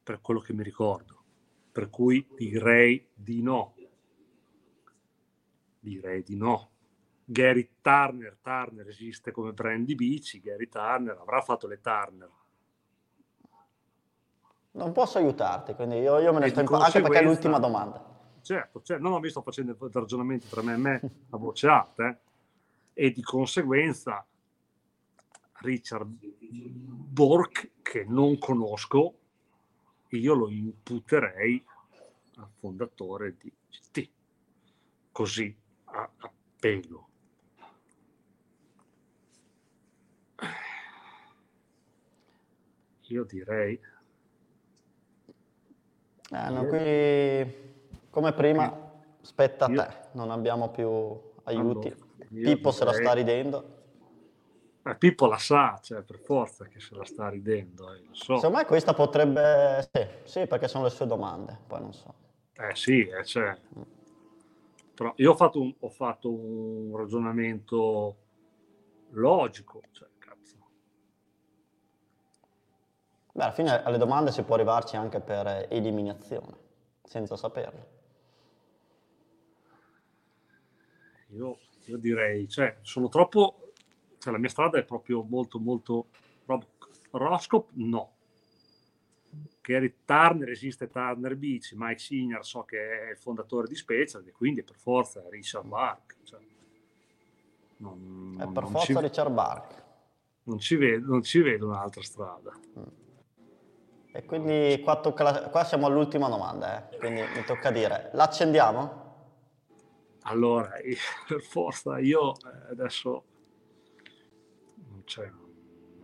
per 0.04 0.22
quello 0.22 0.40
che 0.40 0.54
mi 0.54 0.64
ricordo, 0.64 1.24
per 1.72 1.90
cui 1.90 2.28
direi 2.36 3.10
di 3.14 3.42
no. 3.42 3.76
Direi 5.80 6.24
di 6.24 6.36
no. 6.36 6.72
Gary 7.24 7.76
Turner, 7.80 8.40
Turner 8.42 8.88
esiste 8.88 9.32
come 9.32 9.54
brand 9.54 9.86
di 9.86 9.94
bici, 9.94 10.40
Gary 10.40 10.68
Turner 10.68 11.16
avrà 11.16 11.42
fatto 11.42 11.68
le 11.68 11.80
Turner. 11.80 12.32
Non 14.80 14.94
posso 14.94 15.18
aiutarti, 15.18 15.74
quindi 15.74 15.98
io, 15.98 16.20
io 16.20 16.32
me 16.32 16.40
ne 16.40 16.48
sto 16.48 16.62
di 16.62 16.66
impa- 16.72 16.86
anche 16.86 17.02
perché 17.02 17.20
è 17.20 17.24
l'ultima 17.24 17.60
domanda. 17.60 18.02
Certo, 18.42 18.82
cioè, 18.82 18.98
no, 18.98 19.10
no, 19.10 19.20
mi 19.20 19.30
sto 19.30 19.42
facendo 19.42 19.76
ragionamenti 19.92 20.48
tra 20.48 20.62
me 20.62 20.74
e 20.74 20.78
me 20.78 21.02
a 21.32 21.38
voce 21.38 21.68
alta, 21.68 22.08
eh. 22.08 22.18
e 22.94 23.12
di 23.12 23.22
conseguenza 23.22 24.26
Richard 25.58 26.10
Bork, 26.10 27.72
che 27.82 28.06
non 28.08 28.38
conosco, 28.38 29.16
io 30.08 30.34
lo 30.34 30.50
imputerei 30.50 31.62
al 32.38 32.50
fondatore 32.58 33.36
di 33.38 33.52
GT, 33.70 34.10
così 35.12 35.54
a, 35.84 36.10
a 36.20 36.32
pelo. 36.58 37.08
Io 43.08 43.24
direi 43.26 43.78
Eh, 46.32 46.50
no, 46.50 46.66
qui, 46.66 48.08
come 48.10 48.34
prima, 48.34 48.92
spetta 49.22 49.66
a 49.66 49.68
te, 49.70 49.88
non 50.14 50.32
abbiamo 50.32 50.70
più 50.70 51.20
aiuti. 51.44 51.94
Pippo 52.28 52.72
se 52.72 52.86
la 52.86 52.94
sta 52.94 53.14
ridendo. 53.14 53.78
Eh, 54.84 54.96
Pippo 54.96 55.26
la 55.26 55.38
sa, 55.38 55.80
cioè 55.82 56.02
per 56.02 56.20
forza 56.20 56.66
che 56.66 56.80
se 56.80 56.96
la 56.96 57.04
sta 57.04 57.30
ridendo, 57.30 57.94
eh, 57.94 58.04
so. 58.12 58.36
Secondo 58.36 58.58
me 58.58 58.66
questa 58.66 58.94
potrebbe... 58.94 59.90
Sì, 59.92 60.08
sì, 60.24 60.48
perché 60.48 60.68
sono 60.68 60.86
le 60.86 60.90
sue 60.90 61.06
domande, 61.06 61.58
poi 61.68 61.82
non 61.82 61.94
so. 61.94 62.14
Eh 62.54 62.76
sì, 62.76 63.08
eh, 63.08 63.24
cioè. 63.26 63.58
Però 64.94 65.14
io 65.16 65.32
ho 65.32 65.36
fatto 65.36 65.62
un, 65.62 65.74
ho 65.80 65.90
fatto 65.90 66.32
un 66.32 66.96
ragionamento 66.96 68.18
logico, 69.12 69.82
cioè, 69.92 70.08
cazzo. 70.18 70.56
Beh, 73.32 73.44
alla 73.44 73.52
fine 73.52 73.84
alle 73.84 73.98
domande 73.98 74.32
si 74.32 74.44
può 74.44 74.56
arrivarci 74.56 74.96
anche 74.96 75.20
per 75.20 75.68
eliminazione, 75.70 76.56
senza 77.04 77.36
saperlo. 77.36 77.98
Io, 81.32 81.60
io 81.86 81.98
direi, 81.98 82.48
cioè, 82.48 82.78
sono 82.82 83.08
troppo, 83.08 83.72
cioè 84.18 84.32
la 84.34 84.40
mia 84.40 84.50
strada 84.50 84.80
è 84.80 84.84
proprio 84.84 85.22
molto, 85.22 85.60
molto, 85.60 86.08
Roscop, 87.12 87.70
no. 87.74 88.14
Gary 89.62 89.94
Turner 90.06 90.50
esiste 90.50 90.88
Turner 90.88 91.36
Beach, 91.36 91.74
Mike 91.76 92.00
Signor 92.00 92.44
so 92.44 92.64
che 92.64 92.78
è 92.78 93.12
il 93.12 93.18
fondatore 93.18 93.68
di 93.68 93.76
Special 93.76 94.26
e 94.26 94.32
quindi 94.32 94.64
per 94.64 94.76
forza 94.76 95.24
è 95.24 95.30
Richard 95.30 95.68
Lark. 95.68 96.16
Cioè, 96.24 96.40
non, 97.78 98.36
È 98.40 98.48
per 98.48 98.64
forza 98.66 98.86
ci, 98.86 99.00
Richard 99.00 99.32
Bark. 99.32 99.84
non 100.44 100.58
ci 100.58 100.76
vedo, 100.76 101.06
non 101.06 101.22
ci 101.22 101.40
vedo 101.42 101.68
un'altra 101.68 102.02
strada. 102.02 102.52
E 104.12 104.26
quindi 104.26 104.82
qua, 104.84 104.98
tocca 104.98 105.24
la- 105.24 105.50
qua 105.50 105.64
siamo 105.64 105.86
all'ultima 105.88 106.28
domanda, 106.30 106.90
eh. 106.92 106.98
quindi 106.98 107.22
mi 107.22 107.44
tocca 107.46 107.72
dire, 107.72 108.10
l'accendiamo? 108.14 109.08
Allora, 110.24 110.72
per 111.28 111.42
forza, 111.42 111.98
io 112.00 112.34
eh, 112.34 112.72
adesso, 112.72 113.24
cioè, 115.06 115.30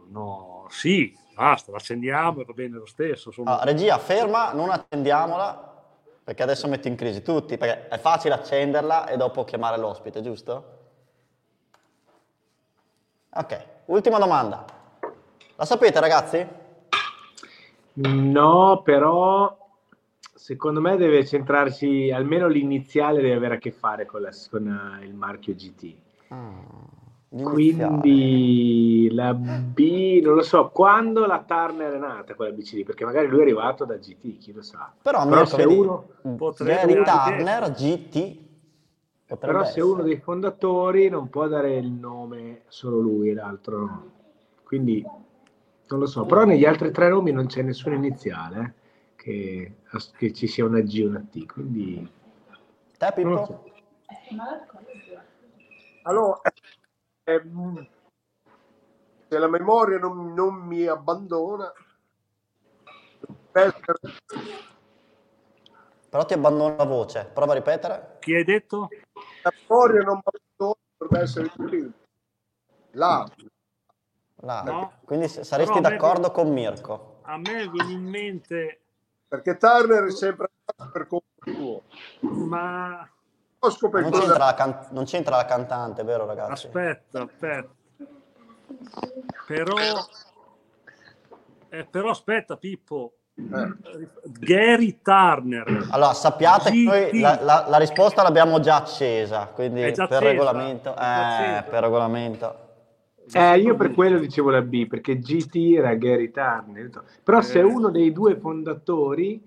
no, 0.07 0.65
sì, 0.69 1.15
basta, 1.33 1.71
l'accendiamo 1.71 2.41
e 2.41 2.45
va 2.45 2.53
bene 2.53 2.77
lo 2.77 2.85
stesso. 2.85 3.31
Sono, 3.31 3.51
Ah, 3.51 3.63
regia, 3.63 3.97
ferma, 3.99 4.51
non 4.53 4.69
accendiamola, 4.69 5.73
perché 6.23 6.43
adesso 6.43 6.67
metto 6.67 6.87
in 6.87 6.95
crisi 6.95 7.21
tutti, 7.21 7.57
perché 7.57 7.87
è 7.87 7.97
facile 7.99 8.33
accenderla 8.35 9.07
e 9.07 9.17
dopo 9.17 9.43
chiamare 9.43 9.77
l'ospite, 9.77 10.21
giusto? 10.21 10.73
Ok, 13.31 13.65
ultima 13.87 14.17
domanda. 14.17 14.65
La 15.57 15.65
sapete 15.65 15.99
ragazzi? 15.99 16.47
No, 17.95 18.81
però 18.83 19.57
secondo 20.35 20.81
me 20.81 20.97
deve 20.97 21.25
centrarsi, 21.25 22.11
almeno 22.11 22.47
l'iniziale 22.47 23.21
deve 23.21 23.35
avere 23.35 23.55
a 23.55 23.57
che 23.57 23.71
fare 23.71 24.05
con, 24.05 24.21
la- 24.21 24.31
con, 24.49 24.67
eh, 25.01 25.05
il 25.05 25.13
marchio 25.13 25.53
GT. 25.53 25.95
l'iniziale. 27.29 27.51
Quindi 27.51 29.09
la 29.11 29.33
B, 29.33 30.21
non 30.23 30.35
lo 30.35 30.41
so, 30.41 30.69
quando 30.69 31.25
la 31.25 31.43
Turner 31.45 31.93
è 31.93 31.97
nata 31.97 32.33
quella 32.35 32.51
BC 32.53 32.71
lì, 32.73 32.83
perché 32.83 33.05
magari 33.05 33.27
lui 33.27 33.39
è 33.39 33.41
arrivato 33.43 33.85
da 33.85 33.95
GT, 33.95 34.37
chi 34.37 34.53
lo 34.53 34.61
sa. 34.61 34.91
Però, 35.01 35.19
Però 35.23 35.41
Mirko, 35.41 35.45
se 35.45 35.65
vedi, 35.65 35.79
uno, 35.79 36.07
Potrebbe 36.37 36.93
Gary 36.93 36.93
anche 36.93 37.11
Turner 37.11 37.71
GT 37.71 38.43
potrebbe 39.27 39.37
però 39.53 39.63
se 39.63 39.69
essere. 39.69 39.85
uno 39.85 40.03
dei 40.03 40.17
fondatori 40.17 41.09
non 41.09 41.29
può 41.29 41.47
dare 41.47 41.75
il 41.77 41.91
nome 41.91 42.61
solo 42.67 42.99
lui, 42.99 43.33
l'altro 43.33 43.79
no. 43.79 44.11
Quindi 44.63 45.05
non 45.87 45.99
lo 45.99 46.05
so, 46.05 46.25
però 46.25 46.45
negli 46.45 46.65
altri 46.65 46.91
tre 46.91 47.09
nomi 47.09 47.31
non 47.31 47.45
c'è 47.45 47.61
nessun 47.61 47.93
iniziale 47.93 48.61
eh, 48.61 48.73
che, 49.15 49.75
che 50.17 50.33
ci 50.33 50.47
sia 50.47 50.65
una 50.65 50.81
G 50.81 50.99
e 50.99 51.05
una 51.05 51.19
T, 51.19 51.45
quindi 51.45 52.11
Te 52.97 53.11
Pippo? 53.13 53.45
so. 53.45 53.63
Allora, 56.03 56.41
ehm, 57.23 57.87
se 59.27 59.37
la 59.37 59.47
memoria 59.47 59.97
non, 59.97 60.33
non 60.33 60.55
mi 60.55 60.85
abbandona, 60.85 61.71
essere- 63.51 63.99
Però 66.09 66.25
ti 66.25 66.33
abbandono 66.33 66.75
la 66.77 66.85
voce, 66.85 67.29
prova 67.33 67.51
a 67.51 67.55
ripetere. 67.55 68.17
Chi 68.19 68.33
hai 68.35 68.43
detto? 68.43 68.89
la 69.41 69.53
memoria 69.67 70.01
non 70.01 70.15
mi 70.15 70.21
abbandona, 70.23 70.79
dovrebbe 70.97 71.23
essere 71.23 71.45
il 71.45 71.51
primo. 71.51 71.91
La, 72.91 73.27
Là. 74.45 74.61
No. 74.61 74.91
Quindi 75.03 75.27
saresti 75.27 75.55
Però 75.55 75.73
a 75.73 75.81
me- 75.81 75.89
d'accordo 75.89 76.31
con 76.31 76.51
Mirko. 76.53 77.17
A 77.23 77.37
me 77.37 77.67
viene 77.67 77.91
in 77.91 78.03
mente, 78.03 78.79
perché 79.27 79.57
Turner 79.57 80.05
è 80.05 80.11
sempre 80.11 80.51
per 80.91 81.07
conto 81.07 81.25
suo. 81.43 81.81
ma 82.21 83.09
Non 83.59 84.11
c'entra, 84.11 84.37
la 84.37 84.53
can- 84.53 84.87
non 84.91 85.05
c'entra 85.05 85.35
la 85.37 85.45
cantante, 85.45 86.03
vero 86.03 86.27
ragazzi? 86.27 86.67
aspetta, 86.67 87.21
aspetta. 87.23 87.69
Però, 89.47 89.75
eh, 91.69 91.85
però 91.85 92.09
aspetta 92.11 92.55
Pippo, 92.57 93.13
Eh. 93.33 93.73
Gary 94.25 94.99
Turner. 95.01 95.87
Allora, 95.89 96.13
sappiate 96.13 96.69
che 96.69 96.83
noi 96.83 97.19
la, 97.19 97.39
la- 97.41 97.65
la 97.67 97.77
risposta 97.77 98.21
l'abbiamo 98.21 98.59
già 98.59 98.75
accesa, 98.75 99.47
quindi 99.47 99.81
già 99.91 100.07
per 100.07 100.17
accesa, 100.17 100.31
regolamento, 100.31 100.91
eh, 100.95 101.63
per 101.67 101.81
regolamento. 101.81 102.59
Eh, 103.33 103.59
io 103.59 103.75
per 103.75 103.91
quello 103.93 104.19
dicevo 104.19 104.49
la 104.51 104.61
B, 104.61 104.87
perché 104.87 105.17
GT 105.17 105.75
era 105.77 105.93
Gary 105.95 106.29
Turner. 106.31 106.89
Però 107.23 107.41
se 107.41 107.59
Eh. 107.59 107.63
uno 107.63 107.89
dei 107.89 108.11
due 108.11 108.35
fondatori, 108.37 109.41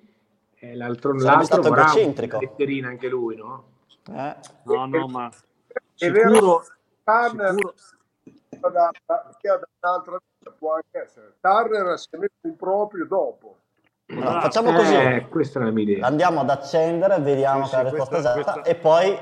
eh, 0.56 0.74
l'altro, 0.74 1.10
Sarebbe 1.18 1.24
l'altro 1.24 1.62
stato 1.62 1.68
avrà 1.68 1.92
una 1.92 2.38
letterina 2.40 2.88
anche 2.88 3.08
lui, 3.08 3.36
no? 3.36 3.64
Eh? 4.12 4.36
No, 4.64 4.86
no, 4.86 5.06
ma 5.06 5.30
È 5.96 6.10
vero, 6.10 6.32
sicuro, 6.34 6.64
Turner 7.04 7.54
sicuro, 7.54 7.74
da, 8.72 8.90
da, 9.06 9.36
che 9.38 9.48
ha 9.48 9.56
da 9.56 9.68
un'altra 9.80 10.18
può 10.58 10.74
anche 10.74 10.98
essere. 11.04 11.34
Turner 11.40 11.98
si 11.98 12.08
è 12.10 12.16
messo 12.16 12.32
in 12.42 12.56
proprio 12.56 13.06
dopo. 13.06 13.56
Allora, 14.10 14.38
Ah, 14.38 14.40
facciamo 14.40 14.72
così. 14.72 14.94
Eh, 14.94 15.26
questa 15.28 15.60
è 15.60 15.62
la 15.64 15.70
mia 15.70 15.82
idea. 15.84 16.06
Andiamo 16.06 16.40
ad 16.40 16.50
accendere, 16.50 17.20
vediamo 17.20 17.64
Sì, 17.66 17.70
che 17.74 17.76
è 17.80 17.82
la 17.82 17.88
sì, 17.90 17.94
risposta 17.94 18.14
questa- 18.14 18.40
esatta 18.40 18.52
questa- 18.62 18.70
e 18.70 18.74
poi 18.80 19.18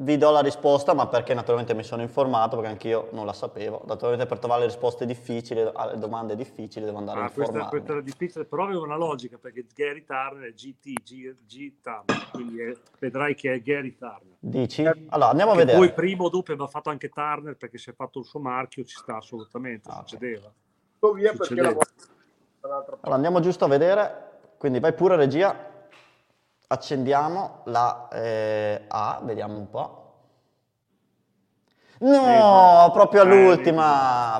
vi 0.00 0.16
do 0.16 0.30
la 0.30 0.40
risposta, 0.40 0.94
ma 0.94 1.08
perché 1.08 1.34
naturalmente 1.34 1.74
mi 1.74 1.82
sono 1.82 2.02
informato, 2.02 2.56
perché 2.56 2.70
anch'io 2.70 3.08
non 3.12 3.26
la 3.26 3.32
sapevo. 3.32 3.82
Naturalmente 3.86 4.26
per 4.26 4.38
trovare 4.38 4.60
le 4.60 4.66
risposte 4.66 5.06
difficili, 5.06 5.68
alle 5.72 5.98
domande 5.98 6.36
difficili, 6.36 6.84
devo 6.84 6.98
andare 6.98 7.18
a 7.18 7.22
Ah, 7.22 7.24
questa, 7.26 7.42
informarmi. 7.42 7.70
questa 7.70 7.92
era 7.92 8.00
difficile, 8.00 8.44
però 8.44 8.64
aveva 8.64 8.80
una 8.82 8.96
logica 8.96 9.38
perché 9.38 9.66
Gary 9.74 10.04
Turner 10.04 10.50
è 10.50 10.52
GT, 10.52 10.92
G, 11.02 11.34
G 11.46 11.80
Turner, 11.82 12.30
quindi 12.30 12.60
è- 12.60 12.76
vedrai 12.98 13.34
che 13.34 13.52
è 13.52 13.60
Gary 13.60 13.96
Turner. 13.96 14.36
Dici? 14.38 14.84
Allora, 14.84 15.30
andiamo 15.30 15.50
a 15.50 15.54
Che 15.54 15.60
vedere. 15.64 15.78
poi 15.78 15.92
prima 15.92 16.22
o 16.24 16.28
dopo 16.28 16.52
aveva 16.52 16.68
fatto 16.68 16.90
anche 16.90 17.08
Turner 17.08 17.56
perché 17.56 17.78
si 17.78 17.90
è 17.90 17.92
fatto 17.94 18.20
il 18.20 18.24
suo 18.24 18.38
marchio, 18.40 18.84
ci 18.84 18.96
sta 18.96 19.16
assolutamente, 19.16 19.88
Ah, 19.90 19.96
succedeva. 19.96 20.52
Sto 20.96 21.12
via 21.12 21.32
Succedeva. 21.34 21.72
parte. 21.74 21.92
Allora, 22.60 23.14
andiamo 23.14 23.40
giusto 23.40 23.64
a 23.64 23.68
vedere, 23.68 24.30
quindi 24.58 24.78
vai 24.80 24.92
pure 24.92 25.16
regia, 25.16 25.56
accendiamo 26.78 27.62
la 27.64 28.08
eh, 28.12 28.84
A, 28.88 29.20
vediamo 29.22 29.56
un 29.58 29.68
po'. 29.68 30.02
No, 32.00 32.90
proprio 32.92 33.22
all'ultima. 33.22 34.36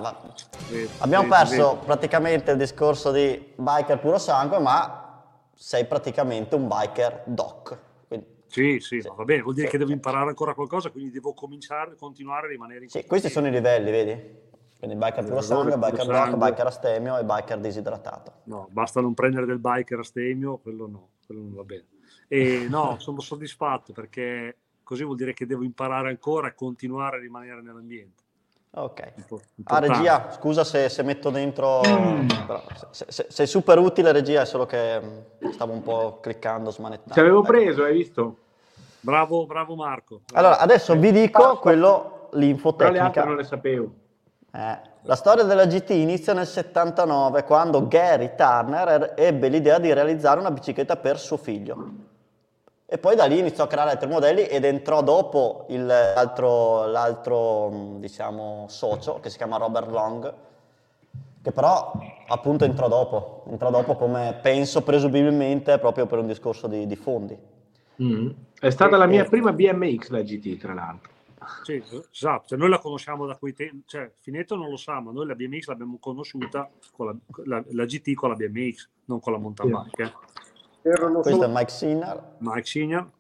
Abbiamo 0.99 1.26
perso 1.26 1.79
praticamente 1.85 2.53
il 2.53 2.57
discorso 2.57 3.11
di 3.11 3.53
biker 3.57 3.99
puro 3.99 4.18
sangue, 4.18 4.59
ma 4.61 5.24
sei 5.55 5.85
praticamente 5.87 6.55
un 6.55 6.68
biker 6.68 7.22
doc. 7.24 7.76
Quindi, 8.07 8.26
Sì, 8.47 8.79
sì, 8.79 9.01
Sì. 9.01 9.11
va 9.12 9.24
bene, 9.24 9.43
vuol 9.43 9.55
dire 9.55 9.66
Sì. 9.66 9.72
che 9.72 9.79
devo 9.79 9.91
imparare 9.91 10.29
ancora 10.29 10.55
qualcosa, 10.55 10.91
quindi 10.91 11.11
devo 11.11 11.35
cominciare, 11.35 11.97
continuare 11.97 12.47
a 12.47 12.51
rimanere 12.51 12.85
in 12.85 12.91
sì, 12.91 13.05
questi 13.07 13.29
sono 13.29 13.49
i 13.49 13.51
livelli, 13.51 13.91
vedi? 13.91 14.37
Quindi 14.79 14.95
biker 14.95 15.24
puro 15.24 15.41
sangue, 15.41 15.72
Puro 15.72 15.91
biker 15.91 16.07
doc, 16.07 16.14
sangue. 16.14 16.51
biker 16.51 16.66
astemio 16.66 17.18
e 17.18 17.24
biker 17.24 17.59
disidratato. 17.59 18.33
No, 18.45 18.68
basta 18.70 19.01
non 19.01 19.14
prendere 19.14 19.47
del 19.47 19.59
biker 19.59 19.99
a 19.99 20.05
stemio, 20.05 20.59
quello 20.59 20.87
no, 20.87 21.09
quello 21.26 21.41
non 21.41 21.55
va 21.55 21.64
bene. 21.64 21.85
E 22.29 22.66
no, 22.70 22.99
sono 22.99 23.20
soddisfatto 23.20 23.93
perché 23.93 24.57
così 24.83 25.03
vuol 25.03 25.16
dire 25.16 25.35
che 25.35 25.47
devo 25.47 25.64
imparare 25.64 26.09
ancora 26.09 26.49
e 26.49 26.55
continuare 26.55 27.16
a 27.16 27.20
rimanere 27.20 27.61
nell'ambiente. 27.61 28.22
Ok. 28.70 29.12
Ah, 29.64 29.79
regia, 29.81 30.31
scusa 30.31 30.62
se, 30.62 30.89
se 30.89 31.03
metto 31.03 31.31
dentro... 31.31 31.81
però 32.47 32.62
se- 32.91 33.07
se- 33.09 33.26
sei 33.29 33.47
super 33.47 33.79
utile, 33.79 34.12
regia, 34.12 34.43
è 34.43 34.47
solo 34.47 34.66
che 34.66 35.01
mm, 35.01 35.18
stavo 35.51 35.72
un 35.72 35.83
po' 35.83 36.20
cliccando, 36.20 36.70
smanettando. 36.70 37.14
Ci 37.14 37.20
avevo 37.20 37.43
preso, 37.43 37.83
hai 37.83 37.95
visto? 37.95 38.37
Bravo, 39.01 39.47
bravo 39.47 39.74
Marco. 39.74 40.20
Allora, 40.33 40.59
adesso 40.59 40.97
vi 40.97 41.12
dico 41.12 41.59
quello, 41.59 42.29
l'info 42.33 42.74
Però 42.74 42.91
le 42.91 42.99
altre 42.99 43.24
non 43.24 43.37
le 43.37 43.45
sapevo. 43.45 43.91
Eh, 44.53 44.79
la 45.03 45.14
storia 45.14 45.45
della 45.45 45.66
GT 45.66 45.91
inizia 45.91 46.33
nel 46.33 46.47
79, 46.47 47.45
quando 47.45 47.87
Gary 47.87 48.35
Turner 48.37 48.89
er- 48.89 49.14
ebbe 49.16 49.49
l'idea 49.49 49.79
di 49.79 49.93
realizzare 49.93 50.41
una 50.41 50.51
bicicletta 50.51 50.97
per 50.97 51.18
suo 51.18 51.37
figlio. 51.37 52.07
E 52.91 52.97
poi 52.97 53.16
da 53.16 53.26
lì 53.26 53.39
iniziò 53.39 53.64
a 53.64 53.66
creare 53.66 53.91
altri 53.91 54.09
modelli 54.09 54.45
ed 54.47 54.64
entrò 54.64 55.03
dopo 55.03 55.66
il- 55.68 55.84
l'altro, 55.84 56.86
l'altro, 56.86 57.68
mh, 57.68 58.01
diciamo, 58.01 58.64
socio, 58.70 59.20
che 59.20 59.28
si 59.28 59.36
chiama 59.36 59.59
Robert 59.59 59.91
Long, 59.91 60.34
che 61.43 61.53
però 61.53 61.93
appunto 62.28 62.64
entrò 62.64 62.89
dopo, 62.89 63.43
entrò 63.51 63.68
dopo 63.70 63.95
come 63.95 64.39
penso 64.41 64.80
presumibilmente 64.82 65.78
proprio 65.78 66.07
per 66.07 66.18
un 66.20 66.26
discorso 66.26 66.66
di, 66.66 66.86
di 66.86 66.97
fondi. 66.97 67.36
Mm. 68.03 68.30
È 68.59 68.70
stata 68.70 68.97
la 68.97 69.05
mia 69.07 69.24
Eh. 69.24 69.28
prima 69.28 69.53
BMX 69.53 70.09
la 70.09 70.22
GT, 70.22 70.57
tra 70.57 70.72
l'altro. 70.72 71.12
Sì, 71.64 71.82
esatto, 72.11 72.47
cioè, 72.49 72.59
noi 72.59 72.70
la 72.70 72.78
conosciamo 72.78 73.26
da 73.26 73.36
quei 73.36 73.53
tempi, 73.53 73.82
cioè 73.86 74.11
Finetto 74.20 74.57
non 74.57 74.70
lo 74.70 74.76
sa, 74.76 74.99
ma 75.01 75.12
noi 75.12 75.26
la 75.26 75.34
BMX 75.34 75.66
l'abbiamo 75.68 75.99
conosciuta 76.01 76.68
con 76.97 77.07
la, 77.07 77.14
la- 77.45 77.64
la 77.68 77.84
GT 77.84 78.14
con 78.14 78.30
la 78.30 78.34
BMX, 78.34 78.89
non 79.07 79.20
con 79.20 79.32
la 79.34 79.39
mountain 79.39 79.70
bike. 79.70 80.03
eh. 80.03 80.12
Erano 80.89 81.20
Questo 81.20 81.30
è 81.30 81.43
solo 81.45 81.49
Mike 81.59 81.70
Sinner. 81.70 82.22
Mike 82.39 82.64
Signer, 82.64 83.11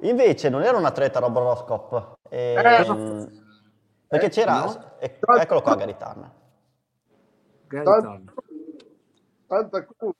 Invece 0.00 0.48
non 0.48 0.62
era 0.62 0.76
un 0.76 0.84
atleta 0.84 1.20
Rob 1.20 1.36
Roscop, 1.38 2.16
Eh. 2.28 2.54
ehm, 2.54 3.44
perché 4.08 4.30
c'era, 4.30 4.64
no. 4.64 4.92
e- 4.98 5.18
eccolo 5.38 5.62
qua 5.62 5.76
Turner. 5.76 6.30
Santa 9.46 9.86
Cruz. 9.86 10.14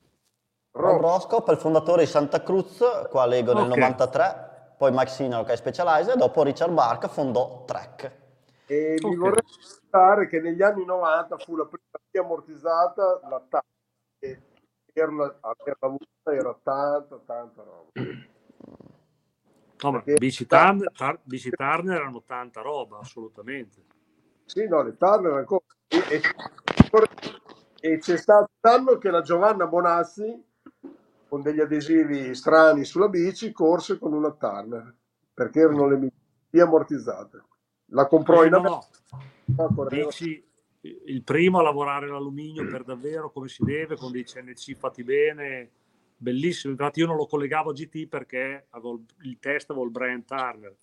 Rob 0.70 1.01
Roscop 1.01 1.49
è 1.49 1.53
il 1.53 1.59
fondatore 1.59 2.05
di 2.05 2.09
Santa 2.09 2.43
Cruz, 2.45 2.80
qua 3.11 3.26
leggo 3.26 3.53
nel 3.55 3.64
Ok. 3.70 3.76
93, 3.76 4.74
poi 4.78 4.93
Mike 4.93 5.09
Sinner 5.11 5.45
che 5.45 5.53
è 5.55 5.57
Specialized, 5.57 6.14
e 6.14 6.16
dopo 6.16 6.45
Richard 6.45 6.72
Bark 6.72 7.09
fondò 7.09 7.64
Trek. 7.64 8.20
E 8.66 8.95
vi 8.99 9.05
Ok. 9.05 9.16
vorrei 9.16 9.43
ricordare 9.45 10.28
che 10.28 10.41
negli 10.41 10.62
anni 10.62 10.85
90 10.85 11.37
fu 11.39 11.57
la 11.57 11.64
prima 11.66 11.83
via 12.09 12.22
ammortizzata, 12.22 13.20
la 13.28 13.43
TAP, 13.49 13.64
e 13.64 13.72
averla, 14.95 15.38
averla 15.40 15.76
avuta 15.80 16.32
era 16.32 16.55
tanta, 16.62 17.18
tanta 17.24 17.62
roba. 17.62 17.90
No, 19.82 19.90
ma 19.90 20.03
bici 20.16 20.47
Turner, 20.47 20.93
Tar- 20.93 21.20
bici 21.24 21.51
Turner 21.51 21.97
erano 21.97 22.22
tanta 22.22 22.61
roba, 22.61 22.99
assolutamente. 22.99 23.84
Sì, 24.45 24.66
no, 24.68 24.82
le 24.82 24.97
Turner 24.97 25.32
ancora. 25.32 25.64
E, 25.88 25.99
e- 26.09 26.20
e 27.80 27.99
c'è 27.99 28.16
stato 28.16 28.51
un 28.61 28.70
anno 28.70 28.99
che 28.99 29.11
la 29.11 29.22
Giovanna 29.22 29.66
Bonazzi, 29.66 30.45
con 31.28 31.43
degli 31.43 31.61
adesivi 31.61 32.34
strani 32.34 32.84
sulla 32.84 33.09
bici, 33.09 33.51
corse 33.53 33.99
con 33.99 34.12
una 34.12 34.30
Turner, 34.32 34.95
perché 35.34 35.61
erano 35.61 35.88
le 35.88 36.12
vie 36.51 36.62
ammortizzate. 36.62 37.43
La 37.86 38.07
comprò 38.07 38.43
Eh, 38.43 38.47
in 38.47 38.53
no, 38.53 38.62
no, 39.57 39.86
bici, 39.88 40.49
il 40.83 41.22
primo 41.22 41.59
a 41.59 41.62
lavorare 41.62 42.09
l'alluminio 42.09 42.66
per 42.68 42.83
davvero 42.85 43.30
come 43.30 43.49
si 43.49 43.62
deve, 43.64 43.97
con 43.97 44.11
dei 44.11 44.24
CNC 44.24 44.74
fatti 44.74 45.05
bene, 45.05 45.70
bellissimo. 46.16 46.72
Infatti 46.72 47.01
io 47.01 47.07
non 47.07 47.16
lo 47.16 47.26
collegavo 47.26 47.70
a 47.70 47.72
GT 47.72 48.07
perché 48.09 48.66
avevo 48.70 49.03
il- 49.22 49.39
test 49.39 49.70
avevo 49.70 49.85
il 49.85 49.91
Brian 49.93 50.24
Turner, 50.24 50.74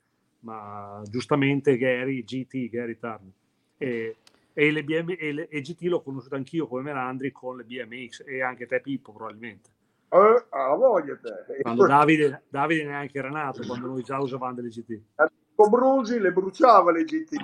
ma 0.42 1.02
giustamente 1.10 1.78
Gary, 1.78 2.24
GT, 2.24 2.70
Gary 2.70 2.98
Turner. 2.98 3.32
E, 3.78 4.16
e, 4.54 4.72
le 4.72 4.84
BM, 4.84 5.16
e, 5.18 5.32
le- 5.34 5.48
e 5.50 5.62
GT 5.62 5.82
l'ho 5.84 6.02
conosciuto 6.02 6.36
anch'io 6.36 6.68
come 6.68 6.82
Melandri 6.84 7.32
con 7.32 7.58
le 7.58 7.64
BMX 7.64 8.24
e 8.26 8.42
anche 8.42 8.66
te 8.68 8.80
Pippo 8.80 9.12
probabilmente. 9.12 9.70
Eh, 10.12 10.46
ah, 10.50 10.74
voglia 10.76 11.16
te. 11.18 11.62
Quando 11.62 11.86
Davide, 11.86 12.44
Davide 12.50 12.86
neanche 12.86 13.18
era 13.18 13.30
nato, 13.30 13.62
quando 13.66 13.88
noi 13.88 14.02
già 14.02 14.18
usavamo 14.18 14.56
delle 14.56 14.70
GT. 14.70 15.00
Con 15.56 15.70
Brusi 15.70 16.20
le 16.20 16.32
bruciava 16.32 16.92
le 16.92 17.04
GT. 17.04 17.36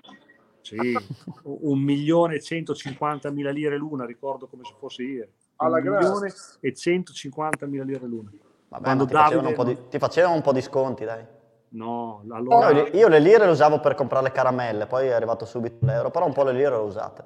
Sì, 0.65 0.97
un 1.43 1.79
milione 1.79 2.35
e 2.35 2.41
150 2.41 3.29
mila 3.29 3.51
lire 3.51 3.77
l'una, 3.77 4.03
ricordo 4.03 4.47
come 4.47 4.63
se 4.63 4.73
fosse 4.79 5.03
ieri. 5.03 5.31
Alla 5.57 5.77
un 5.77 5.83
grande. 5.83 6.05
milione 6.07 6.33
e 6.59 6.73
150 6.73 7.65
mila 7.67 7.83
lire 7.83 8.05
l'una. 8.07 8.31
Vabbè, 8.69 8.83
Quando 8.83 9.05
ti, 9.05 9.13
facevano 9.13 9.49
un 9.49 9.55
Davide- 9.55 9.75
po 9.75 9.81
di, 9.83 9.89
ti 9.89 9.99
facevano 9.99 10.33
un 10.35 10.41
po' 10.41 10.51
di 10.53 10.61
sconti, 10.61 11.05
dai. 11.05 11.23
No, 11.69 12.23
Io, 12.25 12.35
allora 12.35 12.71
le- 12.71 12.89
io 12.89 13.07
le 13.07 13.19
lire 13.19 13.45
le 13.45 13.51
usavo 13.51 13.79
per 13.79 13.93
comprare 13.93 14.23
le 14.25 14.31
caramelle, 14.31 14.87
poi 14.87 15.07
è 15.07 15.11
arrivato 15.11 15.45
subito 15.45 15.85
l'euro, 15.85 16.09
però 16.09 16.25
un 16.25 16.33
po' 16.33 16.43
le 16.43 16.53
lire 16.53 16.69
le 16.69 16.75
ho 16.75 16.83
usate. 16.83 17.23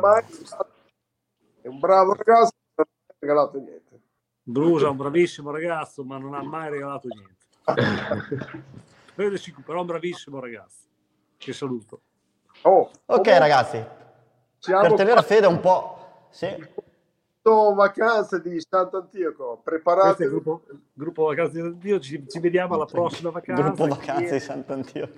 macchina 0.00 0.66
è 1.60 1.66
un 1.66 1.78
bravo 1.80 2.14
ragazzo, 2.14 2.52
non 2.76 2.86
ha 3.08 3.14
regalato 3.18 3.58
niente. 3.58 4.00
Brusa 4.44 4.86
è 4.86 4.90
un 4.90 4.96
bravissimo 4.96 5.50
ragazzo, 5.50 6.04
ma 6.04 6.18
non 6.18 6.34
ha 6.34 6.42
mai 6.42 6.70
regalato 6.70 7.08
niente. 7.08 7.42
Però 9.14 9.78
è 9.78 9.80
un 9.80 9.86
bravissimo 9.86 10.38
ragazzo. 10.38 10.82
Che 11.36 11.52
saluto. 11.52 12.00
Oh, 12.66 12.80
Ok 12.80 12.90
comunque 13.06 13.38
ragazzi, 13.38 13.84
siamo 14.58 14.80
per 14.82 14.92
tenere 14.94 15.14
qua- 15.16 15.22
fede 15.22 15.46
un 15.46 15.60
po'... 15.60 15.98
Sì, 16.30 16.82
vacanze 17.74 18.40
di 18.40 18.58
Sant'Antioco, 18.58 19.60
è 19.62 20.24
il 20.24 20.30
gruppo, 20.30 20.62
il 20.70 20.80
gruppo 20.94 21.24
Vacanze 21.26 21.60
di 21.62 21.78
Dio. 21.78 22.00
Ci, 22.00 22.26
ci 22.26 22.40
vediamo 22.40 22.74
alla 22.74 22.86
prossima 22.86 23.28
vacanza. 23.30 23.62
gruppo 23.62 23.86
vacanze 23.86 24.32
di 24.32 24.40
Sant'Antioco. 24.40 25.12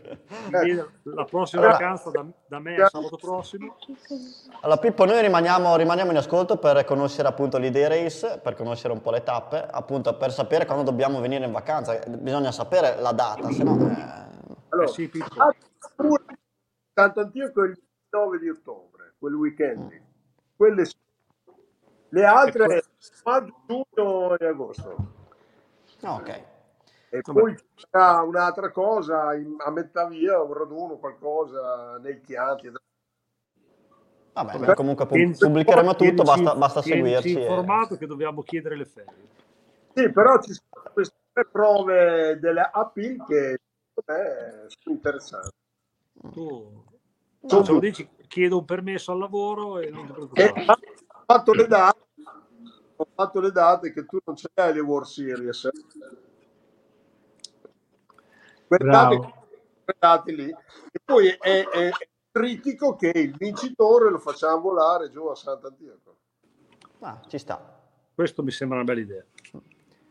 La 1.04 1.24
prossima 1.24 1.62
Allora- 1.62 1.78
vacanza 1.78 2.10
da, 2.10 2.24
da 2.48 2.58
me 2.58 2.74
è 2.74 2.88
sabato 2.88 3.16
prossimo. 3.16 3.76
Allora 4.62 4.78
Pippo, 4.80 5.04
noi 5.04 5.20
rimaniamo, 5.22 5.76
rimaniamo 5.76 6.10
in 6.10 6.16
ascolto 6.16 6.56
per 6.58 6.84
conoscere 6.84 7.28
appunto 7.28 7.58
l'idea 7.58 7.86
race, 7.88 8.40
per 8.42 8.56
conoscere 8.56 8.92
un 8.92 9.00
po' 9.00 9.12
le 9.12 9.22
tappe, 9.22 9.64
appunto 9.64 10.14
per 10.16 10.32
sapere 10.32 10.66
quando 10.66 10.82
dobbiamo 10.82 11.20
venire 11.20 11.44
in 11.44 11.52
vacanza, 11.52 11.96
bisogna 12.08 12.50
sapere 12.50 13.00
la 13.00 13.12
data, 13.12 13.48
se 13.52 13.62
no... 13.62 13.76
eh, 13.76 14.24
Allora, 14.70 14.88
Eh 14.88 14.92
sì, 14.92 15.08
Pippo. 15.08 15.40
ah, 15.40 15.54
pure 15.94 16.24
Sant'Antioco 17.00 17.62
è 17.64 17.68
il 17.68 17.82
9 18.08 18.38
di 18.38 18.48
ottobre, 18.48 19.12
quel 19.18 19.34
weekend. 19.34 19.90
lì. 19.90 20.00
Quelle 20.56 20.86
sì. 20.86 20.96
Le 22.08 22.24
altre 22.24 22.82
maggio, 23.22 23.54
giugno 23.66 24.38
e 24.38 24.46
agosto. 24.46 24.96
no, 26.00 26.14
ok. 26.14 26.28
E 27.10 27.20
Vabbè. 27.22 27.38
poi 27.40 27.54
c'è 27.54 27.98
un'altra 28.24 28.70
cosa 28.70 29.34
in- 29.34 29.56
a 29.58 29.70
metà 29.70 30.06
via, 30.06 30.40
un 30.40 30.54
raduno, 30.54 30.96
qualcosa 30.96 31.98
nei 31.98 32.18
Chianti. 32.22 32.68
Vabbè, 34.32 34.52
Vabbè. 34.52 34.64
noi 34.64 34.74
comunque 34.74 35.06
pub- 35.06 35.36
pubblicheremo 35.38 35.94
tutto, 35.96 36.22
basta, 36.22 36.54
basta 36.54 36.80
seguirci. 36.80 37.36
e- 37.36 37.40
informato 37.42 37.96
che 37.98 38.06
dobbiamo 38.06 38.40
chiedere 38.42 38.76
le 38.76 38.84
ferie. 38.86 39.28
Sì, 39.92 40.10
però 40.10 40.40
ci 40.40 40.52
sono 40.54 40.90
queste 40.94 41.14
tre 41.30 41.44
prove 41.44 42.38
delle 42.40 42.70
API 42.72 43.16
che 43.26 43.58
secondo 43.94 44.22
me 44.22 44.64
sono 44.68 44.94
interessanti. 44.94 45.54
Tu 46.32 46.84
lo 47.48 47.62
due. 47.62 47.80
dici, 47.80 48.08
chiedo 48.26 48.58
un 48.58 48.64
permesso 48.64 49.12
al 49.12 49.18
lavoro 49.18 49.78
e 49.78 49.90
non 49.90 50.06
ti 50.06 50.12
preoccupare. 50.12 50.52
ho 50.66 51.24
fatto 51.24 51.52
le 51.52 51.66
date, 51.66 51.98
ho 52.96 53.06
fatto 53.14 53.40
le 53.40 53.50
date 53.52 53.92
che 53.92 54.04
tu 54.04 54.18
non 54.24 54.36
ce 54.36 54.48
le 54.52 54.62
hai 54.62 54.74
le 54.74 54.80
World 54.80 55.06
Series. 55.06 55.64
eh. 55.64 55.70
Guardate, 58.66 59.34
guardate 59.84 60.32
lì. 60.32 60.48
E 60.48 61.00
poi 61.04 61.28
è, 61.28 61.68
è- 61.68 61.90
critico 62.36 62.96
che 62.96 63.08
il 63.14 63.34
vincitore 63.34 64.10
lo 64.10 64.18
facciamo 64.18 64.60
volare 64.60 65.08
giù 65.08 65.24
a 65.26 65.34
Sant'Antioco. 65.34 66.16
Ah, 67.00 67.18
ci 67.28 67.38
sta. 67.38 67.80
Questo 68.14 68.42
mi 68.42 68.50
sembra 68.50 68.76
una 68.78 68.84
bella 68.84 69.00
idea. 69.00 69.24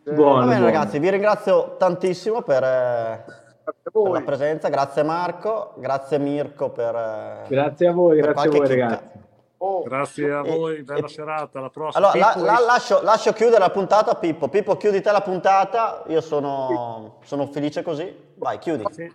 Buono, 0.04 0.40
Va 0.40 0.46
bene 0.46 0.60
buono. 0.60 0.66
ragazzi, 0.66 0.98
vi 0.98 1.10
ringrazio 1.12 1.76
tantissimo 1.78 2.42
per, 2.42 2.64
eh, 2.64 3.26
Grazie 3.66 3.82
a 3.84 3.92
per 3.92 3.92
voi. 3.92 4.12
la 4.12 4.22
presenza, 4.22 4.70
grazie 4.70 5.04
Marco, 5.04 5.74
grazie 5.78 6.20
Mirko 6.20 6.70
per... 6.70 6.96
eh, 6.96 7.46
Grazie 7.50 7.88
a 7.88 7.92
voi, 7.94 8.20
per 8.20 8.32
grazie 8.34 8.50
a 8.50 8.52
voi 8.52 8.68
chicca. 8.68 8.82
ragazzi. 8.88 9.24
Oh, 9.58 9.82
Grazie 9.84 10.32
a 10.32 10.46
E- 10.46 10.56
voi, 10.56 10.84
bella 10.84 11.06
e- 11.08 11.10
serata, 11.10 11.58
alla 11.60 11.70
prossima. 11.70 12.06
Allora, 12.12 12.36
la- 12.36 12.42
la- 12.60 12.60
lascio, 12.66 13.02
lascio 13.02 13.34
chiudere 13.34 13.60
la 13.60 13.72
puntata 13.72 14.12
a 14.12 14.16
Pippo. 14.16 14.48
Pippo, 14.50 14.76
chiudi 14.78 15.02
te 15.02 15.12
la 15.12 15.22
puntata, 15.22 16.04
io 16.08 16.22
sono, 16.22 17.20
sono 17.24 17.48
felice 17.48 17.82
così. 17.82 18.34
Vai, 18.36 18.60
chiudi. 18.60 18.84
sì. 18.92 19.12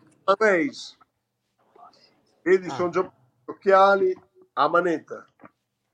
Vedi, 2.43 2.69
Ah. 2.69 2.75
sono 2.75 2.89
già 2.89 3.13
occhiali 3.45 4.19
a 4.55 4.69
manetta. 4.69 5.25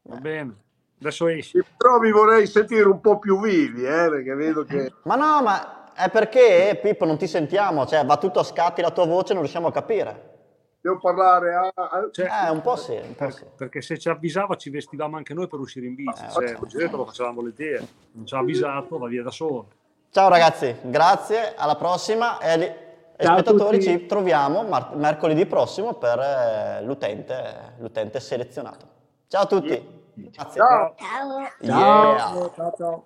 va 0.08 0.16
bene. 0.16 0.54
Adesso 1.00 1.26
esci. 1.26 1.58
E 1.58 1.64
Però 1.76 1.98
vi 1.98 2.10
vorrei 2.12 2.46
sentire 2.46 2.88
un 2.88 3.00
po' 3.00 3.18
più 3.18 3.38
vivi, 3.40 3.84
eh, 3.84 4.08
perché 4.08 4.34
vedo 4.34 4.64
che... 4.64 4.92
Ma 5.02 5.16
no, 5.16 5.42
ma 5.42 5.75
è 5.96 6.10
perché, 6.10 6.78
Pippo, 6.80 7.04
non 7.04 7.16
ti 7.16 7.26
sentiamo, 7.26 7.86
cioè 7.86 8.04
va 8.04 8.16
tutto 8.18 8.40
a 8.40 8.44
scatti 8.44 8.82
la 8.82 8.90
tua 8.90 9.06
voce, 9.06 9.32
non 9.32 9.42
riusciamo 9.42 9.68
a 9.68 9.72
capire. 9.72 10.34
Devo 10.80 10.98
parlare 11.00 11.54
a... 11.54 11.72
Cioè, 12.12 12.28
Eh, 12.46 12.50
un 12.50 12.60
po' 12.60 12.76
sì, 12.76 12.92
un 12.92 13.14
po' 13.16 13.30
sì. 13.30 13.44
perché 13.56 13.80
se 13.82 13.98
ci 13.98 14.08
avvisava 14.08 14.54
ci 14.54 14.70
vestivamo 14.70 15.16
anche 15.16 15.34
noi 15.34 15.48
per 15.48 15.58
uscire 15.58 15.86
in 15.86 15.96
bici. 15.96 16.22
Eh, 16.22 16.30
Se 16.30 16.44
il 16.44 16.68
giretto 16.68 16.98
lo 16.98 17.06
facevamo 17.06 17.36
volentieri. 17.36 17.88
Non 18.12 18.24
ci 18.26 18.34
ha 18.34 18.38
avvisato, 18.38 18.98
va 18.98 19.08
via 19.08 19.24
da 19.24 19.32
solo. 19.32 19.66
Ciao 20.10 20.28
ragazzi, 20.28 20.76
grazie, 20.82 21.54
alla 21.56 21.74
prossima 21.74 22.38
e, 22.38 22.84
Ciao 23.18 23.34
a 23.34 23.38
spettatori 23.38 23.82
ci 23.82 24.06
troviamo 24.06 24.62
mar- 24.62 24.94
mercoledì 24.94 25.44
prossimo 25.46 25.94
per 25.94 26.18
eh, 26.20 26.82
l'utente, 26.84 27.74
l'utente 27.78 28.20
selezionato. 28.20 28.86
Ciao 29.26 29.42
a 29.42 29.46
tutti. 29.46 29.94
Grazie. 30.14 30.60
Ciao. 30.60 30.94
Ciao. 30.96 31.40
Yeah. 31.60 32.50
Ciao, 32.54 32.74
ciao. 32.76 33.04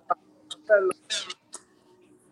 Bello. 0.65 0.89